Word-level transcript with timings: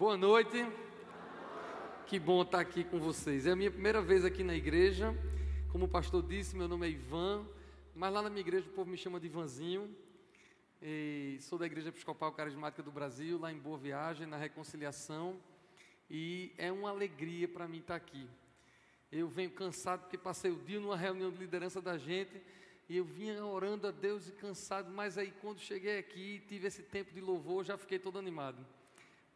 Boa 0.00 0.16
noite. 0.16 0.56
Que 2.06 2.18
bom 2.18 2.40
estar 2.40 2.58
aqui 2.58 2.84
com 2.84 2.98
vocês. 2.98 3.46
É 3.46 3.50
a 3.50 3.54
minha 3.54 3.70
primeira 3.70 4.00
vez 4.00 4.24
aqui 4.24 4.42
na 4.42 4.54
igreja. 4.54 5.14
Como 5.70 5.84
o 5.84 5.88
pastor 5.88 6.22
disse, 6.22 6.56
meu 6.56 6.66
nome 6.66 6.86
é 6.86 6.90
Ivan, 6.90 7.46
mas 7.94 8.10
lá 8.10 8.22
na 8.22 8.30
minha 8.30 8.40
igreja 8.40 8.66
o 8.66 8.72
povo 8.72 8.90
me 8.90 8.96
chama 8.96 9.20
de 9.20 9.26
Ivanzinho. 9.26 9.94
E 10.80 11.36
sou 11.42 11.58
da 11.58 11.66
Igreja 11.66 11.90
Episcopal 11.90 12.32
Carismática 12.32 12.82
do 12.82 12.90
Brasil, 12.90 13.38
lá 13.38 13.52
em 13.52 13.58
Boa 13.58 13.76
Viagem, 13.76 14.26
na 14.26 14.38
Reconciliação. 14.38 15.38
E 16.10 16.50
é 16.56 16.72
uma 16.72 16.88
alegria 16.88 17.46
para 17.46 17.68
mim 17.68 17.80
estar 17.80 17.96
aqui. 17.96 18.26
Eu 19.12 19.28
venho 19.28 19.50
cansado 19.50 20.00
porque 20.04 20.16
passei 20.16 20.50
o 20.50 20.56
dia 20.56 20.80
numa 20.80 20.96
reunião 20.96 21.30
de 21.30 21.36
liderança 21.36 21.78
da 21.78 21.98
gente 21.98 22.40
e 22.88 22.96
eu 22.96 23.04
vinha 23.04 23.44
orando 23.44 23.86
a 23.86 23.90
Deus 23.90 24.26
e 24.30 24.32
cansado, 24.32 24.90
mas 24.90 25.18
aí 25.18 25.30
quando 25.42 25.58
cheguei 25.58 25.98
aqui, 25.98 26.42
tive 26.48 26.68
esse 26.68 26.84
tempo 26.84 27.12
de 27.12 27.20
louvor, 27.20 27.64
já 27.64 27.76
fiquei 27.76 27.98
todo 27.98 28.18
animado. 28.18 28.64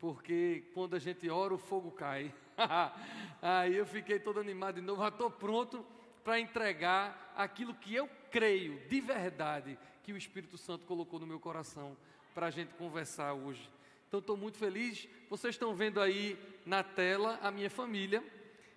Porque 0.05 0.65
quando 0.75 0.97
a 0.97 0.99
gente 0.99 1.31
ora, 1.31 1.55
o 1.55 1.57
fogo 1.59 1.91
cai. 1.91 2.31
aí 3.41 3.75
eu 3.75 3.87
fiquei 3.87 4.19
todo 4.19 4.39
animado 4.39 4.75
de 4.75 4.83
novo, 4.83 5.01
já 5.01 5.09
estou 5.09 5.31
pronto 5.31 5.83
para 6.23 6.39
entregar 6.39 7.33
aquilo 7.35 7.73
que 7.73 7.95
eu 7.95 8.07
creio 8.31 8.79
de 8.87 9.01
verdade 9.01 9.79
que 10.03 10.13
o 10.13 10.17
Espírito 10.19 10.59
Santo 10.59 10.85
colocou 10.85 11.19
no 11.19 11.27
meu 11.27 11.41
coração 11.41 11.97
para 12.35 12.49
a 12.49 12.51
gente 12.51 12.75
conversar 12.75 13.33
hoje. 13.33 13.67
Então 14.07 14.21
estou 14.21 14.37
muito 14.37 14.59
feliz. 14.59 15.09
Vocês 15.31 15.55
estão 15.55 15.75
vendo 15.75 15.99
aí 15.99 16.39
na 16.67 16.83
tela 16.83 17.39
a 17.43 17.51
minha 17.51 17.71
família. 17.71 18.23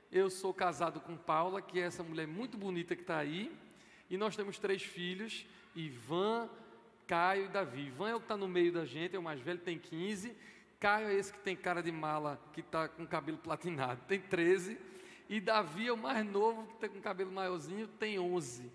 Eu 0.09 0.29
sou 0.29 0.53
casado 0.53 1.01
com 1.01 1.17
Paula, 1.17 1.61
que 1.61 1.77
é 1.77 1.83
essa 1.83 2.03
mulher 2.03 2.25
muito 2.25 2.57
bonita 2.57 2.95
que 2.95 3.01
está 3.01 3.17
aí. 3.17 3.53
E 4.09 4.15
nós 4.15 4.33
temos 4.33 4.57
três 4.57 4.81
filhos: 4.81 5.45
Ivan, 5.75 6.49
Caio 7.05 7.47
e 7.47 7.49
Davi. 7.49 7.87
Ivan 7.87 8.11
é 8.11 8.15
o 8.15 8.19
que 8.19 8.23
está 8.23 8.37
no 8.37 8.47
meio 8.47 8.71
da 8.71 8.85
gente, 8.85 9.13
é 9.13 9.19
o 9.19 9.23
mais 9.23 9.41
velho, 9.41 9.59
tem 9.59 9.77
15. 9.77 10.33
Caio 10.79 11.07
é 11.07 11.13
esse 11.15 11.33
que 11.33 11.39
tem 11.39 11.55
cara 11.55 11.81
de 11.81 11.91
mala, 11.91 12.39
que 12.53 12.59
está 12.59 12.87
com 12.87 13.05
cabelo 13.05 13.37
platinado, 13.37 14.01
tem 14.07 14.19
13. 14.19 14.77
E 15.29 15.41
Davi 15.41 15.87
é 15.87 15.93
o 15.93 15.97
mais 15.97 16.25
novo, 16.25 16.67
que 16.67 16.73
está 16.75 16.89
com 16.89 17.01
cabelo 17.01 17.31
maiorzinho, 17.31 17.87
tem 17.87 18.19
11. 18.19 18.71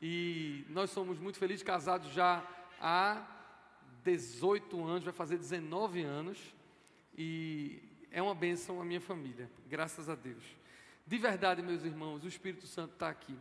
E 0.00 0.64
nós 0.70 0.90
somos 0.90 1.18
muito 1.18 1.38
felizes, 1.38 1.62
casados 1.62 2.12
já 2.12 2.42
há 2.80 3.22
18 4.02 4.84
anos, 4.84 5.04
vai 5.04 5.12
fazer 5.12 5.36
19 5.36 6.02
anos. 6.02 6.54
E 7.16 7.80
é 8.10 8.22
uma 8.22 8.34
bênção 8.34 8.80
a 8.80 8.84
minha 8.84 9.00
família, 9.00 9.50
graças 9.68 10.08
a 10.08 10.14
Deus. 10.14 10.44
De 11.06 11.18
verdade, 11.18 11.62
meus 11.62 11.84
irmãos, 11.84 12.24
o 12.24 12.28
Espírito 12.28 12.66
Santo 12.66 12.94
está 12.94 13.10
aqui 13.10 13.36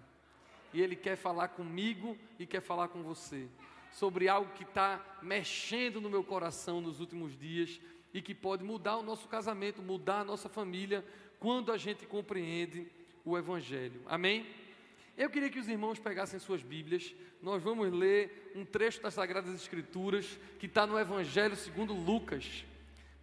e 0.74 0.82
Ele 0.82 0.96
quer 0.96 1.16
falar 1.16 1.50
comigo 1.50 2.18
e 2.38 2.46
quer 2.46 2.62
falar 2.62 2.90
com 2.90 3.02
você 3.04 3.48
sobre 3.94 4.28
algo 4.28 4.52
que 4.54 4.64
está 4.64 5.00
mexendo 5.22 6.02
no 6.02 6.10
meu 6.10 6.24
coração 6.24 6.82
nos 6.82 7.00
últimos 7.00 7.38
dias 7.38 7.80
e 8.14 8.22
que 8.22 8.34
pode 8.34 8.64
mudar 8.64 8.98
o 8.98 9.04
nosso 9.04 9.28
casamento, 9.28 9.82
mudar 9.82 10.22
a 10.22 10.24
nossa 10.24 10.50
família, 10.50 11.06
quando 11.40 11.72
a 11.72 11.78
gente 11.78 12.06
compreende 12.06 12.88
o 13.24 13.38
Evangelho. 13.38 14.02
Amém? 14.06 14.46
Eu 15.16 15.30
queria 15.30 15.50
que 15.50 15.60
os 15.60 15.68
irmãos 15.68 16.00
pegassem 16.00 16.40
suas 16.40 16.64
Bíblias, 16.64 17.14
nós 17.42 17.62
vamos 17.62 17.92
ler 17.92 18.52
um 18.56 18.66
trecho 18.66 19.02
das 19.02 19.14
Sagradas 19.14 19.54
Escrituras 19.54 20.40
que 20.60 20.66
está 20.66 20.88
no 20.88 20.98
Evangelho 20.98 21.56
segundo 21.56 21.94
Lucas. 21.94 22.66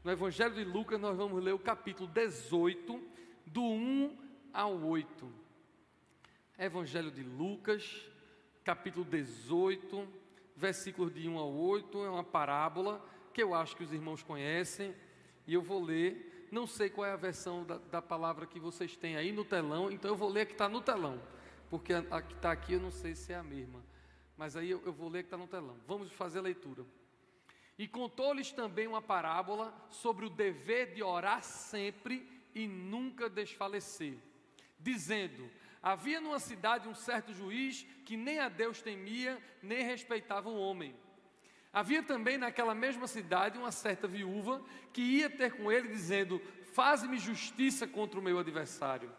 No 0.04 0.10
Evangelho 0.10 0.54
de 0.54 0.64
Lucas, 0.64 1.00
nós 1.00 1.16
vamos 1.16 1.42
ler 1.42 1.52
o 1.52 1.58
capítulo 1.58 2.08
18, 2.08 3.02
do 3.44 3.62
1 3.62 4.16
ao 4.52 4.80
8. 4.84 5.32
Evangelho 6.58 7.10
de 7.10 7.22
Lucas, 7.22 8.06
capítulo 8.62 9.04
18, 9.04 10.19
versículos 10.60 11.12
de 11.12 11.26
1 11.26 11.38
ao 11.38 11.52
8, 11.52 12.04
é 12.04 12.10
uma 12.10 12.22
parábola 12.22 13.04
que 13.32 13.42
eu 13.42 13.54
acho 13.54 13.74
que 13.74 13.82
os 13.82 13.92
irmãos 13.92 14.22
conhecem, 14.22 14.94
e 15.46 15.54
eu 15.54 15.62
vou 15.62 15.82
ler. 15.82 16.48
Não 16.52 16.66
sei 16.66 16.90
qual 16.90 17.06
é 17.06 17.12
a 17.12 17.16
versão 17.16 17.64
da, 17.64 17.78
da 17.78 18.02
palavra 18.02 18.46
que 18.46 18.60
vocês 18.60 18.96
têm 18.96 19.16
aí 19.16 19.32
no 19.32 19.44
telão, 19.44 19.90
então 19.90 20.10
eu 20.10 20.16
vou 20.16 20.28
ler 20.28 20.42
a 20.42 20.46
que 20.46 20.52
está 20.52 20.68
no 20.68 20.82
telão, 20.82 21.20
porque 21.70 21.94
a, 21.94 22.04
a 22.10 22.20
que 22.20 22.34
está 22.34 22.52
aqui 22.52 22.74
eu 22.74 22.80
não 22.80 22.90
sei 22.90 23.14
se 23.14 23.32
é 23.32 23.36
a 23.36 23.42
mesma, 23.42 23.82
mas 24.36 24.54
aí 24.54 24.70
eu, 24.70 24.82
eu 24.84 24.92
vou 24.92 25.08
ler 25.08 25.20
a 25.20 25.22
que 25.22 25.28
está 25.28 25.38
no 25.38 25.46
telão. 25.46 25.76
Vamos 25.86 26.12
fazer 26.12 26.40
a 26.40 26.42
leitura. 26.42 26.84
E 27.78 27.88
contou-lhes 27.88 28.52
também 28.52 28.86
uma 28.86 29.00
parábola 29.00 29.72
sobre 29.88 30.26
o 30.26 30.30
dever 30.30 30.92
de 30.92 31.02
orar 31.02 31.42
sempre 31.42 32.28
e 32.54 32.66
nunca 32.68 33.30
desfalecer, 33.30 34.18
dizendo: 34.78 35.48
Havia 35.82 36.20
numa 36.20 36.38
cidade 36.38 36.88
um 36.88 36.94
certo 36.94 37.32
juiz 37.32 37.86
que 38.04 38.16
nem 38.16 38.38
a 38.38 38.48
Deus 38.48 38.82
temia, 38.82 39.38
nem 39.62 39.82
respeitava 39.82 40.50
o 40.50 40.58
homem. 40.58 40.94
Havia 41.72 42.02
também 42.02 42.36
naquela 42.36 42.74
mesma 42.74 43.06
cidade 43.06 43.56
uma 43.56 43.70
certa 43.70 44.06
viúva 44.06 44.60
que 44.92 45.00
ia 45.00 45.30
ter 45.30 45.52
com 45.52 45.70
ele, 45.70 45.88
dizendo: 45.88 46.40
Faze-me 46.72 47.16
justiça 47.18 47.86
contra 47.86 48.18
o 48.18 48.22
meu 48.22 48.38
adversário. 48.38 49.10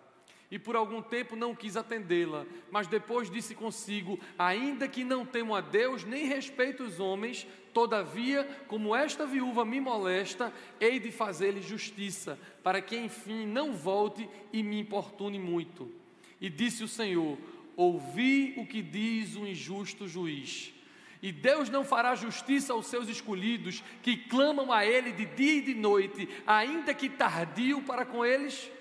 E 0.51 0.59
por 0.59 0.75
algum 0.75 1.01
tempo 1.01 1.33
não 1.33 1.55
quis 1.55 1.77
atendê-la, 1.77 2.45
mas 2.69 2.85
depois 2.85 3.31
disse 3.31 3.55
consigo: 3.55 4.19
Ainda 4.37 4.87
que 4.87 5.03
não 5.03 5.25
temo 5.25 5.55
a 5.55 5.61
Deus, 5.61 6.03
nem 6.03 6.25
respeito 6.25 6.83
os 6.83 6.99
homens, 6.99 7.47
todavia, 7.73 8.43
como 8.67 8.93
esta 8.93 9.25
viúva 9.25 9.63
me 9.63 9.79
molesta, 9.79 10.53
hei 10.79 10.99
de 10.99 11.09
fazer-lhe 11.09 11.61
justiça, 11.61 12.37
para 12.61 12.81
que 12.81 12.97
enfim 12.97 13.47
não 13.47 13.73
volte 13.73 14.29
e 14.51 14.61
me 14.61 14.77
importune 14.77 15.39
muito. 15.39 16.00
E 16.41 16.49
disse 16.49 16.83
o 16.83 16.87
Senhor: 16.87 17.37
Ouvi 17.77 18.55
o 18.57 18.65
que 18.65 18.81
diz 18.81 19.35
o 19.35 19.47
injusto 19.47 20.07
juiz. 20.07 20.73
E 21.21 21.31
Deus 21.31 21.69
não 21.69 21.85
fará 21.85 22.15
justiça 22.15 22.73
aos 22.73 22.87
seus 22.87 23.07
escolhidos, 23.07 23.83
que 24.01 24.17
clamam 24.17 24.73
a 24.73 24.83
Ele 24.83 25.11
de 25.11 25.25
dia 25.25 25.53
e 25.53 25.61
de 25.61 25.75
noite, 25.75 26.27
ainda 26.47 26.95
que 26.95 27.07
tardio 27.07 27.83
para 27.83 28.03
com 28.03 28.25
eles? 28.25 28.71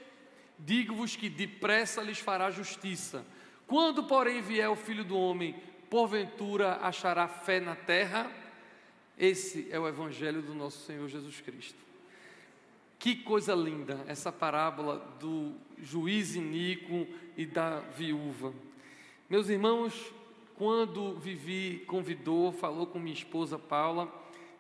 Digo-vos 0.59 1.15
que 1.15 1.29
depressa 1.29 2.03
lhes 2.03 2.19
fará 2.19 2.51
justiça. 2.51 3.27
Quando, 3.67 4.05
porém, 4.05 4.41
vier 4.41 4.69
o 4.71 4.77
filho 4.77 5.05
do 5.05 5.17
homem, 5.17 5.55
porventura 5.91 6.77
achará 6.77 7.29
fé 7.29 7.61
na 7.61 7.77
terra? 7.77 8.31
Esse 9.19 9.69
é 9.71 9.79
o 9.79 9.87
evangelho 9.87 10.41
do 10.41 10.55
nosso 10.55 10.87
Senhor 10.87 11.07
Jesus 11.09 11.41
Cristo. 11.43 11.79
Que 12.99 13.17
coisa 13.17 13.55
linda 13.55 14.03
essa 14.07 14.31
parábola 14.31 14.99
do 15.19 15.55
juiz 15.79 16.35
iníquo 16.35 17.07
e 17.41 17.47
da 17.47 17.81
viúva. 17.97 18.53
Meus 19.27 19.49
irmãos, 19.49 20.13
quando 20.57 21.19
Vivi 21.19 21.83
convidou, 21.87 22.53
falou 22.53 22.87
com 22.87 22.99
minha 22.99 23.15
esposa 23.15 23.59
Paula, 23.59 24.13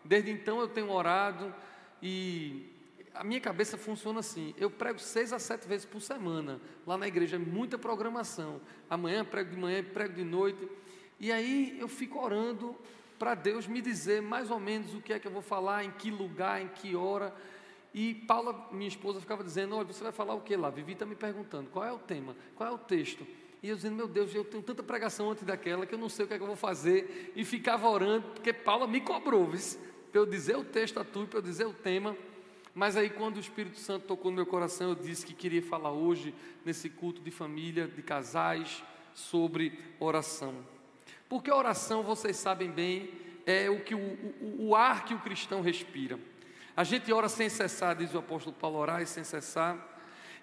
desde 0.03 0.31
então 0.31 0.59
eu 0.61 0.67
tenho 0.67 0.91
orado 0.91 1.55
e 2.03 2.73
a 3.13 3.23
minha 3.23 3.39
cabeça 3.39 3.77
funciona 3.77 4.21
assim: 4.21 4.55
eu 4.57 4.71
prego 4.71 4.99
seis 4.99 5.31
a 5.31 5.39
sete 5.39 5.69
vezes 5.69 5.85
por 5.85 6.01
semana 6.01 6.59
lá 6.87 6.97
na 6.97 7.07
igreja, 7.07 7.37
é 7.37 7.39
muita 7.39 7.77
programação. 7.77 8.63
Amanhã 8.89 9.27
prego 9.27 9.51
de 9.51 9.59
manhã, 9.59 9.85
prego 9.85 10.15
de 10.15 10.25
noite, 10.25 10.67
e 11.19 11.31
aí 11.31 11.77
eu 11.79 11.87
fico 11.87 12.19
orando 12.19 12.75
para 13.19 13.35
Deus 13.35 13.67
me 13.67 13.83
dizer 13.83 14.23
mais 14.23 14.51
ou 14.51 14.59
menos 14.59 14.95
o 14.95 15.03
que 15.03 15.13
é 15.13 15.19
que 15.19 15.29
eu 15.29 15.33
vou 15.33 15.43
falar, 15.43 15.85
em 15.85 15.91
que 15.91 16.11
lugar, 16.11 16.63
em 16.63 16.69
que 16.69 16.97
hora. 16.97 17.35
E 17.93 18.15
Paula, 18.15 18.69
minha 18.71 18.89
esposa, 18.89 19.21
ficava 19.21 19.43
dizendo: 19.43 19.77
Olha, 19.77 19.87
você 19.87 20.03
vai 20.03 20.13
falar 20.13 20.35
o 20.35 20.41
que 20.41 20.57
lá? 20.57 20.71
Vivi 20.71 20.93
está 20.93 21.05
me 21.05 21.17
perguntando: 21.17 21.69
qual 21.71 21.85
é 21.85 21.93
o 21.93 21.99
tema? 21.99 22.37
Qual 22.55 22.69
é 22.69 22.73
o 22.73 22.79
texto? 22.79 23.27
E 23.63 23.69
eu 23.69 23.77
dizendo: 23.77 23.97
Meu 23.97 24.07
Deus, 24.07 24.35
eu 24.35 24.45
tenho 24.45 24.63
tanta 24.63 24.83
pregação 24.83 25.31
antes 25.31 25.43
daquela 25.43 25.85
que 25.87 25.95
eu 25.95 25.99
não 25.99 26.09
sei 26.09 26.25
o 26.25 26.29
que 26.29 26.35
é 26.35 26.37
que 26.37 26.43
eu 26.43 26.47
vou 26.47 26.57
fazer. 26.57 27.33
E 27.35 27.45
ficava 27.45 27.89
orando, 27.89 28.29
porque 28.29 28.53
Paula 28.53 28.87
me 28.87 29.01
cobrou, 29.01 29.49
para 29.49 30.21
eu 30.21 30.27
dizer 30.27 30.57
o 30.57 30.65
texto 30.65 30.99
a 31.01 31.05
tu, 31.05 31.27
para 31.27 31.39
eu 31.39 31.43
dizer 31.43 31.67
o 31.67 31.73
tema. 31.73 32.17
Mas 32.73 32.97
aí, 32.97 33.11
quando 33.11 33.37
o 33.37 33.41
Espírito 33.41 33.79
Santo 33.79 34.07
tocou 34.07 34.31
no 34.31 34.37
meu 34.37 34.47
coração, 34.47 34.91
eu 34.91 34.95
disse 34.95 35.27
que 35.27 35.35
queria 35.35 35.61
falar 35.61 35.91
hoje, 35.91 36.33
nesse 36.65 36.89
culto 36.89 37.21
de 37.21 37.31
família, 37.31 37.89
de 37.89 38.03
casais, 38.03 38.83
sobre 39.13 39.79
oração. 39.99 40.55
Porque 41.29 41.51
a 41.51 41.57
oração, 41.57 42.03
vocês 42.05 42.37
sabem 42.37 42.71
bem, 42.71 43.11
é 43.45 43.69
o, 43.69 43.81
que 43.81 43.95
o, 43.95 43.99
o, 43.99 44.69
o 44.69 44.77
ar 44.77 45.05
que 45.05 45.15
o 45.15 45.19
cristão 45.19 45.61
respira. 45.61 46.19
A 46.81 46.83
gente 46.83 47.13
ora 47.13 47.29
sem 47.29 47.47
cessar, 47.51 47.95
diz 47.95 48.15
o 48.15 48.19
apóstolo 48.21 48.57
Paulo, 48.59 48.79
orar 48.79 49.07
sem 49.07 49.23
cessar. 49.23 49.77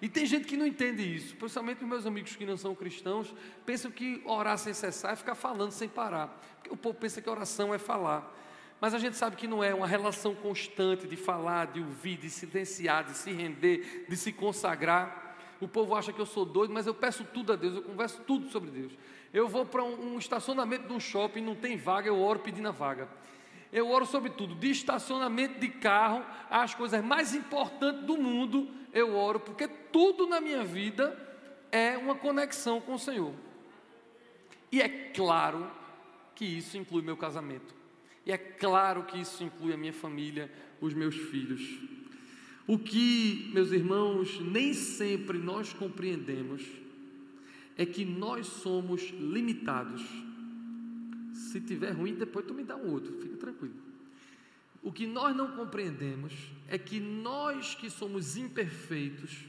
E 0.00 0.08
tem 0.08 0.24
gente 0.24 0.46
que 0.46 0.56
não 0.56 0.64
entende 0.64 1.02
isso, 1.02 1.34
principalmente 1.34 1.82
os 1.82 1.88
meus 1.88 2.06
amigos 2.06 2.36
que 2.36 2.46
não 2.46 2.56
são 2.56 2.76
cristãos, 2.76 3.34
pensam 3.66 3.90
que 3.90 4.22
orar 4.24 4.56
sem 4.56 4.72
cessar 4.72 5.14
é 5.14 5.16
ficar 5.16 5.34
falando 5.34 5.72
sem 5.72 5.88
parar. 5.88 6.28
Porque 6.54 6.72
o 6.72 6.76
povo 6.76 6.96
pensa 6.96 7.20
que 7.20 7.28
oração 7.28 7.74
é 7.74 7.78
falar. 7.78 8.32
Mas 8.80 8.94
a 8.94 9.00
gente 9.00 9.16
sabe 9.16 9.34
que 9.34 9.48
não 9.48 9.64
é 9.64 9.74
uma 9.74 9.88
relação 9.88 10.32
constante 10.32 11.08
de 11.08 11.16
falar, 11.16 11.72
de 11.72 11.80
ouvir, 11.80 12.16
de 12.16 12.30
silenciar, 12.30 13.02
de 13.02 13.14
se 13.16 13.32
render, 13.32 14.06
de 14.08 14.16
se 14.16 14.32
consagrar. 14.32 15.36
O 15.60 15.66
povo 15.66 15.96
acha 15.96 16.12
que 16.12 16.20
eu 16.20 16.26
sou 16.26 16.44
doido, 16.44 16.72
mas 16.72 16.86
eu 16.86 16.94
peço 16.94 17.24
tudo 17.24 17.52
a 17.52 17.56
Deus, 17.56 17.74
eu 17.74 17.82
converso 17.82 18.22
tudo 18.24 18.48
sobre 18.48 18.70
Deus. 18.70 18.92
Eu 19.34 19.48
vou 19.48 19.66
para 19.66 19.82
um, 19.82 20.16
estacionamento 20.16 20.86
de 20.86 20.92
um 20.92 21.00
shopping, 21.00 21.40
não 21.40 21.56
tem 21.56 21.76
vaga, 21.76 22.06
eu 22.06 22.20
oro 22.20 22.38
pedindo 22.38 22.68
a 22.68 22.70
vaga. 22.70 23.08
Eu 23.72 23.88
oro 23.88 24.06
sobre 24.06 24.30
tudo, 24.30 24.54
de 24.54 24.70
estacionamento 24.70 25.60
de 25.60 25.68
carro 25.68 26.24
às 26.50 26.74
coisas 26.74 27.04
mais 27.04 27.34
importantes 27.34 28.04
do 28.04 28.16
mundo, 28.16 28.68
eu 28.92 29.14
oro, 29.14 29.40
porque 29.40 29.68
tudo 29.68 30.26
na 30.26 30.40
minha 30.40 30.64
vida 30.64 31.16
é 31.70 31.96
uma 31.96 32.14
conexão 32.14 32.80
com 32.80 32.94
o 32.94 32.98
Senhor. 32.98 33.34
E 34.72 34.80
é 34.80 34.88
claro 34.88 35.70
que 36.34 36.44
isso 36.44 36.78
inclui 36.78 37.02
meu 37.02 37.16
casamento. 37.16 37.74
E 38.24 38.32
é 38.32 38.38
claro 38.38 39.04
que 39.04 39.18
isso 39.18 39.42
inclui 39.42 39.72
a 39.72 39.76
minha 39.76 39.92
família, 39.92 40.50
os 40.80 40.94
meus 40.94 41.16
filhos. 41.16 41.78
O 42.66 42.78
que, 42.78 43.50
meus 43.54 43.72
irmãos, 43.72 44.38
nem 44.40 44.74
sempre 44.74 45.38
nós 45.38 45.72
compreendemos 45.72 46.62
é 47.76 47.86
que 47.86 48.04
nós 48.04 48.46
somos 48.46 49.08
limitados. 49.10 50.02
Se 51.38 51.60
tiver 51.60 51.92
ruim, 51.92 52.14
depois 52.14 52.44
tu 52.44 52.52
me 52.52 52.64
dá 52.64 52.76
um 52.76 52.90
outro, 52.90 53.16
fica 53.20 53.36
tranquilo. 53.36 53.76
O 54.82 54.92
que 54.92 55.06
nós 55.06 55.34
não 55.36 55.52
compreendemos 55.52 56.34
é 56.66 56.76
que 56.76 56.98
nós 56.98 57.74
que 57.74 57.88
somos 57.88 58.36
imperfeitos, 58.36 59.44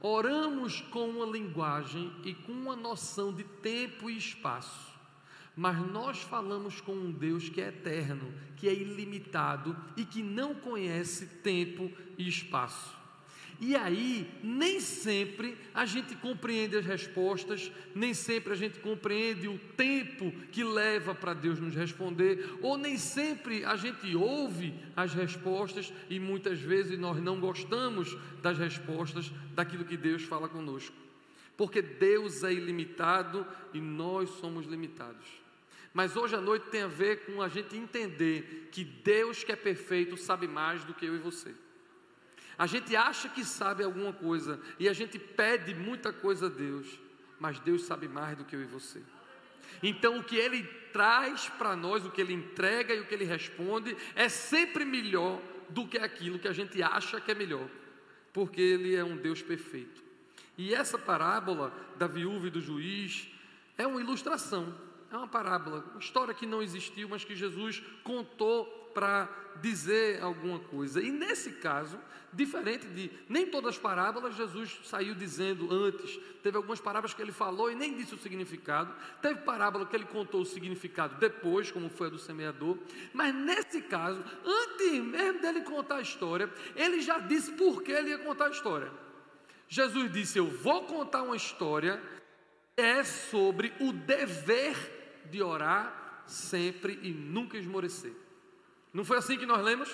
oramos 0.00 0.80
com 0.80 1.08
uma 1.08 1.26
linguagem 1.26 2.10
e 2.24 2.34
com 2.34 2.52
uma 2.52 2.74
noção 2.74 3.32
de 3.32 3.44
tempo 3.44 4.08
e 4.08 4.16
espaço, 4.16 4.94
mas 5.54 5.78
nós 5.90 6.22
falamos 6.22 6.80
com 6.80 6.92
um 6.92 7.12
Deus 7.12 7.48
que 7.48 7.60
é 7.60 7.68
eterno, 7.68 8.32
que 8.56 8.68
é 8.68 8.72
ilimitado 8.72 9.76
e 9.96 10.04
que 10.04 10.22
não 10.22 10.54
conhece 10.54 11.26
tempo 11.26 11.90
e 12.16 12.26
espaço. 12.26 12.97
E 13.60 13.74
aí, 13.74 14.30
nem 14.40 14.78
sempre 14.78 15.58
a 15.74 15.84
gente 15.84 16.14
compreende 16.14 16.76
as 16.76 16.86
respostas, 16.86 17.72
nem 17.92 18.14
sempre 18.14 18.52
a 18.52 18.56
gente 18.56 18.78
compreende 18.78 19.48
o 19.48 19.58
tempo 19.76 20.30
que 20.52 20.62
leva 20.62 21.12
para 21.12 21.34
Deus 21.34 21.58
nos 21.58 21.74
responder, 21.74 22.56
ou 22.62 22.78
nem 22.78 22.96
sempre 22.96 23.64
a 23.64 23.74
gente 23.74 24.14
ouve 24.14 24.72
as 24.94 25.12
respostas 25.12 25.92
e 26.08 26.20
muitas 26.20 26.60
vezes 26.60 26.96
nós 26.96 27.20
não 27.20 27.40
gostamos 27.40 28.16
das 28.40 28.56
respostas 28.58 29.32
daquilo 29.54 29.84
que 29.84 29.96
Deus 29.96 30.22
fala 30.22 30.48
conosco. 30.48 30.94
Porque 31.56 31.82
Deus 31.82 32.44
é 32.44 32.52
ilimitado 32.52 33.44
e 33.74 33.80
nós 33.80 34.30
somos 34.38 34.66
limitados. 34.66 35.26
Mas 35.92 36.14
hoje 36.14 36.36
à 36.36 36.40
noite 36.40 36.70
tem 36.70 36.82
a 36.82 36.86
ver 36.86 37.24
com 37.26 37.42
a 37.42 37.48
gente 37.48 37.76
entender 37.76 38.68
que 38.70 38.84
Deus 38.84 39.42
que 39.42 39.50
é 39.50 39.56
perfeito 39.56 40.16
sabe 40.16 40.46
mais 40.46 40.84
do 40.84 40.94
que 40.94 41.06
eu 41.06 41.16
e 41.16 41.18
você. 41.18 41.52
A 42.58 42.66
gente 42.66 42.96
acha 42.96 43.28
que 43.28 43.44
sabe 43.44 43.84
alguma 43.84 44.12
coisa 44.12 44.60
e 44.80 44.88
a 44.88 44.92
gente 44.92 45.18
pede 45.18 45.74
muita 45.74 46.12
coisa 46.12 46.46
a 46.46 46.48
Deus, 46.48 46.86
mas 47.38 47.60
Deus 47.60 47.84
sabe 47.84 48.08
mais 48.08 48.36
do 48.36 48.44
que 48.44 48.56
eu 48.56 48.62
e 48.62 48.66
você. 48.66 49.00
Então, 49.82 50.18
o 50.18 50.24
que 50.24 50.36
Ele 50.36 50.64
traz 50.92 51.48
para 51.50 51.76
nós, 51.76 52.04
o 52.04 52.10
que 52.10 52.20
Ele 52.20 52.32
entrega 52.32 52.92
e 52.92 53.00
o 53.00 53.06
que 53.06 53.14
Ele 53.14 53.24
responde, 53.24 53.96
é 54.16 54.28
sempre 54.28 54.84
melhor 54.84 55.40
do 55.68 55.86
que 55.86 55.98
aquilo 55.98 56.38
que 56.38 56.48
a 56.48 56.52
gente 56.52 56.82
acha 56.82 57.20
que 57.20 57.30
é 57.30 57.34
melhor, 57.34 57.68
porque 58.32 58.60
Ele 58.60 58.96
é 58.96 59.04
um 59.04 59.16
Deus 59.16 59.40
perfeito. 59.40 60.02
E 60.56 60.74
essa 60.74 60.98
parábola 60.98 61.72
da 61.96 62.08
viúva 62.08 62.48
e 62.48 62.50
do 62.50 62.60
juiz 62.60 63.28
é 63.76 63.86
uma 63.86 64.00
ilustração, 64.00 64.74
é 65.12 65.16
uma 65.16 65.28
parábola, 65.28 65.84
uma 65.92 66.00
história 66.00 66.34
que 66.34 66.46
não 66.46 66.60
existiu, 66.60 67.08
mas 67.08 67.24
que 67.24 67.36
Jesus 67.36 67.80
contou 68.02 68.87
para 68.98 69.28
dizer 69.60 70.20
alguma 70.20 70.58
coisa. 70.58 71.00
E 71.00 71.10
nesse 71.10 71.52
caso, 71.52 71.98
Diferente 72.30 72.86
de 72.88 73.10
nem 73.26 73.46
todas 73.46 73.74
as 73.74 73.78
parábolas 73.78 74.36
Jesus 74.36 74.80
saiu 74.84 75.14
dizendo 75.14 75.72
antes. 75.72 76.18
Teve 76.42 76.58
algumas 76.58 76.78
parábolas 76.78 77.14
que 77.14 77.22
ele 77.22 77.32
falou 77.32 77.72
e 77.72 77.74
nem 77.74 77.96
disse 77.96 78.14
o 78.14 78.18
significado. 78.18 78.94
Teve 79.22 79.40
parábola 79.40 79.86
que 79.86 79.96
ele 79.96 80.04
contou 80.04 80.42
o 80.42 80.46
significado 80.46 81.16
depois, 81.18 81.70
como 81.70 81.88
foi 81.88 82.08
a 82.08 82.10
do 82.10 82.18
semeador. 82.18 82.76
Mas 83.14 83.34
nesse 83.34 83.80
caso, 83.80 84.22
antes 84.44 85.02
mesmo 85.02 85.40
dele 85.40 85.62
contar 85.62 85.96
a 85.96 86.00
história, 86.02 86.52
ele 86.76 87.00
já 87.00 87.18
disse 87.18 87.52
por 87.52 87.82
que 87.82 87.92
ele 87.92 88.10
ia 88.10 88.18
contar 88.18 88.48
a 88.48 88.50
história. 88.50 88.92
Jesus 89.66 90.12
disse: 90.12 90.38
Eu 90.38 90.48
vou 90.48 90.84
contar 90.84 91.22
uma 91.22 91.36
história, 91.36 92.02
é 92.76 93.02
sobre 93.04 93.72
o 93.80 93.90
dever 93.90 95.24
de 95.30 95.42
orar 95.42 96.22
sempre 96.26 96.98
e 97.02 97.10
nunca 97.10 97.56
esmorecer. 97.56 98.27
Não 98.92 99.04
foi 99.04 99.18
assim 99.18 99.36
que 99.36 99.46
nós 99.46 99.64
lemos? 99.64 99.88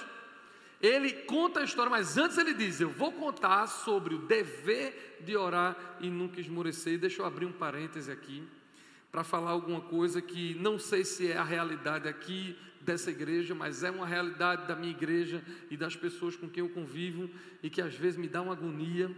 Ele 0.81 1.13
conta 1.13 1.61
a 1.61 1.65
história, 1.65 1.91
mas 1.91 2.19
antes 2.19 2.37
ele 2.37 2.53
diz: 2.53 2.81
Eu 2.81 2.91
vou 2.91 3.13
contar 3.13 3.67
sobre 3.67 4.15
o 4.15 4.19
dever 4.19 5.19
de 5.21 5.37
orar 5.37 5.97
e 6.01 6.11
nunca 6.11 6.41
esmorecer. 6.41 6.99
Deixa 6.99 7.23
eu 7.23 7.27
abrir 7.27 7.47
um 7.47 7.53
parêntese 7.53 8.11
aqui 8.11 8.47
para 9.11 9.25
falar 9.25 9.53
alguma 9.53 9.81
coisa 9.81 10.21
que 10.21 10.55
não 10.57 10.79
sei 10.79 11.05
se 11.05 11.31
é 11.31 11.37
a 11.37 11.45
realidade 11.45 12.09
aqui 12.09 12.57
dessa 12.81 13.11
igreja, 13.11 13.55
mas 13.55 13.83
é 13.83 13.91
uma 13.91 14.07
realidade 14.07 14.67
da 14.67 14.77
minha 14.77 14.91
igreja 14.91 15.43
e 15.71 15.77
das 15.77 15.97
pessoas 15.97 16.37
com 16.37 16.49
quem 16.49 16.63
eu 16.63 16.69
convivo 16.69 17.31
e 17.63 17.71
que 17.71 17.81
às 17.81 17.95
vezes 17.95 18.19
me 18.19 18.29
dá 18.29 18.43
uma 18.43 18.53
agonia. 18.53 19.11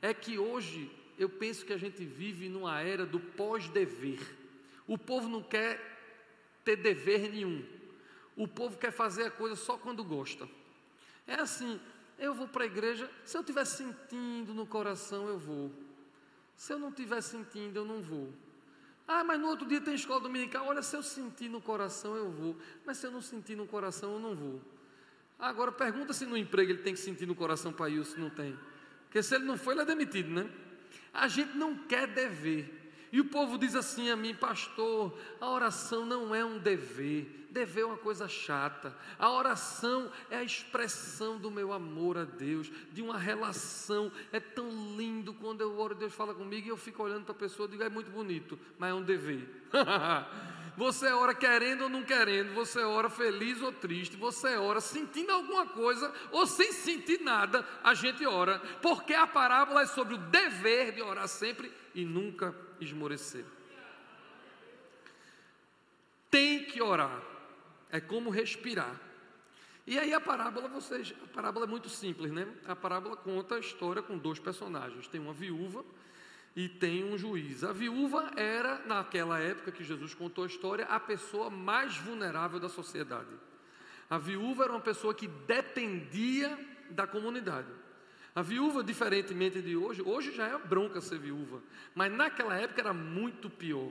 É 0.00 0.14
que 0.14 0.38
hoje 0.38 0.90
eu 1.18 1.28
penso 1.28 1.64
que 1.64 1.72
a 1.72 1.78
gente 1.78 2.04
vive 2.04 2.48
numa 2.48 2.80
era 2.80 3.04
do 3.04 3.18
pós-dever. 3.18 4.20
O 4.86 4.96
povo 4.96 5.28
não 5.28 5.42
quer 5.42 5.80
ter 6.64 6.76
dever 6.76 7.32
nenhum. 7.32 7.64
O 8.36 8.46
povo 8.46 8.78
quer 8.78 8.92
fazer 8.92 9.24
a 9.24 9.30
coisa 9.30 9.56
só 9.56 9.78
quando 9.78 10.04
gosta. 10.04 10.48
É 11.26 11.34
assim, 11.34 11.80
eu 12.18 12.34
vou 12.34 12.46
para 12.46 12.64
a 12.64 12.66
igreja, 12.66 13.10
se 13.24 13.36
eu 13.36 13.40
estiver 13.40 13.64
sentindo 13.64 14.52
no 14.52 14.66
coração, 14.66 15.26
eu 15.26 15.38
vou. 15.38 15.72
Se 16.54 16.72
eu 16.72 16.78
não 16.78 16.90
estiver 16.90 17.20
sentindo, 17.22 17.76
eu 17.76 17.84
não 17.84 18.00
vou. 18.02 18.32
Ah, 19.08 19.22
mas 19.22 19.38
no 19.38 19.48
outro 19.48 19.66
dia 19.66 19.80
tem 19.80 19.94
escola 19.94 20.20
dominical. 20.20 20.66
Olha, 20.66 20.82
se 20.82 20.96
eu 20.96 21.02
sentir 21.02 21.48
no 21.48 21.60
coração, 21.60 22.16
eu 22.16 22.30
vou. 22.30 22.56
Mas 22.84 22.98
se 22.98 23.06
eu 23.06 23.10
não 23.10 23.20
sentir 23.20 23.56
no 23.56 23.66
coração, 23.66 24.14
eu 24.14 24.20
não 24.20 24.34
vou. 24.34 24.60
Agora 25.38 25.70
pergunta 25.70 26.12
se 26.12 26.26
no 26.26 26.36
emprego 26.36 26.72
ele 26.72 26.82
tem 26.82 26.94
que 26.94 27.00
sentir 27.00 27.26
no 27.26 27.34
coração 27.34 27.72
para 27.72 27.88
ir 27.88 27.98
ou 27.98 28.04
se 28.04 28.18
não 28.18 28.30
tem. 28.30 28.58
Porque 29.04 29.22
se 29.22 29.34
ele 29.34 29.44
não 29.44 29.56
foi, 29.56 29.74
ele 29.74 29.82
é 29.82 29.84
demitido, 29.84 30.30
né? 30.30 30.50
A 31.12 31.28
gente 31.28 31.56
não 31.56 31.76
quer 31.76 32.06
dever. 32.06 32.86
E 33.12 33.20
o 33.20 33.26
povo 33.26 33.56
diz 33.56 33.74
assim 33.74 34.10
a 34.10 34.16
mim, 34.16 34.34
pastor, 34.34 35.16
a 35.40 35.48
oração 35.48 36.04
não 36.04 36.34
é 36.34 36.44
um 36.44 36.58
dever, 36.58 37.45
dever 37.56 37.82
é 37.82 37.86
uma 37.86 37.96
coisa 37.96 38.28
chata. 38.28 38.94
A 39.18 39.30
oração 39.30 40.12
é 40.30 40.36
a 40.36 40.44
expressão 40.44 41.38
do 41.38 41.50
meu 41.50 41.72
amor 41.72 42.18
a 42.18 42.24
Deus, 42.24 42.70
de 42.92 43.00
uma 43.00 43.16
relação. 43.16 44.12
É 44.30 44.38
tão 44.38 44.68
lindo 44.96 45.32
quando 45.32 45.62
eu 45.62 45.78
oro, 45.78 45.94
Deus 45.94 46.12
fala 46.12 46.34
comigo 46.34 46.66
e 46.66 46.70
eu 46.70 46.76
fico 46.76 47.02
olhando 47.02 47.24
para 47.24 47.32
a 47.32 47.38
pessoa 47.38 47.66
e 47.66 47.70
digo, 47.70 47.82
é 47.82 47.88
muito 47.88 48.10
bonito, 48.10 48.58
mas 48.78 48.90
é 48.90 48.94
um 48.94 49.02
dever. 49.02 49.48
Você 50.76 51.06
ora 51.06 51.34
querendo 51.34 51.84
ou 51.84 51.88
não 51.88 52.02
querendo, 52.02 52.52
você 52.52 52.80
ora 52.80 53.08
feliz 53.08 53.62
ou 53.62 53.72
triste, 53.72 54.14
você 54.14 54.56
ora 54.56 54.78
sentindo 54.78 55.32
alguma 55.32 55.64
coisa 55.64 56.12
ou 56.30 56.46
sem 56.46 56.70
sentir 56.70 57.22
nada, 57.22 57.66
a 57.82 57.94
gente 57.94 58.26
ora, 58.26 58.58
porque 58.82 59.14
a 59.14 59.26
parábola 59.26 59.80
é 59.80 59.86
sobre 59.86 60.12
o 60.12 60.18
dever 60.18 60.92
de 60.92 61.00
orar 61.00 61.28
sempre 61.28 61.72
e 61.94 62.04
nunca 62.04 62.54
esmorecer. 62.78 63.46
Tem 66.30 66.66
que 66.66 66.82
orar, 66.82 67.22
é 67.90 68.00
como 68.00 68.30
respirar. 68.30 69.00
E 69.86 69.98
aí 69.98 70.12
a 70.12 70.20
parábola, 70.20 70.68
vocês, 70.68 71.14
a 71.22 71.26
parábola 71.28 71.64
é 71.64 71.68
muito 71.68 71.88
simples, 71.88 72.32
né? 72.32 72.46
A 72.66 72.74
parábola 72.74 73.16
conta 73.16 73.54
a 73.54 73.60
história 73.60 74.02
com 74.02 74.18
dois 74.18 74.38
personagens. 74.38 75.06
Tem 75.06 75.20
uma 75.20 75.32
viúva 75.32 75.84
e 76.56 76.68
tem 76.68 77.04
um 77.04 77.16
juiz. 77.16 77.62
A 77.62 77.72
viúva 77.72 78.32
era, 78.36 78.80
naquela 78.86 79.38
época 79.38 79.70
que 79.70 79.84
Jesus 79.84 80.12
contou 80.14 80.42
a 80.42 80.46
história, 80.48 80.86
a 80.86 80.98
pessoa 80.98 81.50
mais 81.50 81.96
vulnerável 81.98 82.58
da 82.58 82.68
sociedade. 82.68 83.30
A 84.10 84.18
viúva 84.18 84.64
era 84.64 84.72
uma 84.72 84.80
pessoa 84.80 85.14
que 85.14 85.28
dependia 85.28 86.58
da 86.90 87.06
comunidade. 87.06 87.68
A 88.34 88.42
viúva, 88.42 88.82
diferentemente 88.82 89.62
de 89.62 89.76
hoje, 89.76 90.02
hoje 90.02 90.34
já 90.34 90.48
é 90.48 90.58
bronca 90.58 91.00
ser 91.00 91.18
viúva, 91.18 91.62
mas 91.94 92.12
naquela 92.12 92.56
época 92.56 92.80
era 92.80 92.92
muito 92.92 93.48
pior. 93.48 93.90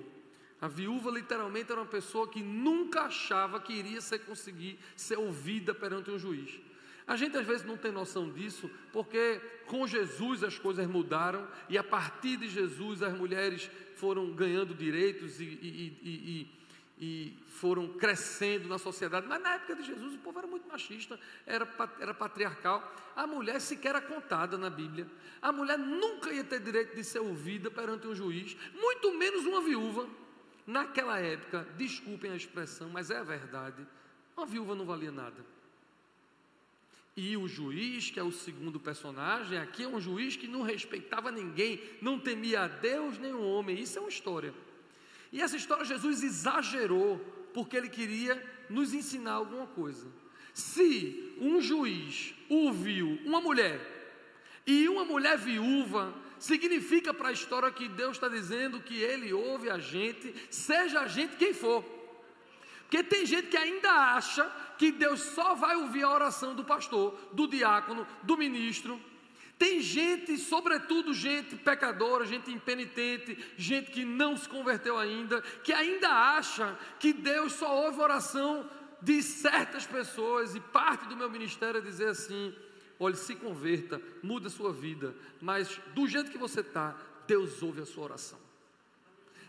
A 0.66 0.68
viúva 0.68 1.12
literalmente 1.12 1.72
era 1.72 1.80
uma 1.80 1.86
pessoa 1.86 2.28
que 2.28 2.42
nunca 2.42 3.02
achava 3.02 3.60
que 3.60 3.72
iria 3.72 4.02
ser 4.02 4.18
conseguir 4.26 4.80
ser 4.96 5.16
ouvida 5.16 5.76
perante 5.76 6.10
um 6.10 6.18
juiz. 6.18 6.60
A 7.06 7.16
gente 7.16 7.38
às 7.38 7.46
vezes 7.46 7.64
não 7.64 7.78
tem 7.78 7.92
noção 7.92 8.32
disso, 8.32 8.68
porque 8.92 9.40
com 9.68 9.86
Jesus 9.86 10.44
as 10.44 10.58
coisas 10.58 10.88
mudaram 10.88 11.48
e 11.70 11.78
a 11.78 11.84
partir 11.84 12.38
de 12.38 12.50
Jesus 12.50 13.04
as 13.04 13.16
mulheres 13.16 13.70
foram 13.98 14.32
ganhando 14.32 14.74
direitos 14.74 15.40
e, 15.40 15.44
e, 15.44 16.00
e, 16.02 16.52
e 17.00 17.38
foram 17.46 17.88
crescendo 17.90 18.68
na 18.68 18.80
sociedade. 18.80 19.28
Mas 19.28 19.40
na 19.44 19.54
época 19.54 19.76
de 19.76 19.84
Jesus 19.84 20.16
o 20.16 20.18
povo 20.18 20.40
era 20.40 20.48
muito 20.48 20.68
machista, 20.68 21.20
era, 21.46 21.68
era 22.00 22.14
patriarcal. 22.16 22.92
A 23.16 23.28
mulher 23.28 23.62
sequer 23.62 23.90
era 23.90 24.02
contada 24.02 24.58
na 24.58 24.72
Bíblia. 24.72 25.06
A 25.40 25.52
mulher 25.52 25.78
nunca 25.78 26.34
ia 26.34 26.44
ter 26.44 26.60
direito 26.60 26.96
de 26.96 27.04
ser 27.04 27.20
ouvida 27.20 27.70
perante 27.70 28.08
um 28.08 28.16
juiz, 28.16 28.58
muito 28.74 29.14
menos 29.14 29.46
uma 29.46 29.62
viúva. 29.62 30.25
Naquela 30.66 31.20
época, 31.20 31.68
desculpem 31.78 32.32
a 32.32 32.36
expressão, 32.36 32.90
mas 32.90 33.12
é 33.12 33.18
a 33.18 33.24
verdade, 33.24 33.86
uma 34.36 34.46
viúva 34.46 34.76
não 34.76 34.86
valia 34.86 35.12
nada. 35.12 35.46
E 37.16 37.38
o 37.38 37.48
juiz, 37.48 38.10
que 38.10 38.20
é 38.20 38.24
o 38.24 38.32
segundo 38.32 38.78
personagem, 38.80 39.58
aqui 39.58 39.84
é 39.84 39.88
um 39.88 40.02
juiz 40.02 40.36
que 40.36 40.48
não 40.48 40.64
respeitava 40.64 41.32
ninguém, 41.32 41.80
não 42.02 42.20
temia 42.20 42.64
a 42.64 42.68
Deus 42.68 43.18
nem 43.18 43.34
o 43.34 43.42
homem. 43.42 43.80
Isso 43.80 43.98
é 43.98 44.02
uma 44.02 44.10
história. 44.10 44.54
E 45.32 45.42
essa 45.42 45.56
história 45.56 45.86
Jesus 45.86 46.24
exagerou, 46.24 47.20
porque 47.54 47.78
ele 47.78 47.88
queria 47.88 48.44
nos 48.70 48.94
ensinar 48.94 49.34
alguma 49.34 49.66
coisa. 49.68 50.06
Se 50.54 51.36
um 51.40 51.62
juiz 51.62 52.34
ouviu 52.50 53.18
uma 53.24 53.40
mulher 53.40 53.80
e 54.68 54.90
uma 54.90 55.06
mulher 55.06 55.38
viúva, 55.38 56.14
significa 56.40 57.14
para 57.14 57.30
a 57.30 57.32
história 57.32 57.72
que 57.72 57.88
Deus 57.88 58.18
está 58.18 58.28
dizendo 58.28 58.80
que 58.80 58.96
Ele 58.96 59.34
ouve 59.34 59.70
a 59.70 59.78
gente, 59.78 60.34
seja 60.50 61.02
a 61.02 61.08
gente 61.08 61.36
quem 61.36 61.54
for. 61.54 61.84
Porque 62.82 63.04
tem 63.04 63.26
gente 63.26 63.48
que 63.48 63.58
ainda 63.58 63.92
acha 63.92 64.50
que 64.78 64.92
Deus 64.92 65.20
só 65.20 65.56
vai 65.56 65.76
ouvir 65.76 66.04
a 66.04 66.12
oração 66.12 66.56
do 66.56 66.64
pastor, 66.64 67.18
do 67.34 67.48
diácono, 67.48 68.08
do 68.24 68.38
ministro. 68.38 69.02
Tem 69.58 69.82
gente, 69.82 70.38
sobretudo 70.38 71.14
gente 71.14 71.56
pecadora, 71.56 72.26
gente 72.26 72.52
impenitente, 72.52 73.38
gente 73.58 73.90
que 73.90 74.04
não 74.04 74.36
se 74.36 74.48
converteu 74.48 74.98
ainda, 74.98 75.42
que 75.64 75.72
ainda 75.72 76.10
acha 76.10 76.78
que 77.00 77.14
Deus 77.14 77.54
só 77.54 77.74
ouve 77.86 78.00
a 78.00 78.04
oração 78.04 78.70
de 79.02 79.22
certas 79.24 79.86
pessoas, 79.86 80.56
e 80.56 80.60
parte 80.60 81.08
do 81.08 81.16
meu 81.16 81.30
ministério 81.30 81.78
é 81.78 81.82
dizer 81.82 82.10
assim: 82.10 82.54
olhe, 83.00 83.16
se 83.16 83.36
converta, 83.36 84.02
muda 84.22 84.48
a 84.48 84.52
sua 84.52 84.72
vida, 84.72 85.16
mas 85.42 85.80
do 85.94 86.08
jeito 86.08 86.32
que 86.32 86.38
você 86.38 86.62
está, 86.62 86.96
Deus 87.28 87.62
ouve 87.62 87.82
a 87.82 87.86
sua 87.86 88.04
oração. 88.04 88.40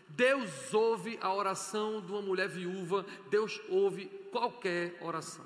Deus 0.09 0.73
ouve 0.73 1.17
a 1.21 1.33
oração 1.33 2.01
de 2.01 2.11
uma 2.11 2.21
mulher 2.21 2.47
viúva, 2.47 3.05
Deus 3.29 3.59
ouve 3.69 4.05
qualquer 4.31 4.97
oração. 5.01 5.45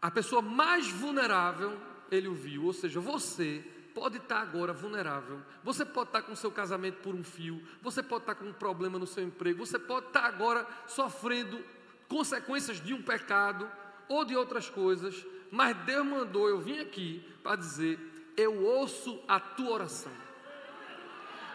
A 0.00 0.10
pessoa 0.10 0.40
mais 0.40 0.88
vulnerável, 0.88 1.78
ele 2.10 2.26
ouviu, 2.26 2.64
ou 2.64 2.72
seja, 2.72 3.00
você 3.00 3.62
pode 3.94 4.16
estar 4.16 4.40
agora 4.40 4.72
vulnerável, 4.72 5.42
você 5.62 5.84
pode 5.84 6.08
estar 6.08 6.22
com 6.22 6.34
seu 6.34 6.50
casamento 6.50 7.02
por 7.02 7.14
um 7.14 7.22
fio, 7.22 7.62
você 7.82 8.02
pode 8.02 8.22
estar 8.22 8.34
com 8.34 8.46
um 8.46 8.52
problema 8.52 8.98
no 8.98 9.06
seu 9.06 9.22
emprego, 9.22 9.66
você 9.66 9.78
pode 9.78 10.06
estar 10.06 10.24
agora 10.24 10.66
sofrendo 10.86 11.62
consequências 12.08 12.80
de 12.80 12.94
um 12.94 13.02
pecado 13.02 13.70
ou 14.10 14.24
de 14.24 14.36
outras 14.36 14.68
coisas, 14.68 15.24
mas 15.52 15.76
Deus 15.86 16.04
mandou 16.04 16.48
eu 16.48 16.60
vim 16.60 16.80
aqui 16.80 17.24
para 17.42 17.56
dizer: 17.56 17.98
eu 18.36 18.62
ouço 18.64 19.22
a 19.28 19.38
tua 19.38 19.70
oração. 19.70 20.12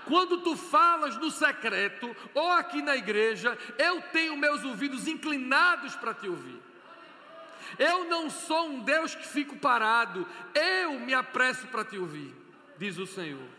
Quando 0.06 0.42
tu 0.42 0.56
falas 0.56 1.18
no 1.18 1.30
secreto 1.30 2.16
ou 2.34 2.52
aqui 2.52 2.82
na 2.82 2.96
igreja, 2.96 3.58
eu 3.78 4.02
tenho 4.14 4.38
meus 4.38 4.64
ouvidos 4.64 5.08
inclinados 5.08 5.96
para 5.96 6.14
te 6.14 6.30
ouvir. 6.30 6.62
Eu 7.78 8.06
não 8.06 8.30
sou 8.30 8.70
um 8.70 8.80
Deus 8.80 9.16
que 9.16 9.28
fico 9.28 9.58
parado, 9.58 10.26
eu 10.54 11.00
me 11.00 11.14
apresso 11.14 11.68
para 11.68 11.84
te 11.84 11.98
ouvir, 11.98 12.34
diz 12.78 12.98
o 12.98 13.08
Senhor. 13.08 13.50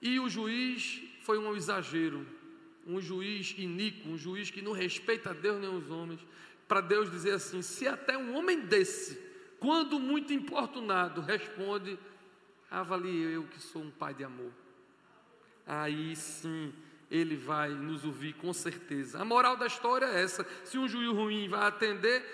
E 0.00 0.18
o 0.20 0.28
juiz 0.28 1.02
foi 1.22 1.36
um 1.36 1.54
exagero, 1.54 2.24
um 2.86 3.00
juiz 3.00 3.54
iníquo, 3.58 4.08
um 4.08 4.16
juiz 4.16 4.50
que 4.50 4.62
não 4.62 4.72
respeita 4.72 5.34
Deus 5.34 5.60
nem 5.60 5.68
os 5.68 5.90
homens, 5.90 6.20
para 6.68 6.80
Deus 6.80 7.10
dizer 7.10 7.32
assim: 7.32 7.62
se 7.62 7.86
até 7.86 8.16
um 8.16 8.36
homem 8.36 8.60
desse, 8.60 9.20
quando 9.58 9.98
muito 9.98 10.32
importunado, 10.32 11.20
responde, 11.20 11.98
avalie 12.70 13.32
eu 13.32 13.44
que 13.44 13.60
sou 13.60 13.82
um 13.82 13.90
pai 13.90 14.14
de 14.14 14.24
amor. 14.24 14.52
Aí 15.66 16.16
sim 16.16 16.72
ele 17.10 17.36
vai 17.36 17.68
nos 17.68 18.04
ouvir 18.04 18.32
com 18.32 18.52
certeza. 18.54 19.20
A 19.20 19.24
moral 19.24 19.56
da 19.56 19.66
história 19.66 20.06
é 20.06 20.22
essa: 20.22 20.46
se 20.64 20.78
um 20.78 20.88
juiz 20.88 21.10
ruim 21.10 21.48
vai 21.48 21.66
atender, 21.66 22.24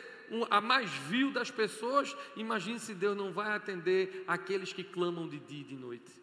a 0.49 0.61
mais 0.61 0.91
vil 0.91 1.33
das 1.33 1.51
pessoas, 1.51 2.17
imagine 2.37 2.79
se 2.79 2.95
Deus 2.95 3.17
não 3.17 3.33
vai 3.33 3.53
atender 3.53 4.25
aqueles 4.27 4.73
que 4.73 4.85
clamam 4.85 5.29
de 5.29 5.41
dia 5.41 5.61
e 5.63 5.65
de 5.65 5.77
noite. 5.77 6.23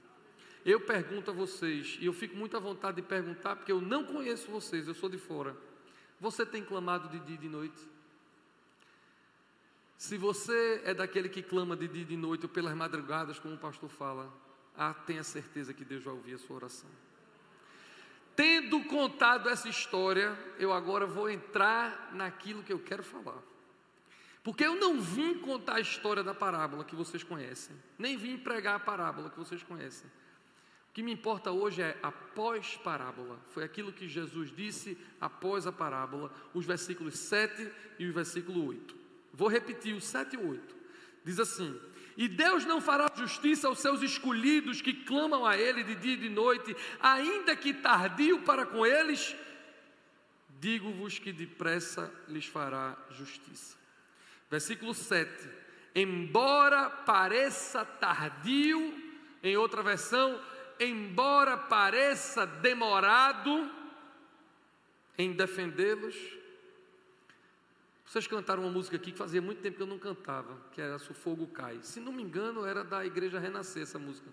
Eu 0.66 0.80
pergunto 0.80 1.30
a 1.30 1.34
vocês, 1.34 1.98
e 2.02 2.06
eu 2.06 2.14
fico 2.14 2.36
muito 2.36 2.56
à 2.58 2.60
vontade 2.60 2.96
de 2.96 3.08
perguntar, 3.08 3.56
porque 3.56 3.72
eu 3.72 3.82
não 3.82 4.04
conheço 4.04 4.50
vocês, 4.50 4.88
eu 4.88 4.96
sou 4.96 5.10
de 5.10 5.18
fora. 5.18 5.56
Você 6.20 6.46
tem 6.46 6.64
clamado 6.64 7.10
de 7.10 7.20
dia 7.20 7.36
e 7.36 7.40
de 7.40 7.50
noite? 7.50 7.95
Se 9.98 10.18
você 10.18 10.82
é 10.84 10.94
daquele 10.94 11.30
que 11.30 11.42
clama 11.42 11.76
de 11.76 11.88
dia 11.88 12.02
e 12.02 12.06
de 12.06 12.18
noite 12.18 12.44
ou 12.44 12.50
pelas 12.50 12.76
madrugadas, 12.76 13.40
como 13.40 13.56
o 13.56 13.58
pastor 13.58 13.90
fala, 13.90 14.32
ah, 14.76 14.94
tenha 14.94 15.24
certeza 15.24 15.74
que 15.74 15.86
Deus 15.86 16.04
vai 16.04 16.14
ouvir 16.14 16.36
a 16.36 16.38
sua 16.38 16.58
oração. 16.58 16.90
Tendo 18.36 18.84
contado 18.84 19.48
essa 19.48 19.70
história, 19.70 20.38
eu 20.60 20.74
agora 20.74 21.06
vou 21.06 21.30
entrar 21.30 22.12
naquilo 22.14 22.64
que 22.64 22.74
eu 22.74 22.80
quero 22.80 23.02
falar. 23.02 23.42
Porque 24.44 24.66
eu 24.66 24.76
não 24.76 25.00
vim 25.00 25.40
contar 25.40 25.76
a 25.76 25.80
história 25.80 26.22
da 26.22 26.34
parábola 26.34 26.84
que 26.84 26.96
vocês 26.96 27.24
conhecem, 27.24 27.76
nem 27.98 28.18
vim 28.18 28.38
pregar 28.38 28.76
a 28.76 28.80
parábola 28.80 29.30
que 29.30 29.40
vocês 29.40 29.64
conhecem. 29.64 30.08
O 30.90 30.94
que 30.94 31.02
me 31.02 31.14
importa 31.14 31.52
hoje 31.52 31.82
é 31.82 31.98
após 32.04 32.78
parábola. 32.78 33.40
Foi 33.50 33.64
aquilo 33.64 33.92
que 33.92 34.08
Jesus 34.08 34.54
disse 34.54 34.98
após 35.20 35.66
a 35.66 35.72
parábola, 35.72 36.32
os 36.54 36.66
versículos 36.66 37.18
7 37.18 37.72
e 37.98 38.08
o 38.08 38.14
versículo 38.14 38.66
8. 38.68 39.05
Vou 39.36 39.50
repetir 39.50 39.94
o 39.94 40.02
7 40.02 40.36
e 40.36 40.38
o 40.38 40.50
8. 40.50 40.76
Diz 41.24 41.40
assim: 41.40 41.80
E 42.16 42.28
Deus 42.28 42.66
não 42.66 42.80
fará 42.80 43.12
justiça 43.14 43.68
aos 43.68 43.80
seus 43.80 44.02
escolhidos 44.02 44.82
que 44.82 44.94
clamam 44.94 45.46
a 45.46 45.58
Ele 45.58 45.84
de 45.84 45.96
dia 45.96 46.14
e 46.14 46.18
de 46.18 46.30
noite, 46.30 46.76
ainda 47.00 47.56
que 47.56 47.74
tardio 47.74 48.42
para 48.42 48.66
com 48.66 48.86
eles, 48.86 49.36
digo-vos 50.60 51.20
que 51.20 51.34
depressa 51.34 52.12
lhes 52.28 52.46
fará 52.46 52.98
justiça. 53.12 53.76
Versículo 54.50 54.94
7. 54.94 55.50
Embora 55.94 56.90
pareça 56.90 57.84
tardio, 57.84 58.94
em 59.44 59.58
outra 59.58 59.84
versão, 59.84 60.42
embora 60.80 61.58
pareça 61.58 62.46
demorado 62.46 63.72
em 65.18 65.34
defendê-los. 65.34 66.16
Vocês 68.06 68.28
cantaram 68.28 68.64
uma 68.64 68.72
música 68.72 68.96
aqui 68.96 69.12
que 69.12 69.18
fazia 69.18 69.42
muito 69.42 69.62
tempo 69.62 69.78
que 69.78 69.84
eu 69.84 69.88
não 69.88 69.98
cantava, 69.98 70.58
que 70.72 70.80
era 70.80 71.00
Se 71.00 71.12
o 71.12 71.14
Fogo 71.14 71.48
Cai. 71.48 71.80
Se 71.82 72.00
não 72.00 72.12
me 72.14 72.22
engano, 72.22 72.66
era 72.66 72.84
da 72.84 73.06
Igreja 73.06 73.40
Renascer 73.40 73.84
essa 73.84 73.98
música. 73.98 74.30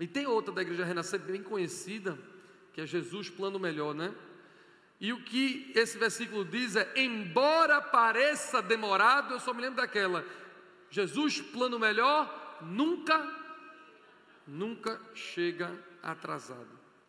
E 0.00 0.06
tem 0.06 0.26
outra 0.26 0.52
da 0.52 0.62
Igreja 0.62 0.84
Renascer 0.84 1.20
bem 1.20 1.42
conhecida, 1.42 2.18
que 2.72 2.80
é 2.80 2.86
Jesus 2.86 3.28
Plano 3.28 3.58
Melhor, 3.58 3.94
né? 3.94 4.14
E 5.00 5.12
o 5.12 5.20
que 5.22 5.70
esse 5.74 5.98
versículo 5.98 6.44
diz 6.44 6.76
é: 6.76 6.90
embora 6.96 7.80
pareça 7.80 8.62
demorado, 8.62 9.34
eu 9.34 9.40
só 9.40 9.52
me 9.52 9.60
lembro 9.60 9.76
daquela. 9.76 10.24
Jesus, 10.90 11.40
plano 11.40 11.78
melhor, 11.78 12.58
nunca, 12.62 13.28
nunca 14.46 15.00
chega 15.12 15.76
atrasado. 16.02 16.68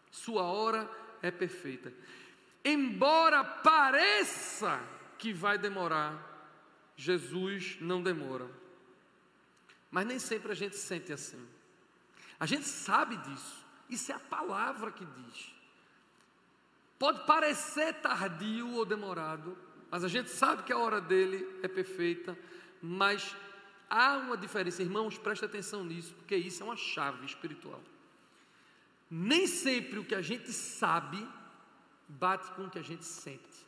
Sua 0.09 0.43
hora 0.43 0.89
é 1.21 1.29
perfeita. 1.29 1.93
Embora 2.63 3.43
pareça 3.43 4.81
que 5.25 5.33
vai 5.33 5.57
demorar, 5.57 6.13
Jesus 6.95 7.77
não 7.81 8.03
demora. 8.03 8.47
Mas 9.89 10.05
nem 10.05 10.19
sempre 10.19 10.51
a 10.51 10.53
gente 10.55 10.75
sente 10.75 11.11
assim. 11.11 11.43
A 12.39 12.45
gente 12.45 12.65
sabe 12.65 13.17
disso. 13.17 13.65
Isso 13.89 14.11
é 14.11 14.15
a 14.15 14.19
palavra 14.19 14.91
que 14.91 15.03
diz. 15.03 15.51
Pode 16.99 17.25
parecer 17.25 17.95
tardio 17.95 18.69
ou 18.73 18.85
demorado, 18.85 19.57
mas 19.89 20.03
a 20.03 20.07
gente 20.07 20.29
sabe 20.29 20.61
que 20.61 20.71
a 20.71 20.77
hora 20.77 21.01
dele 21.01 21.59
é 21.63 21.67
perfeita, 21.67 22.37
mas 22.79 23.35
há 23.89 24.17
uma 24.17 24.37
diferença, 24.37 24.83
irmãos, 24.83 25.17
preste 25.17 25.43
atenção 25.43 25.83
nisso, 25.83 26.13
porque 26.13 26.35
isso 26.35 26.61
é 26.61 26.65
uma 26.67 26.77
chave 26.77 27.25
espiritual. 27.25 27.81
Nem 29.09 29.47
sempre 29.47 29.97
o 29.97 30.05
que 30.05 30.13
a 30.13 30.21
gente 30.21 30.53
sabe 30.53 31.27
bate 32.07 32.51
com 32.51 32.65
o 32.65 32.69
que 32.69 32.77
a 32.77 32.83
gente 32.83 33.05
sente. 33.05 33.64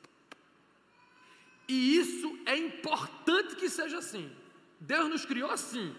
E 1.68 1.98
isso 1.98 2.40
é 2.46 2.56
importante 2.58 3.56
que 3.56 3.70
seja 3.70 3.98
assim. 3.98 4.32
Deus 4.80 5.10
nos 5.10 5.26
criou 5.26 5.52
assim, 5.52 5.96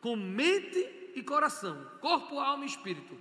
com 0.00 0.16
mente 0.16 1.12
e 1.14 1.22
coração, 1.22 1.86
corpo, 2.00 2.38
alma 2.38 2.64
e 2.64 2.68
espírito. 2.68 3.18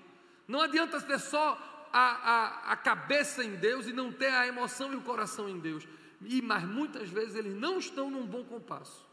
Não 0.48 0.62
adianta 0.62 1.02
ter 1.02 1.20
só 1.20 1.90
a, 1.92 2.00
a, 2.00 2.72
a 2.74 2.76
cabeça 2.78 3.44
em 3.44 3.56
Deus 3.56 3.88
e 3.88 3.94
não 3.94 4.12
ter 4.12 4.32
a 4.32 4.48
emoção 4.48 4.94
e 4.94 4.96
o 4.96 5.02
coração 5.02 5.50
em 5.50 5.60
Deus. 5.60 5.88
E, 6.22 6.42
mas 6.42 6.64
muitas 6.64 7.10
vezes 7.10 7.36
eles 7.36 7.56
não 7.56 7.80
estão 7.80 8.10
num 8.10 8.26
bom 8.26 8.44
compasso. 8.44 9.06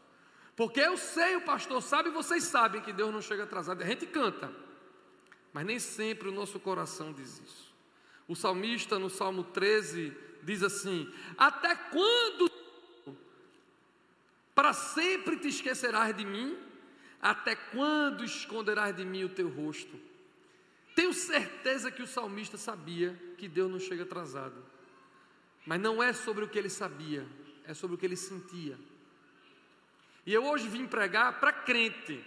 Porque 0.55 0.79
eu 0.79 0.97
sei, 0.97 1.35
o 1.35 1.41
pastor 1.41 1.81
sabe, 1.81 2.09
vocês 2.09 2.43
sabem 2.43 2.81
que 2.81 2.93
Deus 2.93 3.11
não 3.11 3.21
chega 3.21 3.43
atrasado. 3.43 3.81
A 3.81 3.85
gente 3.85 4.05
canta, 4.05 4.53
mas 5.53 5.65
nem 5.65 5.79
sempre 5.79 6.29
o 6.29 6.33
nosso 6.33 6.59
coração 6.59 7.13
diz 7.13 7.39
isso. 7.39 7.73
O 8.27 8.35
salmista 8.35 8.99
no 8.99 9.09
Salmo 9.09 9.43
13 9.43 10.15
diz 10.43 10.61
assim: 10.61 11.11
Até 11.37 11.75
quando 11.75 12.49
para 14.59 14.73
sempre 14.73 15.37
te 15.37 15.47
esquecerás 15.47 16.13
de 16.13 16.25
mim? 16.25 16.57
Até 17.21 17.55
quando 17.55 18.25
esconderás 18.25 18.93
de 18.93 19.05
mim 19.05 19.23
o 19.23 19.29
teu 19.29 19.47
rosto? 19.47 19.97
Tenho 20.93 21.13
certeza 21.13 21.89
que 21.89 22.03
o 22.03 22.07
salmista 22.07 22.57
sabia 22.57 23.17
que 23.37 23.47
Deus 23.47 23.71
não 23.71 23.79
chega 23.79 24.03
atrasado. 24.03 24.61
Mas 25.65 25.79
não 25.79 26.03
é 26.03 26.11
sobre 26.11 26.43
o 26.43 26.49
que 26.49 26.59
ele 26.59 26.69
sabia, 26.69 27.25
é 27.65 27.73
sobre 27.73 27.95
o 27.95 27.97
que 27.97 28.05
ele 28.05 28.17
sentia. 28.17 28.77
E 30.25 30.33
eu 30.33 30.43
hoje 30.45 30.67
vim 30.67 30.85
pregar 30.85 31.39
para 31.39 31.53
crente. 31.53 32.21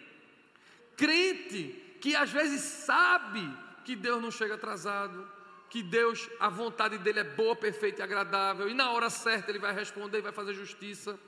Crente 0.96 1.98
que 2.00 2.16
às 2.16 2.30
vezes 2.30 2.62
sabe 2.62 3.46
que 3.84 3.94
Deus 3.94 4.22
não 4.22 4.30
chega 4.30 4.54
atrasado, 4.54 5.30
que 5.68 5.82
Deus, 5.82 6.30
a 6.40 6.48
vontade 6.48 6.96
dele 6.96 7.20
é 7.20 7.24
boa, 7.24 7.54
perfeita 7.54 8.00
e 8.00 8.02
agradável, 8.02 8.70
e 8.70 8.72
na 8.72 8.90
hora 8.90 9.10
certa 9.10 9.50
ele 9.50 9.58
vai 9.58 9.74
responder 9.74 10.20
e 10.20 10.22
vai 10.22 10.32
fazer 10.32 10.54
justiça. 10.54 11.20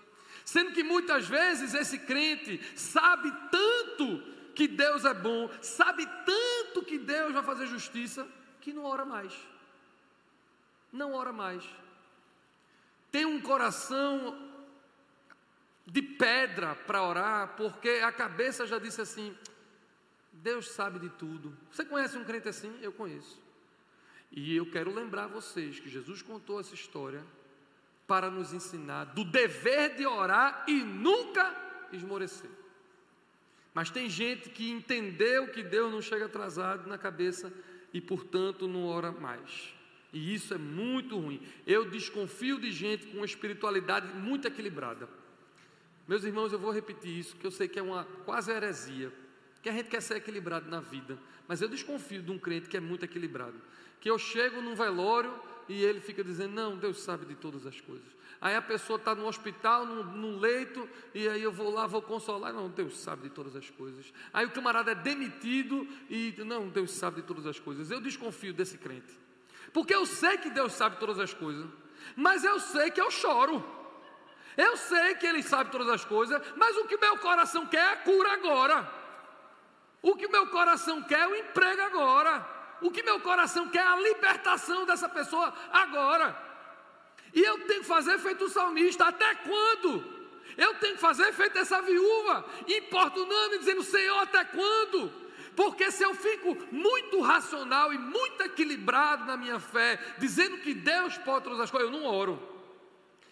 Sendo 0.44 0.72
que 0.72 0.82
muitas 0.82 1.26
vezes 1.26 1.72
esse 1.74 1.98
crente 1.98 2.60
sabe 2.76 3.32
tanto 3.50 4.22
que 4.54 4.68
Deus 4.68 5.04
é 5.04 5.14
bom, 5.14 5.50
sabe 5.62 6.06
tanto 6.24 6.84
que 6.84 6.98
Deus 6.98 7.32
vai 7.32 7.42
fazer 7.42 7.66
justiça, 7.66 8.26
que 8.60 8.72
não 8.72 8.84
ora 8.84 9.04
mais. 9.04 9.32
não 10.92 11.12
ora 11.12 11.32
mais. 11.32 11.64
Tem 13.10 13.24
um 13.24 13.40
coração 13.40 14.38
de 15.86 16.00
pedra 16.02 16.74
para 16.74 17.02
orar, 17.02 17.56
porque 17.56 18.00
a 18.04 18.12
cabeça 18.12 18.66
já 18.66 18.78
disse 18.78 19.00
assim: 19.00 19.36
Deus 20.32 20.70
sabe 20.70 20.98
de 20.98 21.08
tudo. 21.10 21.56
Você 21.70 21.84
conhece 21.84 22.16
um 22.16 22.24
crente 22.24 22.48
assim? 22.48 22.76
Eu 22.80 22.92
conheço. 22.92 23.42
E 24.30 24.56
eu 24.56 24.68
quero 24.70 24.92
lembrar 24.92 25.26
vocês 25.28 25.78
que 25.78 25.88
Jesus 25.88 26.22
contou 26.22 26.58
essa 26.58 26.74
história 26.74 27.24
para 28.06 28.30
nos 28.30 28.52
ensinar 28.52 29.04
do 29.06 29.24
dever 29.24 29.96
de 29.96 30.06
orar 30.06 30.64
e 30.68 30.82
nunca 30.82 31.54
esmorecer. 31.92 32.50
Mas 33.72 33.90
tem 33.90 34.08
gente 34.08 34.50
que 34.50 34.70
entendeu 34.70 35.48
que 35.48 35.62
Deus 35.62 35.90
não 35.90 36.00
chega 36.00 36.26
atrasado 36.26 36.88
na 36.88 36.96
cabeça 36.96 37.52
e, 37.92 38.00
portanto, 38.00 38.68
não 38.68 38.86
ora 38.86 39.10
mais. 39.10 39.74
E 40.12 40.32
isso 40.32 40.54
é 40.54 40.58
muito 40.58 41.18
ruim. 41.18 41.42
Eu 41.66 41.90
desconfio 41.90 42.60
de 42.60 42.70
gente 42.70 43.06
com 43.06 43.16
uma 43.16 43.26
espiritualidade 43.26 44.06
muito 44.14 44.46
equilibrada. 44.46 45.08
Meus 46.06 46.22
irmãos, 46.22 46.52
eu 46.52 46.58
vou 46.58 46.70
repetir 46.70 47.18
isso, 47.18 47.34
que 47.34 47.46
eu 47.46 47.50
sei 47.50 47.66
que 47.66 47.78
é 47.78 47.82
uma 47.82 48.04
quase 48.24 48.52
heresia, 48.52 49.12
que 49.60 49.68
a 49.68 49.72
gente 49.72 49.88
quer 49.88 50.02
ser 50.02 50.16
equilibrado 50.16 50.70
na 50.70 50.78
vida, 50.78 51.18
mas 51.48 51.60
eu 51.60 51.68
desconfio 51.68 52.22
de 52.22 52.30
um 52.30 52.38
crente 52.38 52.68
que 52.68 52.76
é 52.76 52.80
muito 52.80 53.04
equilibrado. 53.04 53.60
Que 54.00 54.08
eu 54.08 54.18
chego 54.18 54.60
num 54.60 54.74
velório 54.74 55.32
e 55.68 55.82
ele 55.82 56.00
fica 56.00 56.22
dizendo: 56.22 56.54
Não, 56.54 56.76
Deus 56.76 57.02
sabe 57.02 57.26
de 57.26 57.34
todas 57.34 57.66
as 57.66 57.80
coisas. 57.80 58.14
Aí 58.40 58.54
a 58.54 58.60
pessoa 58.60 58.98
está 58.98 59.14
no 59.14 59.26
hospital, 59.26 59.86
no, 59.86 60.38
leito, 60.38 60.86
e 61.14 61.26
aí 61.26 61.42
eu 61.42 61.50
vou 61.50 61.72
lá, 61.72 61.86
vou 61.86 62.02
consolar. 62.02 62.52
Não, 62.52 62.68
Deus 62.68 62.98
sabe 62.98 63.22
de 63.22 63.30
todas 63.30 63.56
as 63.56 63.70
coisas. 63.70 64.12
Aí 64.34 64.44
o 64.44 64.50
camarada 64.50 64.92
é 64.92 64.94
demitido 64.94 65.88
e, 66.10 66.34
não, 66.44 66.68
Deus 66.68 66.90
sabe 66.90 67.22
de 67.22 67.26
todas 67.26 67.46
as 67.46 67.58
coisas. 67.58 67.90
Eu 67.90 68.02
desconfio 68.02 68.52
desse 68.52 68.76
crente. 68.76 69.18
Porque 69.72 69.94
eu 69.94 70.04
sei 70.04 70.36
que 70.36 70.50
Deus 70.50 70.74
sabe 70.74 70.96
de 70.96 71.00
todas 71.00 71.18
as 71.18 71.32
coisas, 71.32 71.66
mas 72.14 72.44
eu 72.44 72.60
sei 72.60 72.90
que 72.90 73.00
eu 73.00 73.10
choro. 73.10 73.64
Eu 74.56 74.76
sei 74.76 75.14
que 75.14 75.26
Ele 75.26 75.42
sabe 75.42 75.70
todas 75.70 75.88
as 75.88 76.04
coisas, 76.04 76.40
mas 76.54 76.76
o 76.76 76.84
que 76.84 76.98
meu 76.98 77.16
coração 77.18 77.66
quer 77.66 77.92
é 77.92 77.96
cura 77.96 78.34
agora. 78.34 78.88
O 80.02 80.14
que 80.16 80.28
meu 80.28 80.48
coração 80.48 81.02
quer 81.02 81.20
é 81.20 81.28
o 81.28 81.34
emprego 81.34 81.80
agora. 81.80 82.53
O 82.80 82.90
que 82.90 83.02
meu 83.02 83.20
coração 83.20 83.68
quer 83.68 83.84
é 83.84 83.86
a 83.86 84.00
libertação 84.00 84.84
dessa 84.84 85.08
pessoa 85.08 85.52
agora. 85.72 86.36
E 87.32 87.40
eu 87.40 87.66
tenho 87.66 87.80
que 87.80 87.86
fazer 87.86 88.18
feito 88.18 88.44
o 88.44 88.48
salmista, 88.48 89.06
até 89.06 89.34
quando? 89.36 90.04
Eu 90.56 90.74
tenho 90.74 90.94
que 90.94 91.00
fazer 91.00 91.32
feito 91.32 91.58
essa 91.58 91.82
viúva, 91.82 92.44
importunando 92.68 93.56
e 93.56 93.58
dizendo, 93.58 93.82
Senhor, 93.82 94.18
até 94.18 94.44
quando? 94.44 95.12
Porque 95.56 95.90
se 95.90 96.02
eu 96.02 96.14
fico 96.14 96.56
muito 96.72 97.20
racional 97.20 97.92
e 97.92 97.98
muito 97.98 98.42
equilibrado 98.42 99.24
na 99.24 99.36
minha 99.36 99.58
fé, 99.58 99.98
dizendo 100.18 100.58
que 100.58 100.74
Deus 100.74 101.16
pode 101.18 101.44
todas 101.44 101.60
as 101.60 101.70
coisas, 101.70 101.92
eu 101.92 101.98
não 101.98 102.06
oro. 102.06 102.40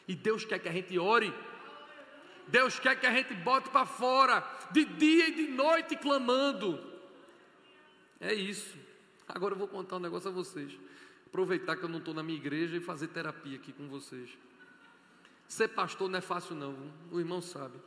E 0.06 0.14
Deus 0.14 0.44
quer 0.44 0.58
que 0.58 0.68
a 0.68 0.72
gente 0.72 0.98
ore. 0.98 1.32
Deus 2.48 2.78
quer 2.78 2.98
que 2.98 3.06
a 3.06 3.12
gente 3.12 3.34
bote 3.34 3.70
para 3.70 3.86
fora, 3.86 4.44
de 4.70 4.84
dia 4.84 5.28
e 5.28 5.32
de 5.32 5.48
noite 5.48 5.96
clamando. 5.96 6.78
É 8.20 8.32
isso. 8.34 8.81
Agora 9.32 9.54
eu 9.54 9.58
vou 9.58 9.66
contar 9.66 9.96
um 9.96 10.00
negócio 10.00 10.28
a 10.28 10.32
vocês. 10.32 10.78
Aproveitar 11.26 11.76
que 11.76 11.82
eu 11.82 11.88
não 11.88 11.98
estou 11.98 12.12
na 12.12 12.22
minha 12.22 12.38
igreja 12.38 12.76
e 12.76 12.80
fazer 12.80 13.08
terapia 13.08 13.56
aqui 13.56 13.72
com 13.72 13.88
vocês. 13.88 14.30
Ser 15.48 15.68
pastor 15.68 16.10
não 16.10 16.18
é 16.18 16.20
fácil, 16.20 16.54
não. 16.54 16.76
O 17.10 17.18
irmão 17.18 17.40
sabe. 17.40 17.78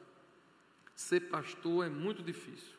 Ser 0.96 1.22
pastor 1.22 1.86
é 1.86 1.90
muito 1.90 2.24
difícil. 2.24 2.74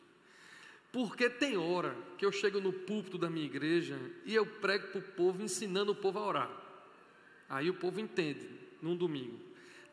Porque 0.91 1.29
tem 1.29 1.55
hora 1.55 1.95
que 2.17 2.25
eu 2.25 2.31
chego 2.31 2.59
no 2.59 2.73
púlpito 2.73 3.17
da 3.17 3.29
minha 3.29 3.45
igreja 3.45 3.97
e 4.25 4.35
eu 4.35 4.45
prego 4.45 4.87
para 4.87 4.99
o 4.99 5.01
povo, 5.01 5.41
ensinando 5.41 5.93
o 5.93 5.95
povo 5.95 6.19
a 6.19 6.25
orar. 6.25 6.51
Aí 7.49 7.69
o 7.69 7.73
povo 7.73 8.01
entende, 8.01 8.49
num 8.81 8.97
domingo. 8.97 9.39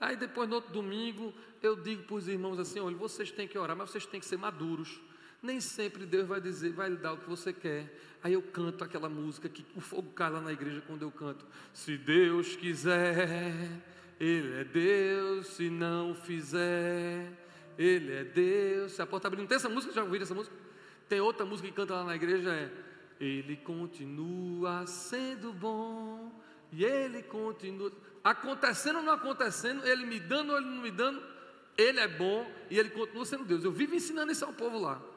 Aí 0.01 0.17
depois, 0.17 0.49
no 0.49 0.57
outro 0.57 0.73
domingo, 0.73 1.33
eu 1.63 1.77
digo 1.77 2.03
para 2.03 2.17
os 2.17 2.27
irmãos 2.27 2.59
assim: 2.59 2.81
olha, 2.81 2.97
vocês 2.97 3.31
têm 3.31 3.47
que 3.47 3.57
orar, 3.57 3.77
mas 3.77 3.91
vocês 3.91 4.05
têm 4.05 4.19
que 4.19 4.27
ser 4.27 4.37
maduros. 4.37 5.01
Nem 5.45 5.61
sempre 5.61 6.07
Deus 6.07 6.27
vai 6.27 6.41
dizer, 6.41 6.73
vai 6.73 6.89
lhe 6.89 6.97
dar 6.97 7.13
o 7.13 7.19
que 7.19 7.29
você 7.29 7.53
quer. 7.53 7.95
Aí 8.23 8.33
eu 8.33 8.41
canto 8.41 8.83
aquela 8.83 9.11
música 9.11 9.47
que 9.47 9.63
o 9.77 9.81
fogo 9.81 10.11
cai 10.13 10.31
lá 10.31 10.41
na 10.41 10.51
igreja 10.51 10.83
quando 10.87 11.03
eu 11.03 11.11
canto. 11.11 11.45
Se 11.71 11.99
Deus 11.99 12.57
quiser, 12.57 13.83
Ele 14.19 14.61
é 14.61 14.65
Deus. 14.65 15.49
Se 15.49 15.69
não 15.69 16.15
fizer, 16.15 17.31
Ele 17.77 18.11
é 18.11 18.25
Deus. 18.25 18.93
Se 18.93 19.03
a 19.03 19.07
porta 19.07 19.29
abrindo, 19.29 19.43
não 19.43 19.47
tem 19.47 19.57
essa 19.57 19.69
música? 19.69 19.93
Já 19.93 20.03
ouviram 20.03 20.23
essa 20.23 20.35
música? 20.35 20.57
Tem 21.11 21.21
outra 21.21 21.45
música 21.45 21.69
que 21.69 21.75
canta 21.75 21.93
lá 21.93 22.05
na 22.05 22.17
igreja 22.17 22.51
é 22.51 22.73
Ele 23.21 23.55
continua 23.59 24.87
sendo 24.87 25.53
bom 25.53 26.33
e 26.73 26.87
Ele 26.87 27.23
continua 27.23 27.93
acontecendo 28.25 28.97
ou 28.97 29.03
não 29.03 29.13
acontecendo, 29.13 29.87
Ele 29.87 30.07
me 30.07 30.19
dando 30.19 30.53
ou 30.53 30.57
Ele 30.57 30.69
não 30.69 30.81
me 30.81 30.91
dando, 30.91 31.23
Ele 31.77 32.01
é 32.01 32.09
bom 32.09 32.51
e 32.71 32.79
Ele 32.79 32.89
continua 32.89 33.27
sendo 33.27 33.45
Deus. 33.45 33.63
Eu 33.63 33.73
vivo 33.73 33.95
ensinando 33.95 34.33
isso 34.33 34.47
ao 34.47 34.55
povo 34.55 34.79
lá. 34.79 35.13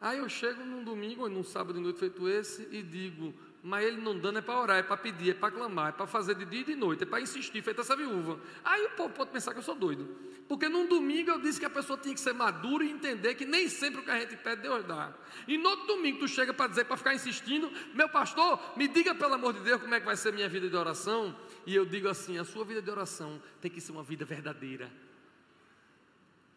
Aí 0.00 0.18
eu 0.18 0.28
chego 0.28 0.64
num 0.64 0.84
domingo 0.84 1.22
ou 1.22 1.28
num 1.28 1.42
sábado 1.42 1.74
de 1.74 1.80
noite 1.80 1.98
feito 1.98 2.28
esse 2.28 2.68
e 2.70 2.82
digo, 2.82 3.34
mas 3.62 3.84
ele 3.84 4.00
não 4.00 4.16
dando 4.16 4.38
é 4.38 4.42
para 4.42 4.60
orar, 4.60 4.78
é 4.78 4.82
para 4.82 4.96
pedir, 4.96 5.30
é 5.30 5.34
para 5.34 5.50
clamar, 5.50 5.88
é 5.88 5.92
para 5.92 6.06
fazer 6.06 6.34
de 6.34 6.44
dia 6.44 6.60
e 6.60 6.64
de 6.64 6.76
noite, 6.76 7.02
é 7.02 7.06
para 7.06 7.20
insistir, 7.20 7.62
feita 7.62 7.80
essa 7.80 7.96
viúva. 7.96 8.38
Aí 8.62 8.84
o 8.84 8.90
povo 8.90 9.12
pode 9.12 9.30
pensar 9.30 9.52
que 9.52 9.58
eu 9.58 9.62
sou 9.62 9.74
doido. 9.74 10.08
Porque 10.46 10.68
num 10.68 10.86
domingo 10.86 11.30
eu 11.30 11.40
disse 11.40 11.58
que 11.58 11.66
a 11.66 11.70
pessoa 11.70 11.98
tinha 11.98 12.14
que 12.14 12.20
ser 12.20 12.32
madura 12.32 12.84
e 12.84 12.90
entender 12.90 13.34
que 13.34 13.44
nem 13.44 13.68
sempre 13.68 14.00
o 14.00 14.04
que 14.04 14.10
a 14.10 14.20
gente 14.20 14.36
pede, 14.36 14.62
Deus 14.62 14.84
dá. 14.84 15.12
E 15.48 15.58
no 15.58 15.68
outro 15.68 15.86
domingo 15.86 16.20
tu 16.20 16.28
chega 16.28 16.54
para 16.54 16.68
dizer, 16.68 16.84
para 16.84 16.96
ficar 16.96 17.14
insistindo, 17.14 17.68
meu 17.92 18.08
pastor, 18.08 18.60
me 18.76 18.86
diga 18.86 19.14
pelo 19.14 19.34
amor 19.34 19.54
de 19.54 19.60
Deus 19.60 19.80
como 19.80 19.92
é 19.94 19.98
que 19.98 20.06
vai 20.06 20.16
ser 20.16 20.32
minha 20.32 20.48
vida 20.48 20.68
de 20.68 20.76
oração. 20.76 21.34
E 21.66 21.74
eu 21.74 21.84
digo 21.84 22.08
assim: 22.08 22.38
a 22.38 22.44
sua 22.44 22.64
vida 22.64 22.80
de 22.80 22.90
oração 22.90 23.42
tem 23.60 23.70
que 23.70 23.80
ser 23.80 23.90
uma 23.90 24.04
vida 24.04 24.24
verdadeira. 24.24 24.88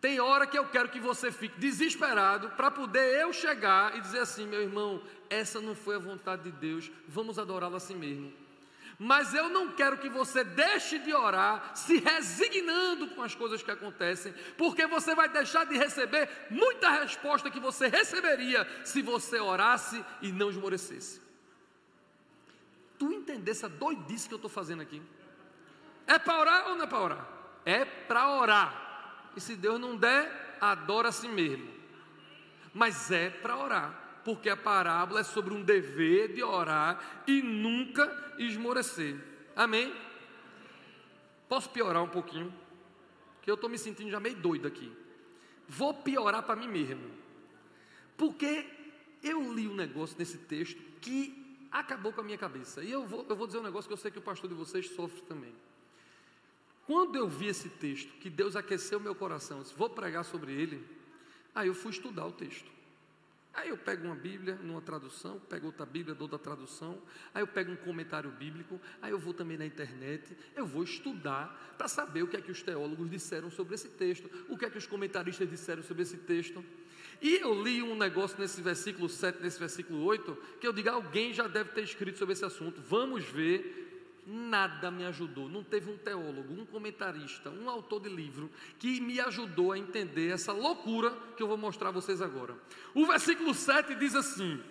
Tem 0.01 0.19
hora 0.19 0.47
que 0.47 0.57
eu 0.57 0.65
quero 0.67 0.89
que 0.89 0.99
você 0.99 1.31
fique 1.31 1.59
desesperado 1.59 2.49
para 2.51 2.71
poder 2.71 3.21
eu 3.21 3.33
chegar 3.33 3.97
e 3.97 4.01
dizer 4.01 4.19
assim, 4.19 4.47
meu 4.47 4.61
irmão, 4.61 5.03
essa 5.29 5.59
não 5.59 5.75
foi 5.75 5.97
a 5.97 5.99
vontade 5.99 6.43
de 6.43 6.51
Deus, 6.51 6.89
vamos 7.07 7.37
adorá-lo 7.37 7.75
assim 7.75 7.95
mesmo. 7.95 8.31
Mas 8.97 9.33
eu 9.33 9.49
não 9.49 9.71
quero 9.71 9.97
que 9.97 10.09
você 10.09 10.43
deixe 10.43 10.99
de 10.99 11.13
orar 11.13 11.71
se 11.73 11.99
resignando 11.99 13.07
com 13.09 13.21
as 13.21 13.33
coisas 13.33 13.63
que 13.63 13.71
acontecem, 13.71 14.33
porque 14.57 14.85
você 14.87 15.15
vai 15.15 15.29
deixar 15.29 15.65
de 15.65 15.77
receber 15.77 16.29
muita 16.49 16.89
resposta 16.89 17.49
que 17.49 17.59
você 17.59 17.87
receberia 17.87 18.67
se 18.85 19.01
você 19.01 19.39
orasse 19.39 20.03
e 20.21 20.31
não 20.31 20.49
esmorecesse. 20.49 21.21
Tu 22.97 23.11
entendesse 23.13 23.65
a 23.65 23.69
doidice 23.69 24.27
que 24.27 24.33
eu 24.33 24.37
estou 24.37 24.49
fazendo 24.49 24.81
aqui? 24.81 25.01
É 26.05 26.19
para 26.19 26.39
orar 26.39 26.67
ou 26.69 26.75
não 26.75 26.83
é 26.83 26.87
para 26.87 26.99
orar? 26.99 27.27
É 27.65 27.85
para 27.85 28.29
orar. 28.31 28.88
E 29.35 29.41
se 29.41 29.55
Deus 29.55 29.79
não 29.79 29.95
der, 29.95 30.57
adora 30.59 31.09
a 31.09 31.11
si 31.11 31.27
mesmo. 31.27 31.67
Mas 32.73 33.11
é 33.11 33.29
para 33.29 33.57
orar, 33.57 34.21
porque 34.23 34.49
a 34.49 34.57
parábola 34.57 35.21
é 35.21 35.23
sobre 35.23 35.53
um 35.53 35.63
dever 35.63 36.33
de 36.33 36.43
orar 36.43 37.23
e 37.27 37.41
nunca 37.41 38.35
esmorecer. 38.37 39.17
Amém? 39.55 39.93
Posso 41.47 41.69
piorar 41.69 42.03
um 42.03 42.09
pouquinho? 42.09 42.53
Que 43.41 43.49
eu 43.49 43.55
estou 43.55 43.69
me 43.69 43.77
sentindo 43.77 44.11
já 44.11 44.19
meio 44.19 44.35
doido 44.35 44.67
aqui. 44.67 44.91
Vou 45.67 45.93
piorar 45.93 46.43
para 46.43 46.55
mim 46.55 46.67
mesmo. 46.67 47.09
Porque 48.15 48.65
eu 49.23 49.53
li 49.53 49.67
um 49.67 49.75
negócio 49.75 50.15
nesse 50.17 50.37
texto 50.37 50.81
que 51.01 51.67
acabou 51.71 52.11
com 52.11 52.21
a 52.21 52.23
minha 52.23 52.37
cabeça. 52.37 52.83
E 52.83 52.91
eu 52.91 53.05
vou, 53.05 53.25
eu 53.27 53.35
vou 53.35 53.47
dizer 53.47 53.59
um 53.59 53.63
negócio 53.63 53.87
que 53.87 53.93
eu 53.93 53.97
sei 53.97 54.11
que 54.11 54.19
o 54.19 54.21
pastor 54.21 54.49
de 54.49 54.55
vocês 54.55 54.89
sofre 54.89 55.21
também. 55.21 55.53
Quando 56.89 57.15
eu 57.15 57.29
vi 57.29 57.45
esse 57.45 57.69
texto, 57.69 58.11
que 58.13 58.31
Deus 58.31 58.55
aqueceu 58.55 58.99
meu 58.99 59.13
coração, 59.13 59.61
disse, 59.61 59.75
vou 59.77 59.91
pregar 59.91 60.25
sobre 60.25 60.51
ele, 60.51 60.83
aí 61.53 61.67
eu 61.67 61.75
fui 61.75 61.91
estudar 61.91 62.25
o 62.25 62.31
texto. 62.31 62.67
Aí 63.53 63.69
eu 63.69 63.77
pego 63.77 64.07
uma 64.07 64.15
Bíblia 64.15 64.55
numa 64.55 64.81
tradução, 64.81 65.39
pego 65.47 65.67
outra 65.67 65.85
Bíblia 65.85 66.15
de 66.15 66.23
outra 66.23 66.39
tradução, 66.39 66.99
aí 67.31 67.43
eu 67.43 67.47
pego 67.47 67.71
um 67.71 67.75
comentário 67.75 68.31
bíblico, 68.31 68.81
aí 69.03 69.11
eu 69.11 69.19
vou 69.19 69.35
também 69.35 69.55
na 69.55 69.67
internet, 69.67 70.35
eu 70.55 70.65
vou 70.65 70.81
estudar 70.81 71.75
para 71.77 71.87
saber 71.87 72.23
o 72.23 72.27
que 72.27 72.37
é 72.37 72.41
que 72.41 72.51
os 72.51 72.63
teólogos 72.63 73.07
disseram 73.07 73.51
sobre 73.51 73.75
esse 73.75 73.89
texto, 73.89 74.27
o 74.49 74.57
que 74.57 74.65
é 74.65 74.69
que 74.71 74.79
os 74.79 74.87
comentaristas 74.87 75.47
disseram 75.47 75.83
sobre 75.83 76.01
esse 76.01 76.17
texto. 76.17 76.65
E 77.21 77.35
eu 77.35 77.53
li 77.61 77.83
um 77.83 77.95
negócio 77.95 78.35
nesse 78.39 78.63
versículo 78.63 79.07
7, 79.07 79.43
nesse 79.43 79.59
versículo 79.59 80.03
8, 80.05 80.35
que 80.59 80.65
eu 80.65 80.73
digo, 80.73 80.89
alguém 80.89 81.33
já 81.33 81.47
deve 81.47 81.69
ter 81.69 81.83
escrito 81.83 82.17
sobre 82.17 82.33
esse 82.33 82.45
assunto. 82.45 82.81
Vamos 82.81 83.25
ver 83.25 83.88
nada 84.29 84.91
me 84.91 85.03
ajudou. 85.05 85.49
Não 85.49 85.63
teve 85.63 85.89
um 85.91 85.97
teólogo, 85.97 86.53
um 86.53 86.65
comentarista, 86.65 87.49
um 87.49 87.67
autor 87.69 88.01
de 88.01 88.09
livro 88.09 88.51
que 88.77 89.01
me 89.01 89.19
ajudou 89.19 89.71
a 89.71 89.77
entender 89.77 90.29
essa 90.29 90.53
loucura 90.53 91.11
que 91.35 91.41
eu 91.41 91.47
vou 91.47 91.57
mostrar 91.57 91.89
a 91.89 91.91
vocês 91.91 92.21
agora. 92.21 92.55
O 92.93 93.07
versículo 93.07 93.53
7 93.53 93.95
diz 93.95 94.15
assim: 94.15 94.61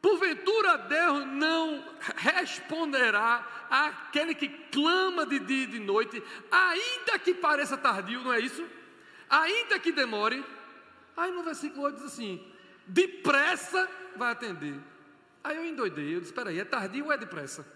Porventura 0.00 0.78
Deus 0.78 1.26
não 1.26 1.84
responderá 2.16 3.66
àquele 3.68 4.34
que 4.34 4.48
clama 4.48 5.26
de 5.26 5.38
dia 5.38 5.64
e 5.64 5.66
de 5.66 5.78
noite, 5.78 6.22
ainda 6.50 7.18
que 7.18 7.34
pareça 7.34 7.76
tardio, 7.76 8.22
não 8.22 8.32
é 8.32 8.40
isso? 8.40 8.66
Ainda 9.28 9.78
que 9.78 9.92
demore. 9.92 10.42
Aí 11.14 11.30
no 11.30 11.42
versículo 11.42 11.82
8 11.82 11.96
diz 11.96 12.06
assim: 12.06 12.42
depressa 12.86 13.86
vai 14.16 14.32
atender. 14.32 14.80
Aí 15.44 15.56
eu 15.56 15.66
endoidei, 15.66 16.14
eu 16.14 16.20
disse: 16.20 16.32
espera 16.32 16.48
aí, 16.48 16.58
é 16.58 16.64
tardio 16.64 17.04
ou 17.04 17.12
é 17.12 17.18
depressa? 17.18 17.75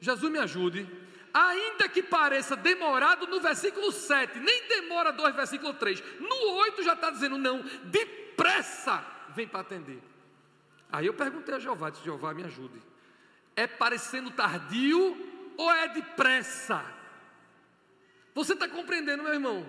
Jesus 0.00 0.30
me 0.30 0.38
ajude. 0.38 0.88
Ainda 1.32 1.88
que 1.88 2.02
pareça 2.02 2.56
demorado 2.56 3.26
no 3.26 3.40
versículo 3.40 3.92
7, 3.92 4.38
nem 4.38 4.66
demora 4.68 5.12
2, 5.12 5.34
versículo 5.34 5.74
3. 5.74 6.02
No 6.20 6.52
8 6.52 6.82
já 6.82 6.94
está 6.94 7.10
dizendo, 7.10 7.36
não, 7.36 7.62
depressa 7.84 9.04
vem 9.34 9.46
para 9.46 9.60
atender. 9.60 10.02
Aí 10.90 11.06
eu 11.06 11.14
perguntei 11.14 11.54
a 11.54 11.58
Jeová, 11.58 11.90
disse, 11.90 12.04
Jeová, 12.04 12.32
me 12.32 12.44
ajude. 12.44 12.80
É 13.54 13.66
parecendo 13.66 14.30
tardio 14.30 15.16
ou 15.56 15.70
é 15.70 15.88
depressa? 15.88 16.84
Você 18.34 18.54
está 18.54 18.68
compreendendo, 18.68 19.22
meu 19.22 19.34
irmão? 19.34 19.68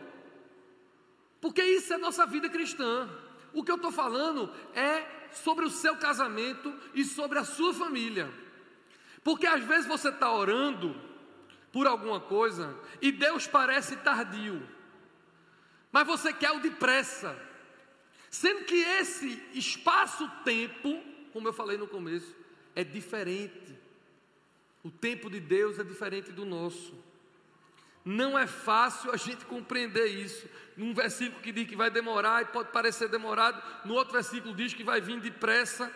Porque 1.41 1.61
isso 1.63 1.93
é 1.93 1.97
nossa 1.97 2.25
vida 2.25 2.49
cristã. 2.49 3.09
O 3.53 3.63
que 3.63 3.71
eu 3.71 3.75
estou 3.75 3.91
falando 3.91 4.53
é 4.73 5.27
sobre 5.31 5.65
o 5.65 5.69
seu 5.69 5.97
casamento 5.97 6.73
e 6.93 7.03
sobre 7.03 7.39
a 7.39 7.43
sua 7.43 7.73
família. 7.73 8.31
Porque 9.29 9.45
às 9.45 9.63
vezes 9.63 9.85
você 9.85 10.09
está 10.09 10.33
orando 10.33 10.99
por 11.71 11.85
alguma 11.85 12.19
coisa 12.19 12.75
e 12.99 13.11
Deus 13.11 13.45
parece 13.45 13.95
tardio, 13.97 14.67
mas 15.91 16.07
você 16.07 16.33
quer 16.33 16.49
o 16.49 16.59
depressa, 16.59 17.39
sendo 18.27 18.65
que 18.65 18.73
esse 18.73 19.39
espaço-tempo, 19.53 20.99
como 21.31 21.47
eu 21.47 21.53
falei 21.53 21.77
no 21.77 21.85
começo, 21.85 22.35
é 22.75 22.83
diferente. 22.83 23.77
O 24.83 24.89
tempo 24.89 25.29
de 25.29 25.39
Deus 25.39 25.77
é 25.77 25.83
diferente 25.83 26.31
do 26.31 26.43
nosso. 26.43 26.97
Não 28.03 28.35
é 28.35 28.47
fácil 28.47 29.11
a 29.11 29.15
gente 29.15 29.45
compreender 29.45 30.07
isso. 30.07 30.49
Num 30.75 30.91
versículo 30.91 31.39
que 31.39 31.51
diz 31.51 31.67
que 31.67 31.75
vai 31.75 31.91
demorar 31.91 32.41
e 32.41 32.45
pode 32.45 32.71
parecer 32.71 33.07
demorado, 33.09 33.61
no 33.85 33.93
outro 33.93 34.13
versículo 34.13 34.55
diz 34.55 34.73
que 34.73 34.83
vai 34.83 34.99
vir 34.99 35.19
depressa 35.19 35.93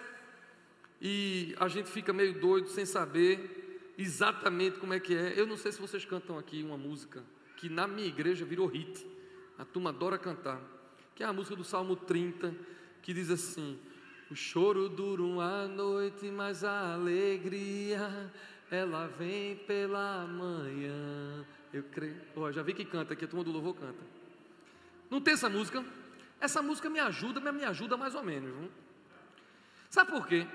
e 1.06 1.54
a 1.60 1.68
gente 1.68 1.90
fica 1.90 2.14
meio 2.14 2.40
doido 2.40 2.70
sem 2.70 2.86
saber 2.86 3.94
exatamente 3.98 4.80
como 4.80 4.94
é 4.94 5.02
que 5.02 5.14
é. 5.14 5.38
Eu 5.38 5.46
não 5.46 5.58
sei 5.58 5.74
se 5.74 5.82
vocês 5.82 6.06
cantam 6.06 6.38
aqui 6.40 6.64
uma 6.64 6.78
música 6.78 7.22
que 7.58 7.68
na 7.68 7.86
minha 7.86 8.08
igreja 8.08 8.46
virou 8.46 8.68
hit. 8.68 9.06
A 9.60 9.66
turma 9.66 9.90
adora 9.90 10.18
cantar, 10.18 10.62
que 11.14 11.22
é 11.22 11.26
a 11.26 11.34
música 11.34 11.58
do 11.58 11.64
Salmo 11.64 11.98
30, 11.98 12.56
que 13.02 13.14
diz 13.14 13.30
assim: 13.30 13.78
O 14.32 14.36
choro 14.36 14.88
dura 14.88 15.22
uma 15.22 15.68
noite, 15.68 16.32
mas 16.32 16.64
a 16.64 16.94
alegria 16.94 18.32
ela 18.72 19.08
vem 19.08 19.58
pela 19.58 20.26
manhã. 20.26 21.46
Eu 21.74 21.84
creio. 21.84 22.16
Oh, 22.34 22.50
já 22.50 22.64
vi 22.64 22.74
que 22.74 22.86
canta 22.86 23.12
aqui, 23.12 23.26
a 23.26 23.28
turma 23.28 23.44
do 23.44 23.52
louvor 23.52 23.76
canta. 23.76 24.04
Não 25.10 25.20
tem 25.20 25.34
essa 25.34 25.50
música? 25.50 25.84
Essa 26.40 26.62
música 26.62 26.90
me 26.90 27.00
ajuda, 27.00 27.42
mas 27.42 27.54
me 27.54 27.66
ajuda 27.66 27.98
mais 27.98 28.16
ou 28.16 28.24
menos. 28.24 28.58
Viu? 28.58 28.72
Sabe 29.90 30.10
por 30.10 30.26
quê? 30.26 30.48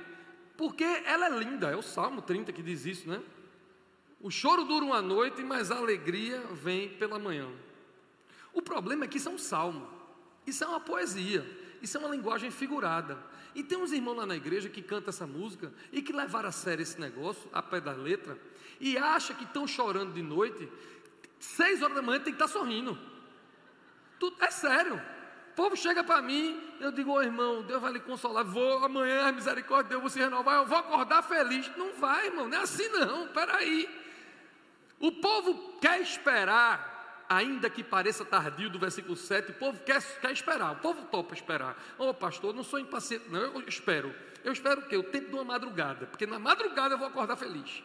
Porque 0.58 0.84
ela 0.84 1.26
é 1.26 1.30
linda, 1.30 1.70
é 1.70 1.76
o 1.76 1.80
Salmo 1.80 2.20
30 2.20 2.52
que 2.52 2.62
diz 2.62 2.84
isso, 2.84 3.08
né? 3.08 3.22
O 4.20 4.30
choro 4.30 4.64
dura 4.64 4.84
uma 4.84 5.00
noite, 5.00 5.42
mas 5.42 5.70
a 5.70 5.76
alegria 5.76 6.40
vem 6.52 6.90
pela 6.90 7.18
manhã. 7.18 7.48
O 8.52 8.60
problema 8.60 9.06
é 9.06 9.08
que 9.08 9.16
isso 9.16 9.30
é 9.30 9.32
um 9.32 9.38
salmo, 9.38 9.88
isso 10.46 10.62
é 10.62 10.66
uma 10.66 10.80
poesia, 10.80 11.46
isso 11.80 11.96
é 11.96 12.00
uma 12.00 12.10
linguagem 12.10 12.50
figurada. 12.50 13.16
E 13.54 13.62
tem 13.62 13.78
uns 13.78 13.92
irmãos 13.92 14.16
lá 14.16 14.26
na 14.26 14.36
igreja 14.36 14.68
que 14.68 14.82
cantam 14.82 15.08
essa 15.08 15.26
música 15.26 15.72
e 15.90 16.02
que 16.02 16.12
levaram 16.12 16.50
a 16.50 16.52
sério 16.52 16.82
esse 16.82 17.00
negócio, 17.00 17.48
a 17.52 17.62
pé 17.62 17.80
da 17.80 17.92
letra, 17.92 18.38
e 18.78 18.98
acha 18.98 19.32
que 19.32 19.44
estão 19.44 19.66
chorando 19.66 20.12
de 20.12 20.22
noite, 20.22 20.68
Seis 21.38 21.82
horas 21.82 21.94
da 21.94 22.02
manhã 22.02 22.18
tem 22.18 22.34
que 22.34 22.42
estar 22.42 22.48
sorrindo. 22.48 22.98
Tudo, 24.18 24.36
é 24.42 24.50
sério. 24.50 25.00
Povo 25.58 25.76
chega 25.76 26.04
para 26.04 26.22
mim, 26.22 26.56
eu 26.78 26.92
digo, 26.92 27.10
ô 27.10 27.14
oh, 27.14 27.20
irmão, 27.20 27.64
Deus 27.64 27.82
vai 27.82 27.92
lhe 27.92 27.98
consolar. 27.98 28.44
Vou 28.44 28.84
amanhã, 28.84 29.32
misericórdia 29.32 29.82
de 29.82 29.88
Deus 29.88 30.00
vou 30.00 30.08
se 30.08 30.20
renovar, 30.20 30.58
eu 30.58 30.66
vou 30.66 30.78
acordar 30.78 31.20
feliz. 31.20 31.68
Não 31.76 31.94
vai, 31.94 32.26
irmão, 32.26 32.48
não 32.48 32.58
é 32.58 32.60
assim 32.62 32.88
não, 32.90 33.26
peraí. 33.26 33.88
O 35.00 35.10
povo 35.10 35.76
quer 35.80 36.00
esperar, 36.00 37.26
ainda 37.28 37.68
que 37.68 37.82
pareça 37.82 38.24
tardio 38.24 38.70
do 38.70 38.78
versículo 38.78 39.16
7, 39.16 39.50
o 39.50 39.54
povo 39.54 39.80
quer, 39.80 40.00
quer 40.20 40.30
esperar, 40.30 40.74
o 40.74 40.76
povo 40.76 41.02
topa 41.06 41.34
esperar. 41.34 41.76
Ô 41.98 42.10
oh, 42.10 42.14
pastor, 42.14 42.54
não 42.54 42.62
sou 42.62 42.78
impaciente, 42.78 43.28
não, 43.28 43.40
eu 43.40 43.64
espero. 43.66 44.14
Eu 44.44 44.52
espero 44.52 44.82
o 44.82 44.86
quê? 44.86 44.96
O 44.96 45.02
tempo 45.02 45.26
de 45.26 45.34
uma 45.34 45.42
madrugada, 45.42 46.06
porque 46.06 46.24
na 46.24 46.38
madrugada 46.38 46.94
eu 46.94 46.98
vou 46.98 47.08
acordar 47.08 47.34
feliz. 47.34 47.82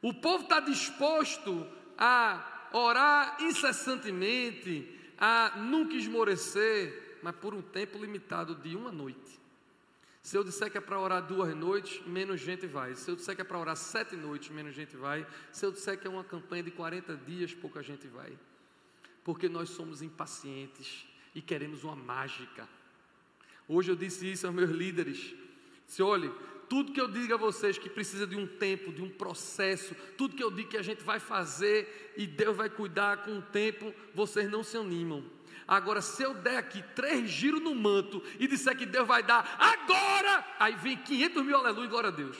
O 0.00 0.14
povo 0.14 0.44
está 0.44 0.58
disposto 0.58 1.66
a 1.98 2.70
orar 2.72 3.36
incessantemente, 3.42 4.96
a 5.18 5.56
nunca 5.56 5.94
esmorecer, 5.94 7.18
mas 7.22 7.34
por 7.36 7.54
um 7.54 7.62
tempo 7.62 7.98
limitado 7.98 8.54
de 8.54 8.76
uma 8.76 8.92
noite. 8.92 9.38
Se 10.22 10.36
eu 10.36 10.44
disser 10.44 10.70
que 10.70 10.76
é 10.76 10.80
para 10.80 11.00
orar 11.00 11.26
duas 11.26 11.54
noites, 11.56 12.06
menos 12.06 12.40
gente 12.40 12.66
vai. 12.66 12.94
Se 12.94 13.10
eu 13.10 13.16
disser 13.16 13.34
que 13.34 13.40
é 13.40 13.44
para 13.44 13.58
orar 13.58 13.76
sete 13.76 14.14
noites, 14.14 14.50
menos 14.50 14.74
gente 14.74 14.96
vai. 14.96 15.26
Se 15.50 15.64
eu 15.64 15.72
disser 15.72 15.98
que 15.98 16.06
é 16.06 16.10
uma 16.10 16.24
campanha 16.24 16.62
de 16.62 16.70
40 16.70 17.16
dias, 17.16 17.54
pouca 17.54 17.82
gente 17.82 18.06
vai. 18.08 18.38
Porque 19.24 19.48
nós 19.48 19.70
somos 19.70 20.02
impacientes 20.02 21.06
e 21.34 21.40
queremos 21.40 21.82
uma 21.82 21.96
mágica. 21.96 22.68
Hoje 23.66 23.90
eu 23.90 23.96
disse 23.96 24.30
isso 24.30 24.46
aos 24.46 24.54
meus 24.54 24.70
líderes. 24.70 25.34
Se 25.86 26.02
olhe, 26.02 26.30
tudo 26.68 26.92
que 26.92 27.00
eu 27.00 27.08
digo 27.08 27.34
a 27.34 27.36
vocês 27.36 27.78
que 27.78 27.88
precisa 27.88 28.26
de 28.26 28.36
um 28.36 28.46
tempo, 28.46 28.92
de 28.92 29.02
um 29.02 29.08
processo, 29.08 29.94
tudo 30.16 30.36
que 30.36 30.42
eu 30.42 30.50
digo 30.50 30.70
que 30.70 30.76
a 30.76 30.82
gente 30.82 31.02
vai 31.02 31.18
fazer 31.18 32.12
e 32.16 32.26
Deus 32.26 32.56
vai 32.56 32.68
cuidar 32.68 33.18
com 33.18 33.38
o 33.38 33.42
tempo, 33.42 33.94
vocês 34.14 34.50
não 34.50 34.62
se 34.62 34.76
animam. 34.76 35.24
Agora, 35.66 36.00
se 36.00 36.22
eu 36.22 36.34
der 36.34 36.56
aqui 36.56 36.82
três 36.94 37.28
giros 37.28 37.60
no 37.60 37.74
manto 37.74 38.22
e 38.38 38.46
disser 38.46 38.76
que 38.76 38.86
Deus 38.86 39.06
vai 39.06 39.22
dar 39.22 39.56
agora, 39.58 40.44
aí 40.58 40.74
vem 40.76 40.96
500 40.96 41.44
mil 41.44 41.56
aleluia, 41.56 41.88
glória 41.88 42.08
a 42.08 42.12
Deus. 42.12 42.36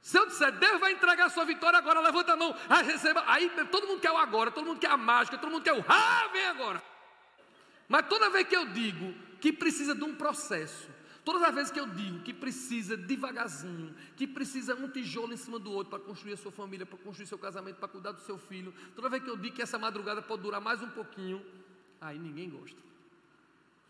Se 0.00 0.18
eu 0.18 0.26
disser, 0.26 0.50
Deus 0.52 0.80
vai 0.80 0.92
entregar 0.92 1.26
a 1.26 1.30
sua 1.30 1.44
vitória 1.44 1.78
agora, 1.78 2.00
levanta 2.00 2.32
a 2.32 2.36
mão, 2.36 2.56
aí 2.68 2.84
receba. 2.84 3.22
Aí 3.26 3.50
todo 3.70 3.86
mundo 3.86 4.00
quer 4.00 4.10
o 4.10 4.16
agora, 4.16 4.50
todo 4.50 4.64
mundo 4.64 4.80
quer 4.80 4.90
a 4.90 4.96
mágica, 4.96 5.36
todo 5.36 5.50
mundo 5.50 5.62
quer 5.62 5.74
o 5.74 5.84
ah, 5.86 6.28
vem 6.32 6.46
agora. 6.46 6.82
Mas 7.86 8.06
toda 8.08 8.30
vez 8.30 8.48
que 8.48 8.56
eu 8.56 8.66
digo 8.66 9.14
que 9.40 9.52
precisa 9.52 9.94
de 9.94 10.04
um 10.04 10.14
processo, 10.14 10.88
Todas 11.24 11.42
as 11.42 11.54
vezes 11.54 11.70
que 11.70 11.78
eu 11.78 11.86
digo 11.86 12.20
que 12.20 12.32
precisa 12.32 12.96
devagarzinho, 12.96 13.94
que 14.16 14.26
precisa 14.26 14.74
um 14.74 14.88
tijolo 14.88 15.32
em 15.32 15.36
cima 15.36 15.58
do 15.58 15.70
outro 15.70 15.90
para 15.90 15.98
construir 15.98 16.32
a 16.32 16.36
sua 16.36 16.50
família, 16.50 16.86
para 16.86 16.98
construir 16.98 17.26
seu 17.26 17.38
casamento, 17.38 17.76
para 17.76 17.88
cuidar 17.88 18.12
do 18.12 18.20
seu 18.20 18.38
filho, 18.38 18.72
toda 18.96 19.08
vez 19.08 19.22
que 19.22 19.28
eu 19.28 19.36
digo 19.36 19.54
que 19.54 19.62
essa 19.62 19.78
madrugada 19.78 20.22
pode 20.22 20.42
durar 20.42 20.60
mais 20.60 20.82
um 20.82 20.88
pouquinho, 20.88 21.44
aí 22.00 22.18
ninguém 22.18 22.48
gosta. 22.48 22.78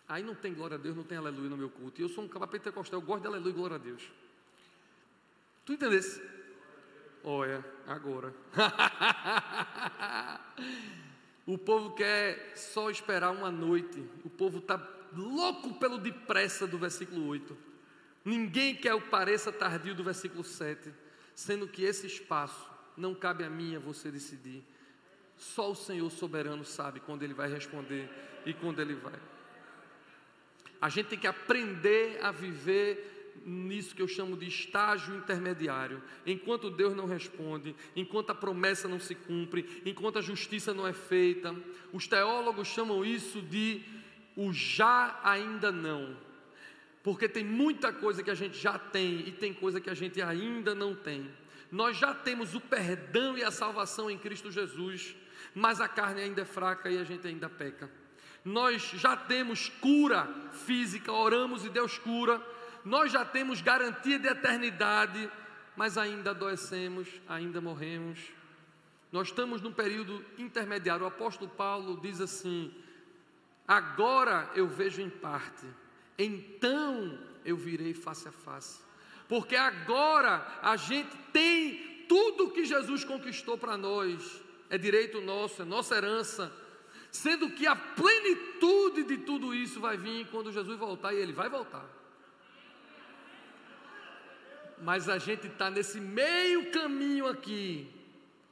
Aí 0.09 0.25
não 0.25 0.35
tem 0.35 0.53
glória 0.53 0.75
a 0.75 0.79
Deus, 0.79 0.97
não 0.97 1.05
tem 1.05 1.17
aleluia 1.17 1.49
no 1.49 1.57
meu 1.57 1.71
culto. 1.71 2.01
E 2.01 2.05
eu 2.05 2.09
sou 2.09 2.25
um 2.25 2.29
caba 2.29 2.47
pentecostal, 2.49 2.99
eu 2.99 3.07
gosto 3.07 3.23
de 3.23 3.29
aleluia 3.29 3.51
e 3.51 3.55
glória 3.55 3.77
a 3.77 3.79
Deus. 3.79 4.03
Tu 5.65 5.75
entendesse? 5.75 6.21
Olha, 7.23 7.65
agora. 7.87 8.35
o 11.47 11.57
povo 11.57 11.95
quer 11.95 12.57
só 12.57 12.91
esperar 12.91 13.31
uma 13.31 13.53
noite. 13.53 14.05
O 14.25 14.31
povo 14.31 14.59
está 14.59 14.77
louco 15.15 15.75
pelo 15.75 15.99
depressa 15.99 16.67
do 16.67 16.79
versículo 16.79 17.27
8. 17.27 17.57
Ninguém 18.25 18.75
quer 18.75 18.95
o 18.95 19.01
pareça 19.01 19.51
tardio 19.51 19.95
do 19.95 20.05
versículo 20.05 20.45
7, 20.45 20.93
sendo 21.35 21.67
que 21.67 21.83
esse 21.83 22.07
espaço 22.07 22.69
não 22.97 23.15
cabe 23.15 23.45
a 23.45 23.51
mim 23.51 23.77
a 23.77 23.79
você 23.79 24.11
decidir. 24.11 24.63
Só 25.37 25.71
o 25.71 25.75
Senhor 25.75 26.11
soberano 26.11 26.65
sabe 26.65 27.01
quando 27.01 27.23
ele 27.23 27.33
vai 27.33 27.51
responder 27.51 28.11
e 28.45 28.53
quando 28.53 28.81
ele 28.81 28.95
vai. 28.95 29.19
A 30.81 30.89
gente 30.89 31.09
tem 31.09 31.19
que 31.19 31.27
aprender 31.27 32.19
a 32.23 32.31
viver 32.31 33.21
nisso 33.45 33.95
que 33.95 34.03
eu 34.03 34.09
chamo 34.09 34.37
de 34.37 34.47
estágio 34.47 35.17
intermediário. 35.17 36.03
Enquanto 36.27 36.71
Deus 36.71 36.95
não 36.95 37.07
responde, 37.07 37.75
enquanto 37.97 38.31
a 38.31 38.35
promessa 38.35 38.89
não 38.89 39.01
se 39.01 39.15
cumpre, 39.15 39.83
enquanto 39.85 40.19
a 40.19 40.23
justiça 40.23 40.75
não 40.75 40.87
é 40.87 40.93
feita, 40.93 41.55
os 41.93 42.07
teólogos 42.07 42.69
chamam 42.69 43.05
isso 43.05 43.41
de 43.41 43.83
o 44.41 44.55
já 44.55 45.21
ainda 45.23 45.71
não. 45.71 46.17
Porque 47.03 47.29
tem 47.29 47.45
muita 47.45 47.93
coisa 47.93 48.23
que 48.23 48.31
a 48.31 48.35
gente 48.35 48.57
já 48.57 48.79
tem 48.79 49.21
e 49.29 49.33
tem 49.33 49.53
coisa 49.53 49.83
que 49.83 49.91
a 49.91 49.95
gente 49.95 50.21
ainda 50.23 50.75
não 50.75 50.95
tem. 50.95 51.31
Nós 51.71 51.99
já 51.99 52.15
temos 52.15 52.55
o 52.55 52.61
perdão 52.61 53.37
e 53.37 53.45
a 53.45 53.51
salvação 53.51 54.11
em 54.11 54.17
Cristo 54.17 54.51
Jesus, 54.51 55.15
mas 55.55 55.79
a 55.79 55.87
carne 55.87 56.23
ainda 56.23 56.41
é 56.41 56.45
fraca 56.47 56.91
e 56.91 56.97
a 56.97 57.05
gente 57.05 57.27
ainda 57.27 57.51
peca. 57.51 57.91
Nós 58.43 58.83
já 58.95 59.15
temos 59.15 59.69
cura 59.69 60.27
física, 60.65 61.13
oramos 61.13 61.67
e 61.67 61.69
Deus 61.69 61.99
cura. 61.99 62.43
Nós 62.83 63.13
já 63.13 63.27
temos 63.27 63.61
garantia 63.61 64.19
de 64.19 64.27
eternidade, 64.27 65.31
mas 65.77 65.99
ainda 65.99 66.31
adoecemos, 66.31 67.09
ainda 67.29 67.61
morremos. 67.61 68.19
Nós 69.13 69.29
estamos 69.29 69.61
num 69.61 69.73
período 69.73 70.25
intermediário. 70.39 71.05
O 71.05 71.09
apóstolo 71.09 71.51
Paulo 71.51 72.01
diz 72.01 72.23
assim: 72.23 72.75
Agora 73.71 74.51
eu 74.57 74.67
vejo 74.67 75.01
em 75.01 75.09
parte, 75.09 75.65
então 76.19 77.17
eu 77.45 77.57
virei 77.57 77.95
face 77.95 78.27
a 78.27 78.33
face. 78.33 78.81
Porque 79.29 79.55
agora 79.55 80.45
a 80.61 80.75
gente 80.75 81.17
tem 81.33 82.05
tudo 82.09 82.51
que 82.51 82.65
Jesus 82.65 83.05
conquistou 83.05 83.57
para 83.57 83.77
nós, 83.77 84.43
é 84.69 84.77
direito 84.77 85.21
nosso, 85.21 85.63
é 85.63 85.65
nossa 85.65 85.95
herança. 85.95 86.53
Sendo 87.13 87.49
que 87.53 87.65
a 87.65 87.77
plenitude 87.77 89.05
de 89.05 89.19
tudo 89.19 89.55
isso 89.55 89.79
vai 89.79 89.97
vir 89.97 90.27
quando 90.33 90.51
Jesus 90.51 90.77
voltar, 90.77 91.15
e 91.15 91.19
ele 91.19 91.33
vai 91.33 91.49
voltar. 91.49 91.87
Mas 94.83 95.09
a 95.09 95.19
gente 95.19 95.47
está 95.47 95.71
nesse 95.71 96.01
meio 96.01 96.73
caminho 96.73 97.29
aqui, 97.29 97.89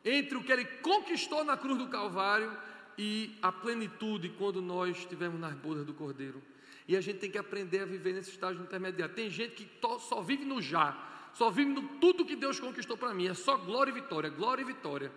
entre 0.05 0.37
o 0.37 0.45
que 0.45 0.53
ele 0.53 0.65
conquistou 0.65 1.43
na 1.43 1.57
cruz 1.57 1.77
do 1.77 1.89
Calvário 1.89 2.57
e 2.99 3.39
a 3.41 3.53
plenitude 3.53 4.31
quando 4.31 4.61
nós 4.61 4.99
estivermos 4.99 5.41
nas 5.41 5.55
bodas 5.55 5.87
do 5.87 5.95
Cordeiro. 5.95 6.43
E 6.89 6.97
a 6.97 7.01
gente 7.01 7.19
tem 7.19 7.31
que 7.31 7.39
aprender 7.39 7.81
a 7.81 7.85
viver 7.85 8.13
nesse 8.13 8.31
estágio 8.31 8.61
intermediário. 8.63 9.15
Tem 9.15 9.31
gente 9.31 9.55
que 9.55 9.69
só 10.01 10.21
vive 10.21 10.45
no 10.45 10.61
já, 10.61 11.31
só 11.33 11.49
vive 11.49 11.73
no 11.73 11.83
tudo 12.01 12.25
que 12.25 12.35
Deus 12.35 12.59
conquistou 12.59 12.97
para 12.97 13.15
mim, 13.15 13.29
é 13.29 13.35
só 13.35 13.57
glória 13.57 13.91
e 13.91 13.95
vitória, 13.95 14.29
glória 14.29 14.63
e 14.63 14.65
vitória. 14.65 15.13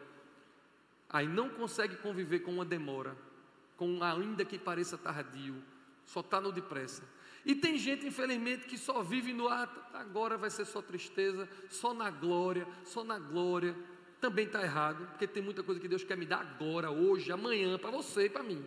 Aí 1.09 1.27
não 1.27 1.49
consegue 1.49 1.95
conviver 1.97 2.39
com 2.39 2.51
uma 2.51 2.65
demora, 2.65 3.17
com 3.75 4.03
ainda 4.03 4.45
que 4.45 4.59
pareça 4.59 4.97
tardio, 4.97 5.55
só 6.05 6.19
está 6.19 6.39
no 6.39 6.51
depressa. 6.51 7.03
E 7.43 7.55
tem 7.55 7.77
gente, 7.77 8.05
infelizmente, 8.05 8.67
que 8.67 8.77
só 8.77 9.01
vive 9.01 9.33
no 9.33 9.47
ah, 9.47 9.67
agora 9.93 10.37
vai 10.37 10.49
ser 10.49 10.65
só 10.65 10.81
tristeza, 10.81 11.49
só 11.69 11.93
na 11.93 12.11
glória, 12.11 12.67
só 12.85 13.03
na 13.03 13.17
glória. 13.17 13.75
Também 14.21 14.45
está 14.45 14.61
errado, 14.61 15.07
porque 15.07 15.25
tem 15.25 15.41
muita 15.41 15.63
coisa 15.63 15.81
que 15.81 15.87
Deus 15.87 16.03
quer 16.03 16.15
me 16.15 16.27
dar 16.27 16.41
agora, 16.41 16.91
hoje, 16.91 17.31
amanhã, 17.31 17.77
para 17.79 17.89
você 17.89 18.25
e 18.25 18.29
para 18.29 18.43
mim. 18.43 18.63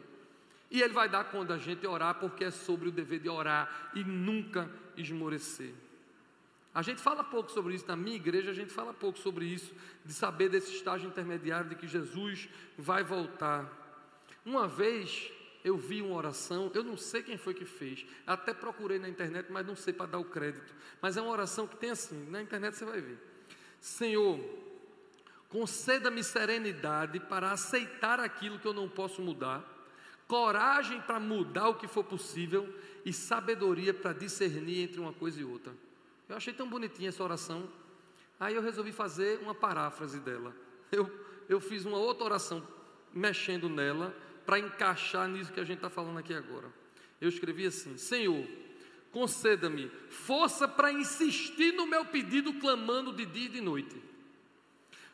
E 0.69 0.83
Ele 0.83 0.93
vai 0.93 1.09
dar 1.09 1.25
quando 1.31 1.53
a 1.53 1.59
gente 1.59 1.87
orar, 1.87 2.17
porque 2.17 2.45
é 2.45 2.51
sobre 2.51 2.89
o 2.89 2.93
dever 2.93 3.21
de 3.21 3.29
orar 3.29 3.93
e 3.95 4.03
nunca 4.03 4.69
esmorecer. 4.97 5.73
A 6.75 6.83
gente 6.83 7.01
fala 7.01 7.23
pouco 7.23 7.53
sobre 7.53 7.77
isso 7.77 7.87
na 7.87 7.95
minha 7.95 8.17
igreja, 8.17 8.51
a 8.51 8.55
gente 8.55 8.73
fala 8.73 8.93
pouco 8.93 9.17
sobre 9.17 9.45
isso, 9.45 9.73
de 10.05 10.13
saber 10.13 10.49
desse 10.49 10.75
estágio 10.75 11.07
intermediário 11.09 11.69
de 11.69 11.77
que 11.77 11.87
Jesus 11.87 12.49
vai 12.77 13.05
voltar. 13.05 13.71
Uma 14.45 14.67
vez 14.67 15.31
eu 15.63 15.77
vi 15.77 16.03
uma 16.03 16.17
oração, 16.17 16.73
eu 16.75 16.83
não 16.83 16.97
sei 16.97 17.23
quem 17.23 17.39
foi 17.39 17.55
que 17.55 17.65
fez, 17.65 18.05
até 18.27 18.53
procurei 18.53 18.99
na 18.99 19.09
internet, 19.09 19.53
mas 19.53 19.65
não 19.65 19.77
sei 19.77 19.95
para 19.95 20.07
dar 20.07 20.19
o 20.19 20.25
crédito. 20.25 20.75
Mas 21.01 21.17
é 21.17 21.23
uma 21.23 21.31
oração 21.31 21.69
que 21.69 21.77
tem 21.77 21.91
assim, 21.91 22.29
na 22.29 22.43
internet 22.43 22.75
você 22.75 22.85
vai 22.85 23.01
ver. 23.01 23.19
Senhor, 23.81 24.64
conceda-me 25.55 26.25
serenidade 26.25 27.21
para 27.21 27.53
aceitar 27.53 28.19
aquilo 28.19 28.59
que 28.59 28.67
eu 28.67 28.73
não 28.73 28.89
posso 28.89 29.23
mudar, 29.23 29.63
coragem 30.27 31.01
para 31.03 31.21
mudar 31.21 31.69
o 31.69 31.77
que 31.77 31.87
for 31.87 32.03
possível 32.03 32.69
e 33.05 33.13
sabedoria 33.13 33.95
para 33.95 34.13
discernir 34.13 34.81
entre 34.81 34.99
uma 34.99 35.13
coisa 35.13 35.41
e 35.41 35.45
outra. 35.45 35.73
Eu 36.29 36.37
achei 36.37 36.53
tão 36.53 36.69
bonitinha 36.69 37.11
essa 37.11 37.23
oração, 37.23 37.69
aí 38.41 38.57
eu 38.57 38.63
resolvi 38.63 38.91
fazer 38.91 39.39
uma 39.43 39.55
paráfrase 39.55 40.19
dela. 40.19 40.53
Eu, 40.91 41.09
eu 41.49 41.61
fiz 41.61 41.85
uma 41.85 41.99
outra 41.99 42.25
oração 42.25 42.67
mexendo 43.13 43.69
nela 43.69 44.13
para 44.45 44.59
encaixar 44.59 45.29
nisso 45.29 45.53
que 45.53 45.61
a 45.61 45.65
gente 45.65 45.77
está 45.77 45.89
falando 45.89 46.19
aqui 46.19 46.35
agora. 46.35 46.67
Eu 47.21 47.29
escrevi 47.29 47.65
assim: 47.65 47.97
Senhor, 47.97 48.45
conceda-me 49.13 49.89
força 50.11 50.67
para 50.67 50.91
insistir 50.91 51.75
no 51.75 51.87
meu 51.87 52.05
pedido, 52.07 52.55
clamando 52.55 53.13
de 53.13 53.25
dia 53.25 53.47
e 53.47 53.51
de 53.51 53.61
noite, 53.61 54.14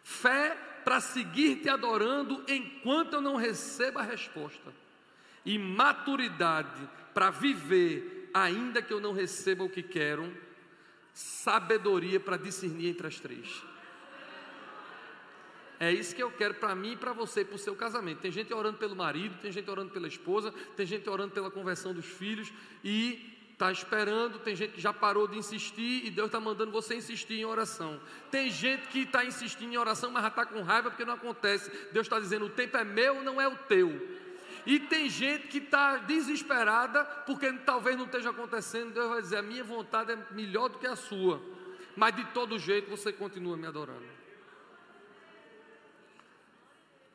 fé 0.02 0.56
para 0.84 1.00
seguir 1.00 1.56
te 1.56 1.68
adorando 1.68 2.44
enquanto 2.48 3.14
eu 3.14 3.20
não 3.20 3.36
receba 3.36 4.00
a 4.00 4.04
resposta, 4.04 4.72
e 5.44 5.58
maturidade 5.58 6.88
para 7.14 7.30
viver, 7.30 8.30
ainda 8.32 8.82
que 8.82 8.92
eu 8.92 9.00
não 9.00 9.12
receba 9.12 9.64
o 9.64 9.70
que 9.70 9.82
quero, 9.82 10.32
sabedoria 11.12 12.20
para 12.20 12.36
discernir 12.36 12.88
entre 12.88 13.06
as 13.06 13.18
três. 13.18 13.62
É 15.78 15.90
isso 15.90 16.14
que 16.14 16.22
eu 16.22 16.30
quero 16.30 16.54
para 16.54 16.74
mim 16.74 16.92
e 16.92 16.96
para 16.96 17.14
você, 17.14 17.42
para 17.42 17.56
o 17.56 17.58
seu 17.58 17.74
casamento. 17.74 18.18
Tem 18.18 18.30
gente 18.30 18.52
orando 18.52 18.76
pelo 18.76 18.94
marido, 18.94 19.40
tem 19.40 19.50
gente 19.50 19.70
orando 19.70 19.90
pela 19.90 20.06
esposa, 20.06 20.52
tem 20.76 20.84
gente 20.84 21.08
orando 21.08 21.32
pela 21.32 21.50
conversão 21.50 21.94
dos 21.94 22.04
filhos 22.04 22.52
e 22.84 23.39
está 23.60 23.70
esperando. 23.70 24.38
Tem 24.38 24.56
gente 24.56 24.72
que 24.72 24.80
já 24.80 24.92
parou 24.92 25.28
de 25.28 25.36
insistir 25.36 26.06
e 26.06 26.10
Deus 26.10 26.26
está 26.26 26.40
mandando 26.40 26.72
você 26.72 26.94
insistir 26.94 27.34
em 27.34 27.44
oração. 27.44 28.00
Tem 28.30 28.50
gente 28.50 28.88
que 28.88 29.00
está 29.00 29.24
insistindo 29.24 29.72
em 29.72 29.76
oração, 29.76 30.10
mas 30.10 30.22
já 30.22 30.28
está 30.28 30.46
com 30.46 30.62
raiva 30.62 30.90
porque 30.90 31.04
não 31.04 31.14
acontece. 31.14 31.70
Deus 31.92 32.06
está 32.06 32.18
dizendo: 32.18 32.46
o 32.46 32.50
tempo 32.50 32.76
é 32.78 32.84
meu, 32.84 33.22
não 33.22 33.40
é 33.40 33.46
o 33.46 33.56
teu. 33.56 34.18
E 34.66 34.78
tem 34.78 35.08
gente 35.08 35.48
que 35.48 35.58
está 35.58 35.98
desesperada 35.98 37.04
porque 37.26 37.52
talvez 37.52 37.96
não 37.96 38.06
esteja 38.06 38.30
acontecendo. 38.30 38.94
Deus 38.94 39.10
vai 39.10 39.20
dizer: 39.20 39.36
a 39.36 39.42
minha 39.42 39.62
vontade 39.62 40.12
é 40.12 40.18
melhor 40.30 40.68
do 40.70 40.78
que 40.78 40.86
a 40.86 40.96
sua, 40.96 41.42
mas 41.94 42.16
de 42.16 42.24
todo 42.26 42.58
jeito 42.58 42.88
você 42.88 43.12
continua 43.12 43.56
me 43.56 43.66
adorando. 43.66 44.20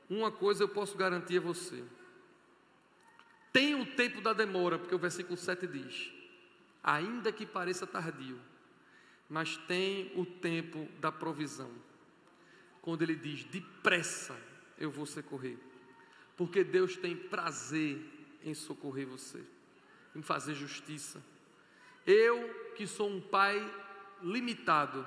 uma 0.08 0.32
coisa 0.32 0.64
eu 0.64 0.70
posso 0.70 0.96
garantir 0.96 1.38
a 1.38 1.42
você: 1.42 1.84
tem 3.52 3.74
o 3.74 3.86
tempo 3.96 4.22
da 4.22 4.34
demora, 4.34 4.78
porque 4.78 4.94
o 4.94 5.00
versículo 5.00 5.38
7 5.38 5.66
diz: 5.66 6.15
ainda 6.86 7.32
que 7.32 7.48
pareça 7.48 7.88
tardio, 7.88 8.40
mas 9.28 9.58
tem 9.58 10.12
o 10.16 10.24
tempo 10.24 10.88
da 11.00 11.12
provisão. 11.12 11.72
Quando 12.80 13.02
ele 13.02 13.16
diz: 13.16 13.44
depressa 13.46 14.40
eu 14.78 14.92
vou 14.92 15.08
socorrer, 15.08 15.58
porque 16.38 16.64
Deus 16.64 16.96
tem 16.96 17.16
prazer 17.16 18.00
em 18.44 18.54
socorrer 18.54 19.08
você, 19.08 19.44
em 20.16 20.22
fazer 20.22 20.54
justiça. 20.54 21.24
Eu, 22.06 22.72
que 22.76 22.86
sou 22.86 23.10
um 23.10 23.20
pai 23.20 23.60
limitado, 24.22 25.06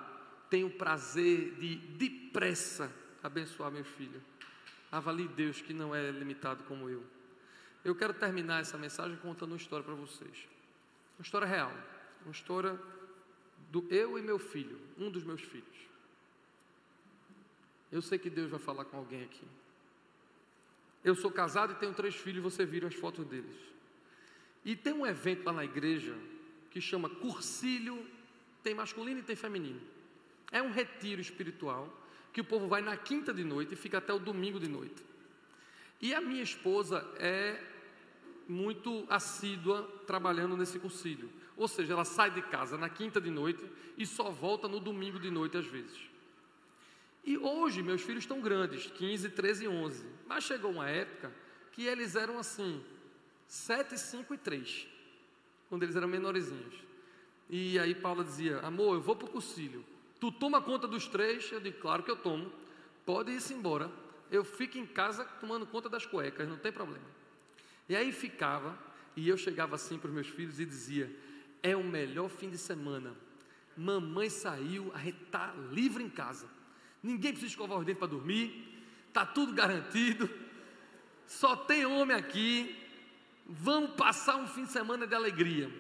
tenho 0.50 0.68
prazer 0.68 1.54
de 1.54 1.76
depressa 1.76 2.92
abençoar 3.22 3.70
meu 3.70 3.84
filho. 3.84 4.20
Avalie 4.90 5.28
Deus 5.28 5.60
que 5.60 5.72
não 5.72 5.94
é 5.94 6.10
limitado 6.10 6.64
como 6.64 6.88
eu. 6.88 7.04
Eu 7.84 7.94
quero 7.94 8.14
terminar 8.14 8.62
essa 8.62 8.76
mensagem 8.76 9.16
contando 9.18 9.52
uma 9.52 9.58
história 9.58 9.84
para 9.84 9.94
vocês. 9.94 10.48
Uma 11.18 11.24
história 11.24 11.46
real. 11.46 11.72
Uma 12.24 12.32
história 12.32 12.78
do 13.70 13.86
eu 13.90 14.18
e 14.18 14.22
meu 14.22 14.38
filho, 14.38 14.78
um 14.96 15.10
dos 15.10 15.24
meus 15.24 15.42
filhos. 15.42 15.76
Eu 17.90 18.00
sei 18.00 18.18
que 18.18 18.30
Deus 18.30 18.50
vai 18.50 18.60
falar 18.60 18.84
com 18.84 18.96
alguém 18.96 19.24
aqui. 19.24 19.46
Eu 21.02 21.14
sou 21.14 21.30
casado 21.30 21.72
e 21.72 21.76
tenho 21.76 21.94
três 21.94 22.14
filhos, 22.14 22.42
você 22.42 22.64
viram 22.64 22.88
as 22.88 22.94
fotos 22.94 23.24
deles. 23.26 23.56
E 24.64 24.76
tem 24.76 24.92
um 24.92 25.06
evento 25.06 25.44
lá 25.44 25.52
na 25.52 25.64
igreja 25.64 26.14
que 26.70 26.80
chama 26.80 27.08
Cursilho, 27.08 28.06
tem 28.62 28.74
masculino 28.74 29.20
e 29.20 29.22
tem 29.22 29.36
feminino. 29.36 29.80
É 30.52 30.62
um 30.62 30.70
retiro 30.70 31.20
espiritual 31.20 31.88
que 32.32 32.40
o 32.40 32.44
povo 32.44 32.68
vai 32.68 32.82
na 32.82 32.96
quinta 32.96 33.32
de 33.32 33.44
noite 33.44 33.74
e 33.74 33.76
fica 33.76 33.98
até 33.98 34.12
o 34.12 34.18
domingo 34.18 34.60
de 34.60 34.68
noite. 34.68 35.02
E 36.00 36.14
a 36.14 36.20
minha 36.20 36.42
esposa 36.42 37.06
é 37.16 37.62
muito 38.48 39.04
assídua 39.08 39.82
trabalhando 40.06 40.56
nesse 40.56 40.78
concílio. 40.78 41.30
Ou 41.56 41.68
seja, 41.68 41.92
ela 41.92 42.04
sai 42.04 42.30
de 42.30 42.40
casa 42.42 42.78
na 42.78 42.88
quinta 42.88 43.20
de 43.20 43.30
noite 43.30 43.64
e 43.96 44.06
só 44.06 44.30
volta 44.30 44.66
no 44.66 44.80
domingo 44.80 45.18
de 45.18 45.30
noite 45.30 45.56
às 45.56 45.66
vezes. 45.66 45.98
E 47.24 47.36
hoje 47.36 47.82
meus 47.82 48.00
filhos 48.00 48.24
estão 48.24 48.40
grandes, 48.40 48.86
15, 48.86 49.30
13 49.30 49.64
e 49.64 49.68
11. 49.68 50.06
Mas 50.26 50.44
chegou 50.44 50.70
uma 50.70 50.88
época 50.88 51.32
que 51.72 51.84
eles 51.84 52.16
eram 52.16 52.38
assim, 52.38 52.82
7, 53.46 53.98
5 53.98 54.34
e 54.34 54.38
3, 54.38 54.88
quando 55.68 55.82
eles 55.82 55.94
eram 55.94 56.08
menorzinhos. 56.08 56.74
E 57.50 57.78
aí 57.78 57.94
Paula 57.94 58.24
dizia: 58.24 58.60
Amor, 58.60 58.94
eu 58.94 59.00
vou 59.00 59.16
para 59.16 59.26
o 59.26 59.30
concílio. 59.30 59.84
Tu 60.20 60.32
toma 60.32 60.60
conta 60.60 60.86
dos 60.86 61.06
três? 61.06 61.50
Eu 61.52 61.60
digo, 61.60 61.78
claro 61.78 62.02
que 62.02 62.10
eu 62.10 62.16
tomo. 62.16 62.50
Pode 63.06 63.30
ir-se 63.30 63.54
embora. 63.54 63.90
Eu 64.30 64.44
fico 64.44 64.76
em 64.76 64.86
casa 64.86 65.24
tomando 65.40 65.66
conta 65.66 65.88
das 65.88 66.04
cuecas, 66.04 66.48
não 66.48 66.58
tem 66.58 66.72
problema. 66.72 67.04
E 67.88 67.96
aí 67.96 68.12
ficava, 68.12 68.78
e 69.16 69.28
eu 69.28 69.36
chegava 69.36 69.74
assim 69.74 69.98
para 69.98 70.08
os 70.08 70.14
meus 70.14 70.28
filhos 70.28 70.60
e 70.60 70.66
dizia: 70.66 71.10
É 71.62 71.76
o 71.76 71.84
melhor 71.84 72.28
fim 72.28 72.50
de 72.50 72.58
semana. 72.58 73.14
Mamãe 73.76 74.28
saiu, 74.28 74.90
a 74.94 74.98
gente 74.98 75.22
está 75.22 75.54
livre 75.70 76.02
em 76.02 76.10
casa. 76.10 76.48
Ninguém 77.02 77.32
precisa 77.32 77.52
escovar 77.52 77.78
os 77.78 77.86
dentes 77.86 77.98
para 77.98 78.08
dormir. 78.08 78.82
Está 79.06 79.24
tudo 79.24 79.52
garantido. 79.52 80.28
Só 81.26 81.54
tem 81.56 81.86
homem 81.86 82.16
aqui. 82.16 82.76
Vamos 83.46 83.92
passar 83.92 84.36
um 84.36 84.46
fim 84.46 84.64
de 84.64 84.72
semana 84.72 85.06
de 85.06 85.14
alegria. 85.14 85.70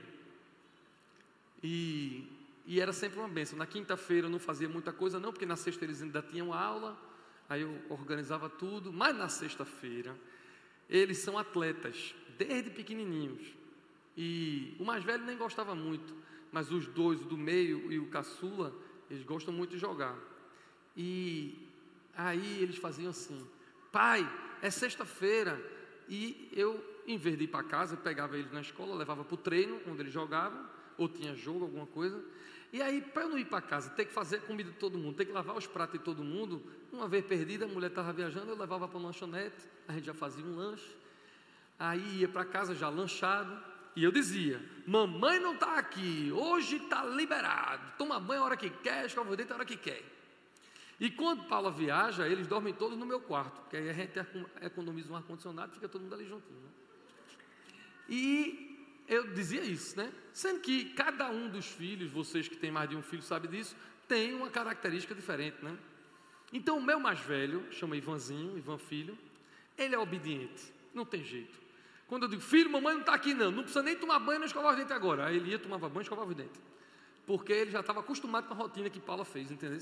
E 1.62 2.38
e 2.70 2.80
era 2.80 2.92
sempre 2.92 3.18
uma 3.18 3.26
benção. 3.26 3.58
Na 3.58 3.66
quinta-feira 3.66 4.26
eu 4.26 4.30
não 4.30 4.38
fazia 4.38 4.68
muita 4.68 4.92
coisa, 4.92 5.18
não, 5.18 5.32
porque 5.32 5.46
na 5.46 5.56
sexta 5.56 5.86
eles 5.86 6.02
ainda 6.02 6.20
tinham 6.20 6.52
aula, 6.52 7.00
aí 7.48 7.62
eu 7.62 7.80
organizava 7.88 8.50
tudo, 8.50 8.92
mas 8.92 9.16
na 9.16 9.26
sexta-feira 9.26 10.14
eles 10.88 11.18
são 11.18 11.36
atletas, 11.36 12.14
desde 12.38 12.70
pequenininhos. 12.70 13.54
E 14.16 14.74
o 14.78 14.84
mais 14.84 15.04
velho 15.04 15.24
nem 15.24 15.36
gostava 15.36 15.74
muito, 15.74 16.14
mas 16.50 16.70
os 16.70 16.86
dois, 16.86 17.20
o 17.20 17.24
do 17.24 17.36
meio 17.36 17.92
e 17.92 17.98
o 17.98 18.06
caçula, 18.06 18.74
eles 19.10 19.22
gostam 19.24 19.52
muito 19.52 19.70
de 19.70 19.78
jogar. 19.78 20.16
E 20.96 21.54
aí 22.16 22.62
eles 22.62 22.76
faziam 22.76 23.10
assim: 23.10 23.46
pai, 23.92 24.28
é 24.60 24.70
sexta-feira. 24.70 25.60
E 26.08 26.48
eu, 26.52 26.82
em 27.06 27.18
vez 27.18 27.36
de 27.36 27.44
ir 27.44 27.48
para 27.48 27.62
casa, 27.62 27.96
pegava 27.96 28.38
eles 28.38 28.50
na 28.50 28.62
escola, 28.62 28.94
levava 28.94 29.22
para 29.24 29.34
o 29.34 29.38
treino, 29.38 29.78
onde 29.86 30.00
eles 30.00 30.12
jogavam, 30.12 30.66
ou 30.96 31.08
tinha 31.08 31.34
jogo, 31.34 31.64
alguma 31.64 31.86
coisa. 31.86 32.22
E 32.72 32.82
aí, 32.82 33.00
para 33.00 33.22
eu 33.22 33.28
não 33.30 33.38
ir 33.38 33.46
para 33.46 33.62
casa, 33.62 33.90
ter 33.90 34.04
que 34.04 34.12
fazer 34.12 34.42
comida 34.42 34.70
de 34.70 34.76
todo 34.76 34.98
mundo, 34.98 35.16
ter 35.16 35.24
que 35.24 35.32
lavar 35.32 35.56
os 35.56 35.66
pratos 35.66 35.98
de 35.98 36.04
todo 36.04 36.22
mundo, 36.22 36.62
uma 36.92 37.08
vez 37.08 37.24
perdida, 37.24 37.64
a 37.64 37.68
mulher 37.68 37.88
estava 37.88 38.12
viajando, 38.12 38.50
eu 38.50 38.56
levava 38.56 38.86
para 38.86 38.98
o 38.98 39.02
lanchonete, 39.02 39.56
a 39.86 39.92
gente 39.94 40.04
já 40.04 40.14
fazia 40.14 40.44
um 40.44 40.54
lanche. 40.54 40.96
Aí 41.78 42.20
ia 42.20 42.28
para 42.28 42.44
casa 42.44 42.74
já 42.74 42.88
lanchado, 42.88 43.62
E 43.96 44.04
eu 44.04 44.12
dizia: 44.12 44.60
Mamãe 44.86 45.40
não 45.40 45.54
está 45.54 45.76
aqui, 45.78 46.30
hoje 46.32 46.76
está 46.76 47.04
liberado. 47.04 47.94
Toma 47.96 48.20
banho 48.20 48.42
a 48.42 48.44
hora 48.44 48.56
que 48.56 48.70
quer, 48.70 49.06
escova 49.06 49.32
o 49.32 49.36
dente 49.36 49.52
a 49.52 49.56
hora 49.56 49.64
que 49.64 49.76
quer. 49.76 50.02
E 51.00 51.10
quando 51.10 51.44
Paula 51.44 51.70
viaja, 51.70 52.28
eles 52.28 52.46
dormem 52.46 52.74
todos 52.74 52.98
no 52.98 53.06
meu 53.06 53.20
quarto, 53.20 53.60
porque 53.60 53.76
aí 53.76 53.88
a 53.88 53.92
gente 53.92 54.18
economiza 54.60 55.12
um 55.12 55.16
ar-condicionado 55.16 55.72
fica 55.72 55.88
todo 55.88 56.02
mundo 56.02 56.14
ali 56.14 56.26
juntinho. 56.26 56.60
Né? 56.60 56.68
E 58.08 58.67
eu 59.08 59.32
dizia 59.32 59.62
isso, 59.62 59.96
né? 59.96 60.12
Sendo 60.32 60.60
que 60.60 60.86
cada 60.90 61.30
um 61.30 61.48
dos 61.48 61.66
filhos, 61.66 62.10
vocês 62.10 62.46
que 62.46 62.56
têm 62.56 62.70
mais 62.70 62.88
de 62.90 62.96
um 62.96 63.02
filho 63.02 63.22
sabem 63.22 63.50
disso, 63.50 63.74
tem 64.06 64.34
uma 64.34 64.50
característica 64.50 65.14
diferente, 65.14 65.56
né? 65.62 65.76
Então 66.52 66.78
o 66.78 66.82
meu 66.82 67.00
mais 67.00 67.18
velho, 67.20 67.64
chama 67.72 67.96
Ivanzinho, 67.96 68.56
Ivan 68.56 68.78
Filho, 68.78 69.18
ele 69.76 69.94
é 69.94 69.98
obediente, 69.98 70.72
não 70.94 71.04
tem 71.04 71.24
jeito. 71.24 71.58
Quando 72.06 72.22
eu 72.22 72.28
digo, 72.28 72.40
filho, 72.40 72.70
mamãe 72.70 72.94
não 72.94 73.00
está 73.00 73.14
aqui 73.14 73.34
não, 73.34 73.50
não 73.50 73.62
precisa 73.62 73.82
nem 73.82 73.94
tomar 73.94 74.18
banho, 74.18 74.38
não 74.38 74.46
escovar 74.46 74.72
os 74.72 74.78
dentes 74.78 74.92
agora. 74.92 75.26
Aí 75.26 75.36
ele 75.36 75.50
ia, 75.50 75.58
tomava 75.58 75.88
banho 75.88 76.00
e 76.00 76.02
escovava 76.04 76.30
os 76.30 76.36
dentes. 76.36 76.60
Porque 77.26 77.52
ele 77.52 77.70
já 77.70 77.80
estava 77.80 78.00
acostumado 78.00 78.48
com 78.48 78.54
a 78.54 78.56
rotina 78.56 78.88
que 78.88 78.98
Paula 78.98 79.26
fez, 79.26 79.50
entendeu? 79.50 79.78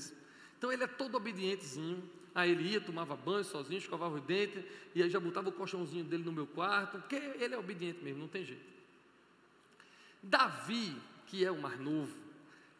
Então 0.57 0.71
ele 0.71 0.83
é 0.83 0.87
todo 0.87 1.15
obedientezinho. 1.15 2.03
Aí 2.35 2.51
ele 2.51 2.69
ia, 2.69 2.81
tomava 2.81 3.15
banho 3.15 3.43
sozinho, 3.45 3.77
escovava 3.77 4.15
os 4.15 4.21
dentes, 4.21 4.63
e 4.93 5.01
aí 5.01 5.09
já 5.09 5.19
botava 5.19 5.49
o 5.49 5.51
colchãozinho 5.51 6.03
dele 6.03 6.23
no 6.23 6.31
meu 6.31 6.45
quarto, 6.45 6.99
porque 6.99 7.15
ele 7.15 7.55
é 7.55 7.57
obediente 7.57 8.03
mesmo, 8.03 8.19
não 8.19 8.27
tem 8.27 8.43
jeito. 8.43 8.76
Davi, 10.21 10.95
que 11.25 11.43
é 11.45 11.51
o 11.51 11.61
mais 11.61 11.79
novo, 11.79 12.15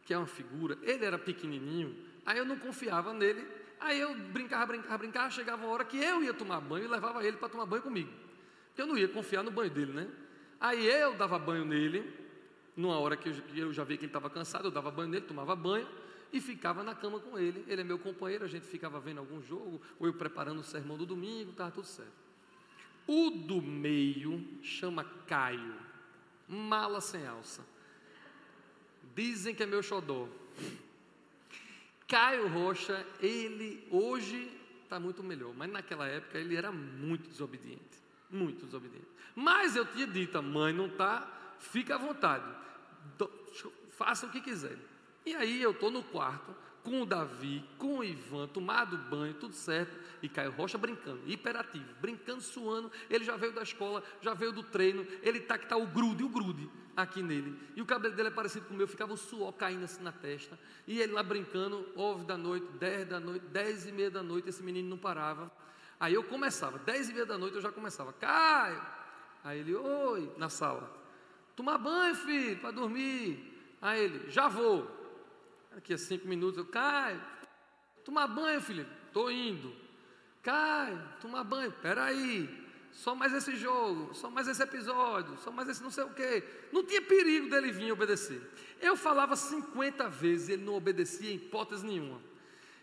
que 0.05 0.13
é 0.13 0.17
uma 0.17 0.27
figura, 0.27 0.77
ele 0.81 1.03
era 1.03 1.17
pequenininho, 1.17 1.95
aí 2.25 2.37
eu 2.37 2.45
não 2.45 2.57
confiava 2.57 3.13
nele, 3.13 3.45
aí 3.79 3.99
eu 3.99 4.15
brincava, 4.15 4.67
brincava, 4.67 4.97
brincava, 4.97 5.29
chegava 5.29 5.65
uma 5.65 5.73
hora 5.73 5.85
que 5.85 5.97
eu 5.97 6.23
ia 6.23 6.33
tomar 6.33 6.61
banho 6.61 6.85
e 6.85 6.87
levava 6.87 7.23
ele 7.25 7.37
para 7.37 7.49
tomar 7.49 7.65
banho 7.65 7.81
comigo, 7.81 8.11
porque 8.67 8.81
eu 8.81 8.87
não 8.87 8.97
ia 8.97 9.07
confiar 9.07 9.43
no 9.43 9.51
banho 9.51 9.69
dele, 9.69 9.91
né? 9.91 10.07
Aí 10.59 10.87
eu 10.87 11.15
dava 11.15 11.37
banho 11.37 11.65
nele, 11.65 12.11
numa 12.75 12.97
hora 12.99 13.17
que 13.17 13.29
eu 13.55 13.73
já 13.73 13.83
vi 13.83 13.97
que 13.97 14.05
ele 14.05 14.09
estava 14.09 14.29
cansado, 14.29 14.65
eu 14.67 14.71
dava 14.71 14.89
banho 14.89 15.09
nele, 15.09 15.25
tomava 15.25 15.55
banho, 15.55 15.87
e 16.31 16.41
ficava 16.41 16.83
na 16.83 16.93
cama 16.93 17.19
com 17.19 17.37
ele. 17.39 17.63
Ele 17.67 17.81
é 17.81 17.83
meu 17.83 17.97
companheiro, 17.97 18.43
a 18.43 18.47
gente 18.47 18.65
ficava 18.65 18.99
vendo 18.99 19.19
algum 19.19 19.41
jogo, 19.41 19.81
ou 19.99 20.07
eu 20.07 20.13
preparando 20.13 20.59
o 20.59 20.63
sermão 20.63 20.97
do 20.97 21.05
domingo, 21.05 21.51
estava 21.51 21.71
tudo 21.71 21.87
certo. 21.87 22.11
O 23.07 23.29
do 23.29 23.61
meio 23.61 24.45
chama 24.61 25.05
Caio, 25.25 25.75
mala 26.47 27.01
sem 27.01 27.25
alça. 27.25 27.65
Dizem 29.15 29.53
que 29.53 29.63
é 29.63 29.65
meu 29.65 29.83
xodó. 29.83 30.27
Caio 32.07 32.47
Rocha, 32.47 33.05
ele 33.19 33.85
hoje 33.91 34.49
está 34.83 34.99
muito 34.99 35.21
melhor, 35.21 35.53
mas 35.53 35.69
naquela 35.69 36.07
época 36.07 36.37
ele 36.37 36.55
era 36.55 36.71
muito 36.71 37.27
desobediente, 37.29 38.01
muito 38.29 38.65
desobediente. 38.65 39.07
Mas 39.35 39.75
eu 39.75 39.85
tinha 39.85 40.07
dito, 40.07 40.41
mãe 40.41 40.71
não 40.71 40.87
está, 40.87 41.27
fica 41.59 41.95
à 41.95 41.97
vontade, 41.97 42.45
faça 43.89 44.25
o 44.25 44.31
que 44.31 44.39
quiser. 44.39 44.77
E 45.25 45.35
aí 45.35 45.61
eu 45.61 45.71
estou 45.71 45.91
no 45.91 46.01
quarto 46.01 46.55
com 46.87 47.01
o 47.01 47.05
Davi, 47.05 47.61
com 47.77 47.97
o 47.97 48.03
Ivan, 48.03 48.47
tomado 48.47 48.97
banho, 49.09 49.33
tudo 49.33 49.53
certo, 49.53 49.93
e 50.21 50.29
Caio 50.29 50.51
Rocha 50.51 50.77
brincando, 50.77 51.19
hiperativo, 51.25 51.85
brincando, 51.99 52.39
suando. 52.39 52.89
Ele 53.09 53.25
já 53.25 53.35
veio 53.35 53.51
da 53.51 53.61
escola, 53.61 54.01
já 54.21 54.33
veio 54.33 54.53
do 54.53 54.63
treino, 54.63 55.05
ele 55.21 55.41
tá 55.41 55.57
que 55.57 55.67
tá 55.67 55.75
o 55.75 55.85
grude, 55.85 56.23
o 56.23 56.29
grude 56.29 56.69
aqui 56.95 57.21
nele. 57.21 57.59
E 57.75 57.81
o 57.81 57.85
cabelo 57.85 58.15
dele 58.15 58.29
é 58.29 58.31
parecido 58.31 58.67
com 58.67 58.73
o 58.73 58.77
meu, 58.77 58.87
ficava 58.87 59.11
o 59.11 59.17
suor 59.17 59.51
caindo 59.51 59.83
assim 59.83 60.01
na 60.01 60.13
testa. 60.13 60.57
E 60.87 61.01
ele 61.01 61.11
lá 61.11 61.21
brincando, 61.21 61.85
nove 61.93 62.23
da 62.23 62.37
noite, 62.37 62.65
dez 62.79 63.05
da 63.05 63.19
noite, 63.19 63.45
dez 63.47 63.85
e 63.85 63.91
meia 63.91 64.09
da 64.09 64.23
noite, 64.23 64.47
esse 64.47 64.63
menino 64.63 64.87
não 64.87 64.97
parava. 64.97 65.51
Aí 65.99 66.13
eu 66.13 66.23
começava, 66.23 66.79
dez 66.79 67.09
e 67.09 67.13
meia 67.13 67.25
da 67.25 67.37
noite 67.37 67.57
eu 67.57 67.61
já 67.61 67.69
começava, 67.69 68.13
Caio. 68.13 68.81
Aí 69.43 69.59
ele, 69.59 69.75
oi, 69.75 70.31
na 70.37 70.47
sala. 70.47 70.89
Tomar 71.53 71.79
banho, 71.79 72.15
filho, 72.15 72.57
para 72.61 72.71
dormir. 72.71 73.75
Aí 73.81 74.05
ele, 74.05 74.31
já 74.31 74.47
vou. 74.47 74.96
Daqui 75.77 75.93
a 75.93 75.97
cinco 75.99 76.27
minutos 76.27 76.57
eu, 76.57 76.65
Caio, 76.65 77.21
tomar 78.03 78.25
banho, 78.25 78.59
filho. 78.59 78.83
Estou 79.05 79.29
indo. 79.29 79.71
Caio, 80.41 80.99
tomar 81.21 81.43
banho. 81.43 81.71
Peraí. 81.71 82.49
Só 82.91 83.13
mais 83.13 83.31
esse 83.31 83.55
jogo, 83.55 84.11
só 84.15 84.27
mais 84.27 84.47
esse 84.47 84.63
episódio, 84.63 85.37
só 85.37 85.51
mais 85.51 85.69
esse 85.69 85.83
não 85.83 85.91
sei 85.91 86.03
o 86.03 86.09
quê. 86.15 86.43
Não 86.73 86.83
tinha 86.83 86.99
perigo 86.99 87.47
dele 87.47 87.71
vir 87.71 87.91
obedecer. 87.91 88.41
Eu 88.81 88.97
falava 88.97 89.35
50 89.35 90.09
vezes, 90.09 90.49
ele 90.49 90.65
não 90.65 90.73
obedecia 90.73 91.31
em 91.31 91.35
hipótese 91.35 91.85
nenhuma. 91.85 92.19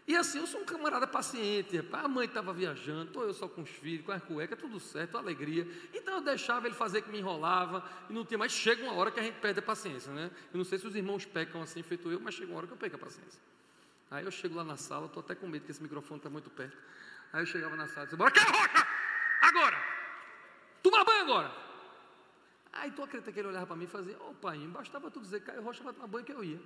E 0.06 0.14
assim, 0.14 0.38
eu 0.38 0.46
sou 0.46 0.60
um 0.60 0.64
camarada 0.66 1.06
paciente, 1.06 1.78
rapaz. 1.78 2.04
A 2.04 2.08
mãe 2.08 2.26
estava 2.26 2.52
viajando, 2.52 3.04
estou 3.04 3.24
eu 3.24 3.32
só 3.32 3.48
com 3.48 3.62
os 3.62 3.70
filhos, 3.70 4.04
com 4.04 4.12
as 4.12 4.22
cuecas, 4.22 4.58
tudo 4.58 4.78
certo, 4.78 5.16
alegria. 5.16 5.66
Então 5.94 6.16
eu 6.16 6.20
deixava 6.20 6.66
ele 6.66 6.74
fazer 6.74 7.00
que 7.00 7.10
me 7.10 7.18
enrolava 7.18 7.82
e 8.10 8.12
não 8.12 8.22
tinha 8.24 8.36
mais. 8.36 8.52
Chega 8.52 8.82
uma 8.82 8.92
hora 8.92 9.10
que 9.10 9.18
a 9.18 9.22
gente 9.22 9.40
perde 9.40 9.60
a 9.60 9.62
paciência, 9.62 10.12
né? 10.12 10.30
Eu 10.52 10.58
não 10.58 10.64
sei 10.64 10.78
se 10.78 10.86
os 10.86 10.94
irmãos 10.94 11.24
pecam 11.24 11.62
assim, 11.62 11.82
feito 11.82 12.10
eu, 12.10 12.20
mas 12.20 12.34
chega 12.34 12.50
uma 12.50 12.58
hora 12.58 12.66
que 12.66 12.74
eu 12.74 12.76
perco 12.76 12.96
a 12.96 12.98
paciência. 12.98 13.40
Aí 14.10 14.24
eu 14.24 14.30
chego 14.30 14.54
lá 14.54 14.62
na 14.62 14.76
sala, 14.76 15.06
estou 15.06 15.22
até 15.22 15.34
com 15.34 15.48
medo 15.48 15.64
que 15.64 15.70
esse 15.70 15.82
microfone 15.82 16.18
está 16.18 16.28
muito 16.28 16.50
perto. 16.50 16.76
Aí 17.32 17.40
eu 17.40 17.46
chegava 17.46 17.74
na 17.74 17.88
sala 17.88 18.02
e 18.02 18.04
disse: 18.04 18.16
Bora, 18.16 18.30
Caio 18.30 18.52
Rocha! 18.52 18.86
Agora! 19.40 19.76
Toma 20.82 21.02
banho 21.02 21.22
agora! 21.22 21.50
Aí 22.74 22.90
tu 22.90 23.02
acredita 23.02 23.32
que 23.32 23.38
ele 23.38 23.48
olhava 23.48 23.66
para 23.66 23.76
mim 23.76 23.84
e 23.84 23.88
fazia: 23.88 24.18
Ô 24.18 24.30
oh, 24.30 24.34
pai, 24.34 24.58
bastava 24.66 25.10
tu 25.10 25.18
dizer 25.18 25.40
Caio 25.40 25.62
Rocha 25.62 25.82
vai 25.82 25.94
tomar 25.94 26.08
banho 26.08 26.26
que 26.26 26.32
eu 26.32 26.44
ia. 26.44 26.60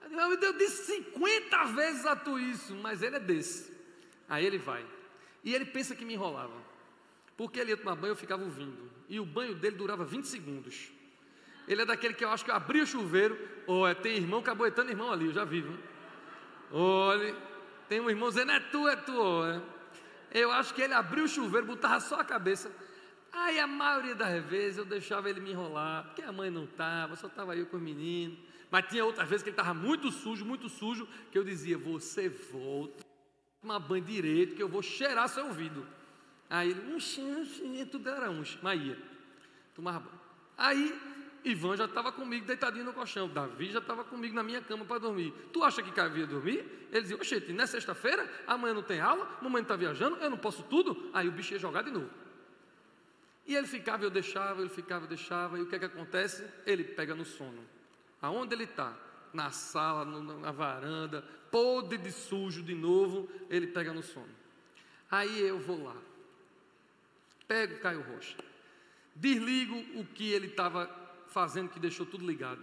Eu 0.00 0.52
disse 0.54 0.86
50 1.02 1.64
vezes 1.66 2.06
a 2.06 2.16
tu 2.16 2.38
isso, 2.38 2.74
mas 2.76 3.02
ele 3.02 3.16
é 3.16 3.20
desse. 3.20 3.72
Aí 4.28 4.44
ele 4.44 4.58
vai. 4.58 4.84
E 5.44 5.54
ele 5.54 5.64
pensa 5.64 5.94
que 5.94 6.04
me 6.04 6.14
enrolava. 6.14 6.54
Porque 7.36 7.58
ele 7.58 7.70
ia 7.70 7.76
tomar 7.76 7.94
banho, 7.94 8.12
eu 8.12 8.16
ficava 8.16 8.42
ouvindo. 8.42 8.90
E 9.08 9.20
o 9.20 9.24
banho 9.24 9.54
dele 9.54 9.76
durava 9.76 10.04
20 10.04 10.24
segundos. 10.24 10.90
Ele 11.66 11.82
é 11.82 11.84
daquele 11.84 12.14
que 12.14 12.24
eu 12.24 12.30
acho 12.30 12.44
que 12.44 12.50
eu 12.50 12.54
abri 12.54 12.80
o 12.80 12.86
chuveiro. 12.86 13.38
Olha, 13.66 13.94
tem 13.94 14.16
irmão 14.16 14.42
caboetando 14.42 14.90
irmão 14.90 15.12
ali, 15.12 15.26
eu 15.26 15.32
já 15.32 15.44
vi, 15.44 15.60
viu? 15.60 15.78
Olha, 16.70 17.34
tem 17.88 18.00
um 18.00 18.10
irmão 18.10 18.28
dizendo, 18.28 18.52
é 18.52 18.60
tu, 18.60 18.88
é 18.88 18.96
tu. 18.96 19.18
Olha. 19.20 19.62
Eu 20.32 20.50
acho 20.50 20.74
que 20.74 20.82
ele 20.82 20.94
abriu 20.94 21.24
o 21.24 21.28
chuveiro, 21.28 21.66
botava 21.66 22.00
só 22.00 22.20
a 22.20 22.24
cabeça. 22.24 22.72
Aí 23.32 23.60
a 23.60 23.66
maioria 23.66 24.14
das 24.14 24.42
vezes 24.44 24.78
eu 24.78 24.84
deixava 24.84 25.28
ele 25.28 25.40
me 25.40 25.52
enrolar, 25.52 26.04
porque 26.04 26.22
a 26.22 26.32
mãe 26.32 26.50
não 26.50 26.64
estava, 26.64 27.14
só 27.16 27.26
estava 27.26 27.54
eu 27.56 27.66
com 27.66 27.76
os 27.76 27.82
meninos. 27.82 28.38
Mas 28.70 28.86
tinha 28.88 29.04
outras 29.04 29.28
vezes 29.28 29.42
que 29.42 29.50
ele 29.50 29.58
estava 29.58 29.74
muito 29.74 30.10
sujo, 30.10 30.44
muito 30.44 30.68
sujo, 30.68 31.08
que 31.30 31.38
eu 31.38 31.44
dizia: 31.44 31.78
Você 31.78 32.28
volta, 32.28 33.04
toma 33.60 33.78
banho 33.78 34.04
direito, 34.04 34.54
que 34.54 34.62
eu 34.62 34.68
vou 34.68 34.82
cheirar 34.82 35.28
seu 35.28 35.46
ouvido. 35.46 35.86
Aí 36.50 36.70
ele, 36.70 36.94
um 36.94 37.00
xinha, 37.00 37.86
tudo 37.86 38.08
era 38.08 38.30
um, 38.30 38.42
mas 38.62 38.80
ia, 38.80 38.98
tomava 39.74 40.00
banho. 40.00 40.20
Aí 40.56 41.00
Ivan 41.44 41.76
já 41.76 41.84
estava 41.84 42.10
comigo 42.10 42.46
deitadinho 42.46 42.84
no 42.84 42.92
colchão, 42.92 43.28
Davi 43.28 43.70
já 43.70 43.78
estava 43.78 44.04
comigo 44.04 44.34
na 44.34 44.42
minha 44.42 44.60
cama 44.60 44.84
para 44.84 44.98
dormir. 44.98 45.32
Tu 45.52 45.62
acha 45.62 45.82
que 45.82 45.90
Caio 45.92 46.16
ia 46.16 46.26
dormir? 46.26 46.88
Ele 46.90 47.02
dizia: 47.02 47.16
Oxente, 47.16 47.52
não 47.52 47.64
é 47.64 47.66
sexta-feira, 47.66 48.28
amanhã 48.46 48.74
não 48.74 48.82
tem 48.82 49.00
aula, 49.00 49.38
mamãe 49.40 49.62
está 49.62 49.76
viajando, 49.76 50.16
eu 50.16 50.30
não 50.30 50.38
posso 50.38 50.62
tudo. 50.64 51.10
Aí 51.12 51.28
o 51.28 51.32
bicho 51.32 51.54
ia 51.54 51.58
jogar 51.58 51.82
de 51.82 51.90
novo. 51.90 52.10
E 53.46 53.54
ele 53.54 53.66
ficava, 53.66 54.04
eu 54.04 54.10
deixava, 54.10 54.60
ele 54.60 54.68
ficava, 54.68 55.04
eu 55.04 55.08
deixava, 55.08 55.58
e 55.58 55.62
o 55.62 55.66
que 55.66 55.76
é 55.76 55.78
que 55.78 55.86
acontece? 55.86 56.44
Ele 56.66 56.84
pega 56.84 57.14
no 57.14 57.24
sono. 57.24 57.64
Aonde 58.20 58.54
ele 58.54 58.64
está? 58.64 58.96
Na 59.32 59.50
sala, 59.50 60.04
na 60.04 60.50
varanda, 60.50 61.22
podre 61.50 61.98
de 61.98 62.10
sujo 62.10 62.62
de 62.62 62.74
novo, 62.74 63.28
ele 63.48 63.66
pega 63.66 63.92
no 63.92 64.02
sono. 64.02 64.34
Aí 65.10 65.40
eu 65.40 65.58
vou 65.58 65.82
lá, 65.84 65.96
pego 67.46 67.76
o 67.76 67.80
Caio 67.80 68.02
Rocha, 68.02 68.36
desligo 69.14 69.74
o 69.98 70.04
que 70.04 70.30
ele 70.30 70.48
estava 70.48 70.86
fazendo, 71.28 71.70
que 71.70 71.80
deixou 71.80 72.04
tudo 72.04 72.26
ligado, 72.26 72.62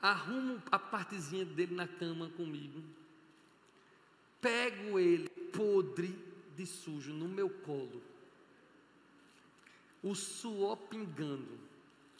arrumo 0.00 0.60
a 0.70 0.78
partezinha 0.78 1.44
dele 1.44 1.74
na 1.74 1.86
cama 1.86 2.30
comigo, 2.30 2.82
pego 4.40 4.98
ele 4.98 5.28
podre 5.28 6.18
de 6.56 6.66
sujo 6.66 7.12
no 7.12 7.28
meu 7.28 7.48
colo, 7.48 8.02
o 10.02 10.14
suor 10.14 10.76
pingando, 10.76 11.65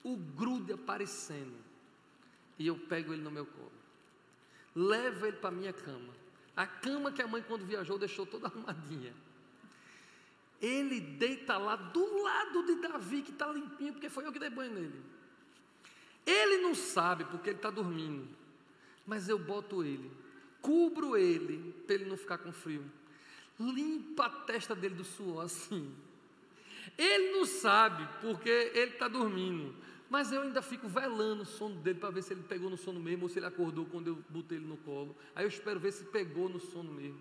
o 0.07 0.17
grude 0.17 0.73
aparecendo. 0.73 1.57
E 2.57 2.69
eu 2.69 2.79
pego 2.79 3.13
ele 3.13 3.23
no 3.23 3.31
meu 3.31 3.45
colo. 3.45 3.73
Levo 4.73 5.27
ele 5.27 5.37
para 5.39 5.49
a 5.49 5.53
minha 5.53 5.73
cama. 5.73 6.15
A 6.57 6.65
cama 6.65 7.11
que 7.11 7.21
a 7.21 7.27
mãe, 7.27 7.43
quando 7.43 7.67
viajou, 7.67 7.99
deixou 7.99 8.25
toda 8.25 8.47
arrumadinha. 8.49 9.13
Ele 10.63 11.01
deita 11.01 11.59
lá 11.59 11.75
do 11.75 12.23
lado 12.23 12.63
de 12.63 12.77
Davi, 12.77 13.23
que 13.23 13.33
está 13.33 13.49
limpinho, 13.49 13.93
porque 13.95 14.09
foi 14.09 14.25
eu 14.25 14.33
que 14.33 14.39
dei 14.39 14.49
banho 14.49 14.73
nele. 14.73 15.03
Ele 16.25 16.59
não 16.59 16.75
sabe 16.75 17.25
porque 17.25 17.51
ele 17.51 17.59
está 17.59 17.71
dormindo. 17.71 18.29
Mas 19.05 19.29
eu 19.29 19.39
boto 19.39 19.85
ele, 19.85 20.11
cubro 20.63 21.17
ele, 21.17 21.73
para 21.85 21.97
ele 21.97 22.05
não 22.05 22.17
ficar 22.17 22.39
com 22.39 22.53
frio. 22.53 22.85
Limpa 23.59 24.27
a 24.27 24.31
testa 24.31 24.75
dele 24.75 24.95
do 24.95 25.05
suor 25.05 25.45
assim. 25.45 25.93
Ele 26.97 27.33
não 27.33 27.45
sabe 27.45 28.09
porque 28.21 28.49
ele 28.49 28.93
está 28.93 29.09
dormindo. 29.09 29.75
Mas 30.09 30.31
eu 30.31 30.43
ainda 30.43 30.63
fico 30.63 30.89
velando 30.89 31.43
o 31.43 31.47
sono 31.47 31.77
dele 31.77 31.99
para 31.99 32.11
ver 32.11 32.23
se 32.23 32.33
ele 32.33 32.43
pegou 32.43 32.71
no 32.71 32.77
sono 32.77 33.01
mesmo 33.01 33.25
ou 33.25 33.29
se 33.29 33.39
ele 33.39 33.47
acordou 33.47 33.85
quando 33.87 34.09
eu 34.09 34.19
botei 34.29 34.59
ele 34.59 34.67
no 34.67 34.77
colo. 34.79 35.17
Aí 35.35 35.45
eu 35.45 35.49
espero 35.49 35.81
ver 35.81 35.93
se 35.93 36.05
pegou 36.05 36.49
no 36.49 36.61
sono 36.61 36.93
mesmo. 36.93 37.21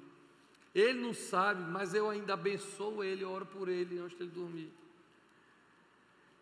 Ele 0.74 1.00
não 1.00 1.14
sabe, 1.14 1.64
mas 1.72 1.94
eu 1.94 2.10
ainda 2.10 2.34
abençoo 2.34 3.04
ele, 3.04 3.24
oro 3.24 3.46
por 3.46 3.70
ele 3.70 3.98
antes 3.98 4.18
de 4.18 4.24
ele 4.24 4.32
dormir. 4.32 4.72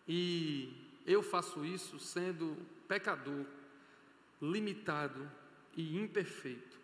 E 0.08 0.74
eu 1.06 1.22
faço 1.22 1.64
isso 1.64 2.00
sendo 2.00 2.58
pecador, 2.88 3.46
limitado 4.42 5.30
e 5.78 5.98
imperfeito. 5.98 6.78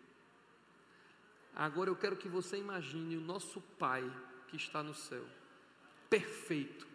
Agora 1.54 1.90
eu 1.90 1.96
quero 1.96 2.16
que 2.16 2.28
você 2.28 2.56
imagine 2.56 3.16
o 3.16 3.20
nosso 3.20 3.60
Pai 3.78 4.10
que 4.48 4.56
está 4.56 4.82
no 4.82 4.94
céu, 4.94 5.24
perfeito, 6.08 6.86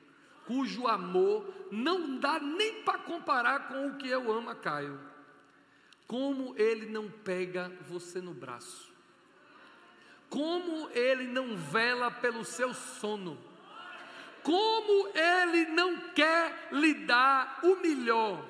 cujo 0.46 0.88
amor 0.88 1.54
não 1.72 2.18
dá 2.18 2.40
nem 2.40 2.84
para 2.84 3.00
comparar 3.00 3.68
com 3.68 3.88
o 3.88 3.96
que 3.96 4.08
eu 4.08 4.32
amo 4.32 4.50
a 4.50 4.56
Caio. 4.56 5.00
Como 6.08 6.56
ele 6.58 6.86
não 6.86 7.10
pega 7.10 7.72
você 7.82 8.22
no 8.22 8.34
braço, 8.34 8.94
como 10.30 10.90
ele 10.92 11.28
não 11.28 11.58
vela 11.58 12.12
pelo 12.12 12.46
seu 12.46 12.74
sono, 12.74 13.38
como 14.44 15.10
ele 15.18 15.66
não 15.72 15.98
quer 16.12 16.70
lhe 16.72 16.94
dar 16.94 17.60
o 17.64 17.78
melhor. 17.78 18.46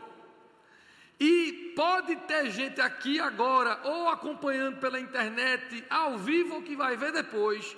E 1.18 1.72
pode 1.78 2.14
ter 2.18 2.52
gente 2.52 2.82
aqui 2.82 3.22
agora, 3.22 3.80
ou 3.86 4.10
acompanhando 4.10 4.82
pela 4.82 5.00
internet, 5.00 5.86
ao 5.90 6.18
vivo, 6.18 6.56
ou 6.56 6.62
que 6.62 6.76
vai 6.76 6.98
ver 6.98 7.14
depois. 7.14 7.78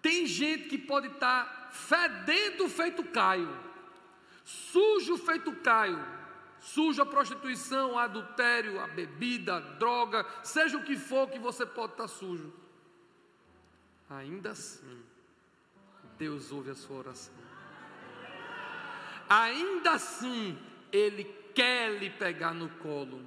Tem 0.00 0.26
gente 0.26 0.68
que 0.68 0.76
pode 0.76 1.06
estar 1.06 1.61
fedendo 1.72 2.68
feito 2.68 3.02
Caio, 3.02 3.58
sujo 4.44 5.16
feito 5.16 5.50
Caio, 5.56 5.98
sujo 6.60 7.00
a 7.02 7.06
prostituição, 7.06 7.98
a 7.98 8.04
adultério, 8.04 8.78
a 8.78 8.86
bebida, 8.86 9.56
a 9.56 9.60
droga, 9.60 10.26
seja 10.44 10.76
o 10.76 10.84
que 10.84 10.96
for 10.96 11.28
que 11.28 11.38
você 11.38 11.64
pode 11.64 11.92
estar 11.92 12.06
sujo. 12.06 12.52
Ainda 14.10 14.50
assim, 14.50 15.02
Deus 16.18 16.52
ouve 16.52 16.70
a 16.70 16.74
sua 16.74 16.98
oração. 16.98 17.34
Ainda 19.28 19.92
assim, 19.92 20.58
Ele 20.92 21.24
quer 21.54 21.98
lhe 21.98 22.10
pegar 22.10 22.52
no 22.52 22.68
colo, 22.68 23.24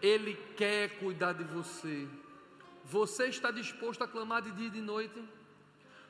Ele 0.00 0.34
quer 0.56 0.98
cuidar 0.98 1.34
de 1.34 1.44
você. 1.44 2.08
Você 2.82 3.26
está 3.26 3.50
disposto 3.50 4.02
a 4.02 4.08
clamar 4.08 4.40
de 4.40 4.52
dia 4.52 4.68
e 4.68 4.70
de 4.70 4.80
noite? 4.80 5.22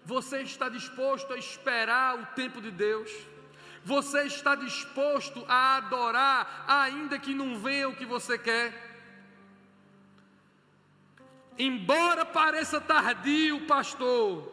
Você 0.08 0.40
está 0.40 0.70
disposto 0.70 1.34
a 1.34 1.36
esperar 1.36 2.18
o 2.18 2.24
tempo 2.34 2.62
de 2.62 2.70
Deus? 2.70 3.10
Você 3.84 4.22
está 4.22 4.54
disposto 4.54 5.44
a 5.46 5.76
adorar, 5.76 6.64
ainda 6.66 7.18
que 7.18 7.34
não 7.34 7.58
venha 7.58 7.90
o 7.90 7.94
que 7.94 8.06
você 8.06 8.38
quer? 8.38 8.72
Embora 11.58 12.24
pareça 12.24 12.80
tardio, 12.80 13.66
pastor, 13.66 14.50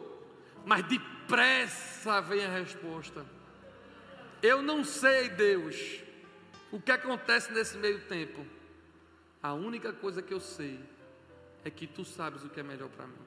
mas 0.66 0.82
depressa 0.82 2.20
vem 2.20 2.44
a 2.44 2.50
resposta. 2.50 3.24
Eu 4.42 4.60
não 4.60 4.84
sei, 4.84 5.30
Deus, 5.30 6.02
o 6.70 6.78
que 6.78 6.92
acontece 6.92 7.50
nesse 7.50 7.78
meio 7.78 8.02
tempo. 8.02 8.44
A 9.42 9.54
única 9.54 9.90
coisa 9.90 10.20
que 10.20 10.34
eu 10.34 10.40
sei 10.40 10.78
é 11.64 11.70
que 11.70 11.86
tu 11.86 12.04
sabes 12.04 12.44
o 12.44 12.50
que 12.50 12.60
é 12.60 12.62
melhor 12.62 12.90
para 12.90 13.06
mim. 13.06 13.25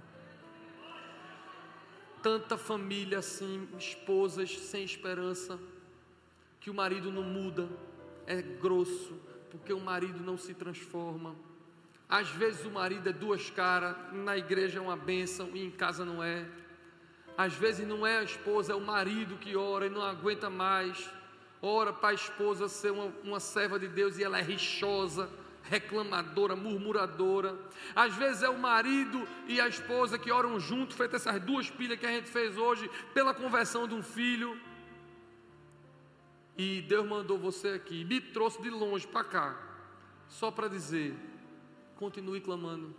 Tanta 2.22 2.57
família 2.57 3.20
assim, 3.20 3.67
esposas 3.78 4.57
sem 4.57 4.84
esperança, 4.84 5.59
que 6.59 6.70
o 6.70 6.74
marido 6.74 7.11
não 7.11 7.24
muda, 7.24 7.70
é 8.28 8.41
grosso, 8.41 9.13
porque 9.49 9.74
o 9.74 9.80
marido 9.80 10.20
não 10.20 10.38
se 10.38 10.53
transforma 10.53 11.36
às 12.09 12.28
vezes 12.28 12.65
o 12.65 12.72
marido 12.72 13.07
é 13.07 13.13
duas 13.13 13.51
caras, 13.51 13.95
na 14.11 14.36
igreja 14.36 14.80
é 14.80 14.82
uma 14.82 14.97
bênção 14.97 15.51
e 15.53 15.63
em 15.63 15.70
casa 15.70 16.03
não 16.03 16.24
é. 16.24 16.43
Às 17.38 17.53
vezes 17.53 17.88
não 17.88 18.05
é 18.05 18.17
a 18.17 18.24
esposa, 18.24 18.74
é 18.74 18.76
o 18.76 18.82
marido 18.82 19.38
que 19.38 19.55
ora 19.55 19.86
e 19.86 19.91
não 19.91 20.01
aguenta 20.01 20.49
mais. 20.49 21.07
Ora 21.61 21.93
para 21.93 22.09
a 22.09 22.13
esposa 22.15 22.67
ser 22.67 22.91
uma, 22.91 23.13
uma 23.24 23.39
serva 23.39 23.78
de 23.78 23.88
Deus 23.88 24.17
e 24.17 24.24
ela 24.24 24.39
é 24.39 24.41
rixosa, 24.41 25.30
reclamadora, 25.70 26.55
murmuradora. 26.55 27.57
Às 27.95 28.15
vezes 28.15 28.41
é 28.41 28.49
o 28.49 28.57
marido 28.57 29.28
e 29.47 29.61
a 29.61 29.67
esposa 29.67 30.17
que 30.17 30.32
oram 30.32 30.59
junto, 30.59 30.95
feito 30.95 31.15
essas 31.15 31.39
duas 31.41 31.70
pilhas 31.70 31.99
que 31.99 32.05
a 32.05 32.11
gente 32.11 32.30
fez 32.30 32.57
hoje, 32.57 32.89
pela 33.13 33.34
conversão 33.34 33.88
de 33.88 33.93
um 33.93 34.01
filho. 34.01 34.59
E 36.57 36.82
Deus 36.82 37.07
mandou 37.07 37.38
você 37.38 37.70
aqui, 37.70 38.03
me 38.03 38.20
trouxe 38.20 38.61
de 38.61 38.70
longe 38.70 39.07
para 39.07 39.24
cá, 39.24 39.57
só 40.28 40.51
para 40.51 40.67
dizer: 40.67 41.15
continue 41.95 42.41
clamando. 42.41 42.93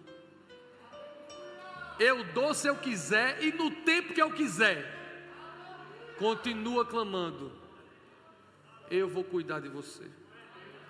Eu 1.99 2.25
dou 2.33 2.55
se 2.55 2.67
eu 2.67 2.77
quiser 2.77 3.43
e 3.43 3.53
no 3.53 3.71
tempo 3.71 4.15
que 4.15 4.23
eu 4.23 4.33
quiser. 4.33 4.99
Continua 6.19 6.87
clamando. 6.87 7.53
Eu 8.91 9.09
vou 9.09 9.23
cuidar 9.23 9.61
de 9.61 9.69
você. 9.69 10.05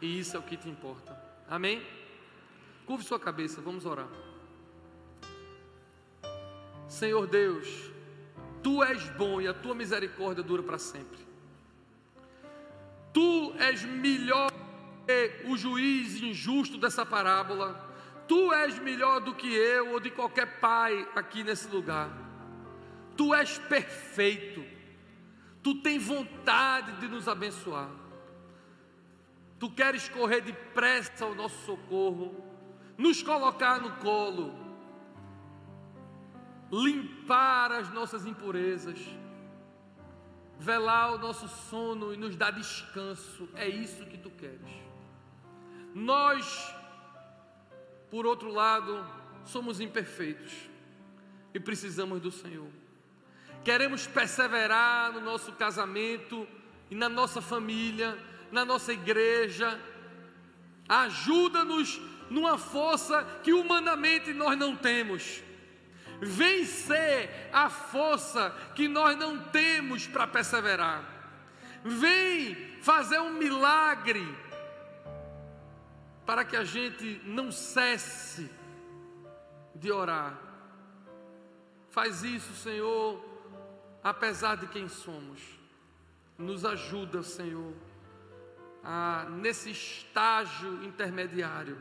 E 0.00 0.20
isso 0.20 0.36
é 0.36 0.38
o 0.38 0.42
que 0.42 0.56
te 0.56 0.68
importa. 0.68 1.29
Amém? 1.50 1.82
Curve 2.86 3.04
sua 3.04 3.20
cabeça, 3.20 3.60
vamos 3.60 3.84
orar. 3.84 4.08
Senhor 6.88 7.26
Deus, 7.26 7.90
tu 8.62 8.82
és 8.82 9.08
bom 9.10 9.40
e 9.40 9.48
a 9.48 9.52
tua 9.52 9.74
misericórdia 9.74 10.42
dura 10.42 10.62
para 10.62 10.78
sempre. 10.78 11.18
Tu 13.12 13.52
és 13.58 13.84
melhor 13.84 14.50
que 15.06 15.46
o 15.46 15.56
juiz 15.56 16.22
injusto 16.22 16.78
dessa 16.78 17.04
parábola 17.04 17.90
Tu 18.30 18.52
és 18.52 18.78
melhor 18.78 19.18
do 19.18 19.34
que 19.34 19.52
eu 19.52 19.94
ou 19.94 19.98
de 19.98 20.08
qualquer 20.08 20.60
pai 20.60 21.04
aqui 21.16 21.42
nesse 21.42 21.66
lugar. 21.66 22.08
Tu 23.16 23.34
és 23.34 23.58
perfeito. 23.58 24.64
Tu 25.60 25.74
tens 25.82 26.00
vontade 26.00 26.92
de 27.00 27.08
nos 27.08 27.26
abençoar. 27.26 27.90
Tu 29.60 29.70
queres 29.70 30.08
correr 30.08 30.40
depressa 30.40 31.24
ao 31.24 31.34
nosso 31.34 31.64
socorro, 31.64 32.44
nos 32.98 33.22
colocar 33.22 33.80
no 33.80 33.92
colo, 33.98 34.52
limpar 36.72 37.70
as 37.70 37.92
nossas 37.92 38.26
impurezas, 38.26 38.98
velar 40.58 41.14
o 41.14 41.18
nosso 41.18 41.46
sono 41.46 42.12
e 42.12 42.16
nos 42.16 42.34
dar 42.34 42.50
descanso. 42.50 43.48
É 43.54 43.68
isso 43.68 44.04
que 44.06 44.18
tu 44.18 44.30
queres. 44.30 44.68
Nós 45.94 46.74
por 48.10 48.26
outro 48.26 48.50
lado, 48.50 49.06
somos 49.44 49.80
imperfeitos 49.80 50.52
e 51.54 51.60
precisamos 51.60 52.20
do 52.20 52.30
Senhor. 52.30 52.68
Queremos 53.64 54.06
perseverar 54.06 55.12
no 55.12 55.20
nosso 55.20 55.52
casamento 55.52 56.46
e 56.90 56.94
na 56.96 57.08
nossa 57.08 57.40
família, 57.40 58.18
na 58.50 58.64
nossa 58.64 58.92
igreja. 58.92 59.80
Ajuda-nos 60.88 62.00
numa 62.28 62.56
força 62.58 63.24
que 63.42 63.52
humanamente 63.52 64.32
nós 64.32 64.56
não 64.58 64.76
temos. 64.76 65.42
Vencer 66.20 67.48
a 67.52 67.70
força 67.70 68.54
que 68.74 68.86
nós 68.86 69.16
não 69.16 69.38
temos 69.38 70.06
para 70.06 70.26
perseverar. 70.26 71.02
Vem 71.84 72.54
fazer 72.82 73.18
um 73.20 73.32
milagre 73.32 74.26
para 76.26 76.44
que 76.44 76.56
a 76.56 76.64
gente 76.64 77.20
não 77.24 77.50
cesse 77.50 78.50
de 79.74 79.90
orar. 79.90 80.38
Faz 81.88 82.22
isso, 82.22 82.54
Senhor, 82.54 83.20
apesar 84.04 84.56
de 84.56 84.66
quem 84.68 84.88
somos. 84.88 85.40
Nos 86.38 86.64
ajuda, 86.64 87.22
Senhor, 87.22 87.74
a, 88.82 89.26
nesse 89.30 89.70
estágio 89.70 90.82
intermediário, 90.84 91.78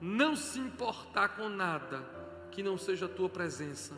não 0.00 0.36
se 0.36 0.58
importar 0.58 1.30
com 1.30 1.48
nada 1.48 2.04
que 2.50 2.62
não 2.62 2.78
seja 2.78 3.06
a 3.06 3.08
tua 3.08 3.28
presença, 3.28 3.94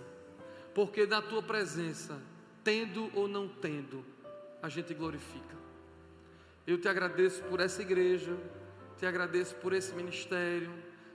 porque 0.74 1.06
na 1.06 1.20
tua 1.20 1.42
presença, 1.42 2.20
tendo 2.64 3.10
ou 3.14 3.28
não 3.28 3.48
tendo, 3.48 4.04
a 4.62 4.68
gente 4.68 4.94
glorifica. 4.94 5.56
Eu 6.66 6.78
te 6.78 6.88
agradeço 6.88 7.42
por 7.44 7.60
essa 7.60 7.82
igreja 7.82 8.36
te 9.00 9.06
agradeço 9.06 9.54
por 9.56 9.72
esse 9.72 9.94
ministério, 9.94 10.70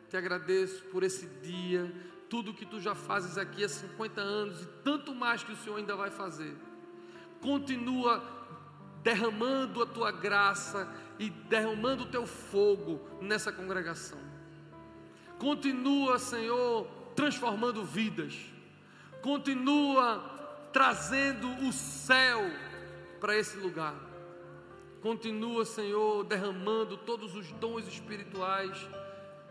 te 0.10 0.18
agradeço 0.18 0.84
por 0.86 1.04
esse 1.04 1.28
dia, 1.44 1.94
tudo 2.28 2.52
que 2.52 2.66
tu 2.66 2.80
já 2.80 2.96
fazes 2.96 3.38
aqui 3.38 3.64
há 3.64 3.70
50 3.70 4.20
anos 4.20 4.64
e 4.64 4.66
tanto 4.84 5.14
mais 5.14 5.44
que 5.44 5.52
o 5.52 5.56
Senhor 5.56 5.78
ainda 5.78 5.96
vai 5.96 6.10
fazer. 6.10 6.58
Continua 7.40 8.45
derramando 9.06 9.84
a 9.84 9.86
tua 9.86 10.12
graça 10.12 10.92
e 11.20 11.30
derramando 11.30 12.06
o 12.06 12.08
teu 12.08 12.26
fogo 12.26 13.08
nessa 13.22 13.52
congregação. 13.52 14.18
Continua, 15.38 16.18
Senhor, 16.18 16.88
transformando 17.16 17.86
vidas. 17.86 18.36
Continua 19.22 20.68
trazendo 20.74 21.48
o 21.68 21.72
céu 21.72 22.42
para 23.22 23.38
esse 23.38 23.58
lugar. 23.58 23.94
Continua, 25.04 25.66
Senhor, 25.66 26.24
derramando 26.24 26.98
todos 26.98 27.36
os 27.36 27.52
dons 27.52 27.88
espirituais 27.88 28.76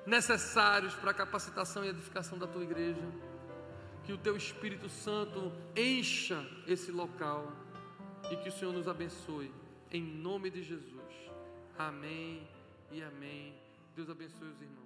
necessários 0.05 0.95
para 0.95 1.13
a 1.13 1.15
capacitação 1.15 1.85
e 1.85 1.91
edificação 1.91 2.37
da 2.37 2.49
tua 2.49 2.65
igreja. 2.65 3.01
Que 4.03 4.13
o 4.13 4.19
teu 4.19 4.37
Espírito 4.37 4.89
Santo 4.89 5.53
encha 5.77 6.45
esse 6.67 6.91
local. 6.91 7.64
E 8.31 8.37
que 8.37 8.49
o 8.49 8.53
Senhor 8.53 8.73
nos 8.73 8.89
abençoe. 8.89 9.53
Em 9.91 10.03
nome 10.03 10.51
de 10.51 10.63
Jesus. 10.63 11.15
Amém 11.79 12.47
e 12.91 13.03
amém. 13.03 13.55
Deus 13.95 14.09
abençoe 14.09 14.49
os 14.49 14.61
irmãos. 14.61 14.84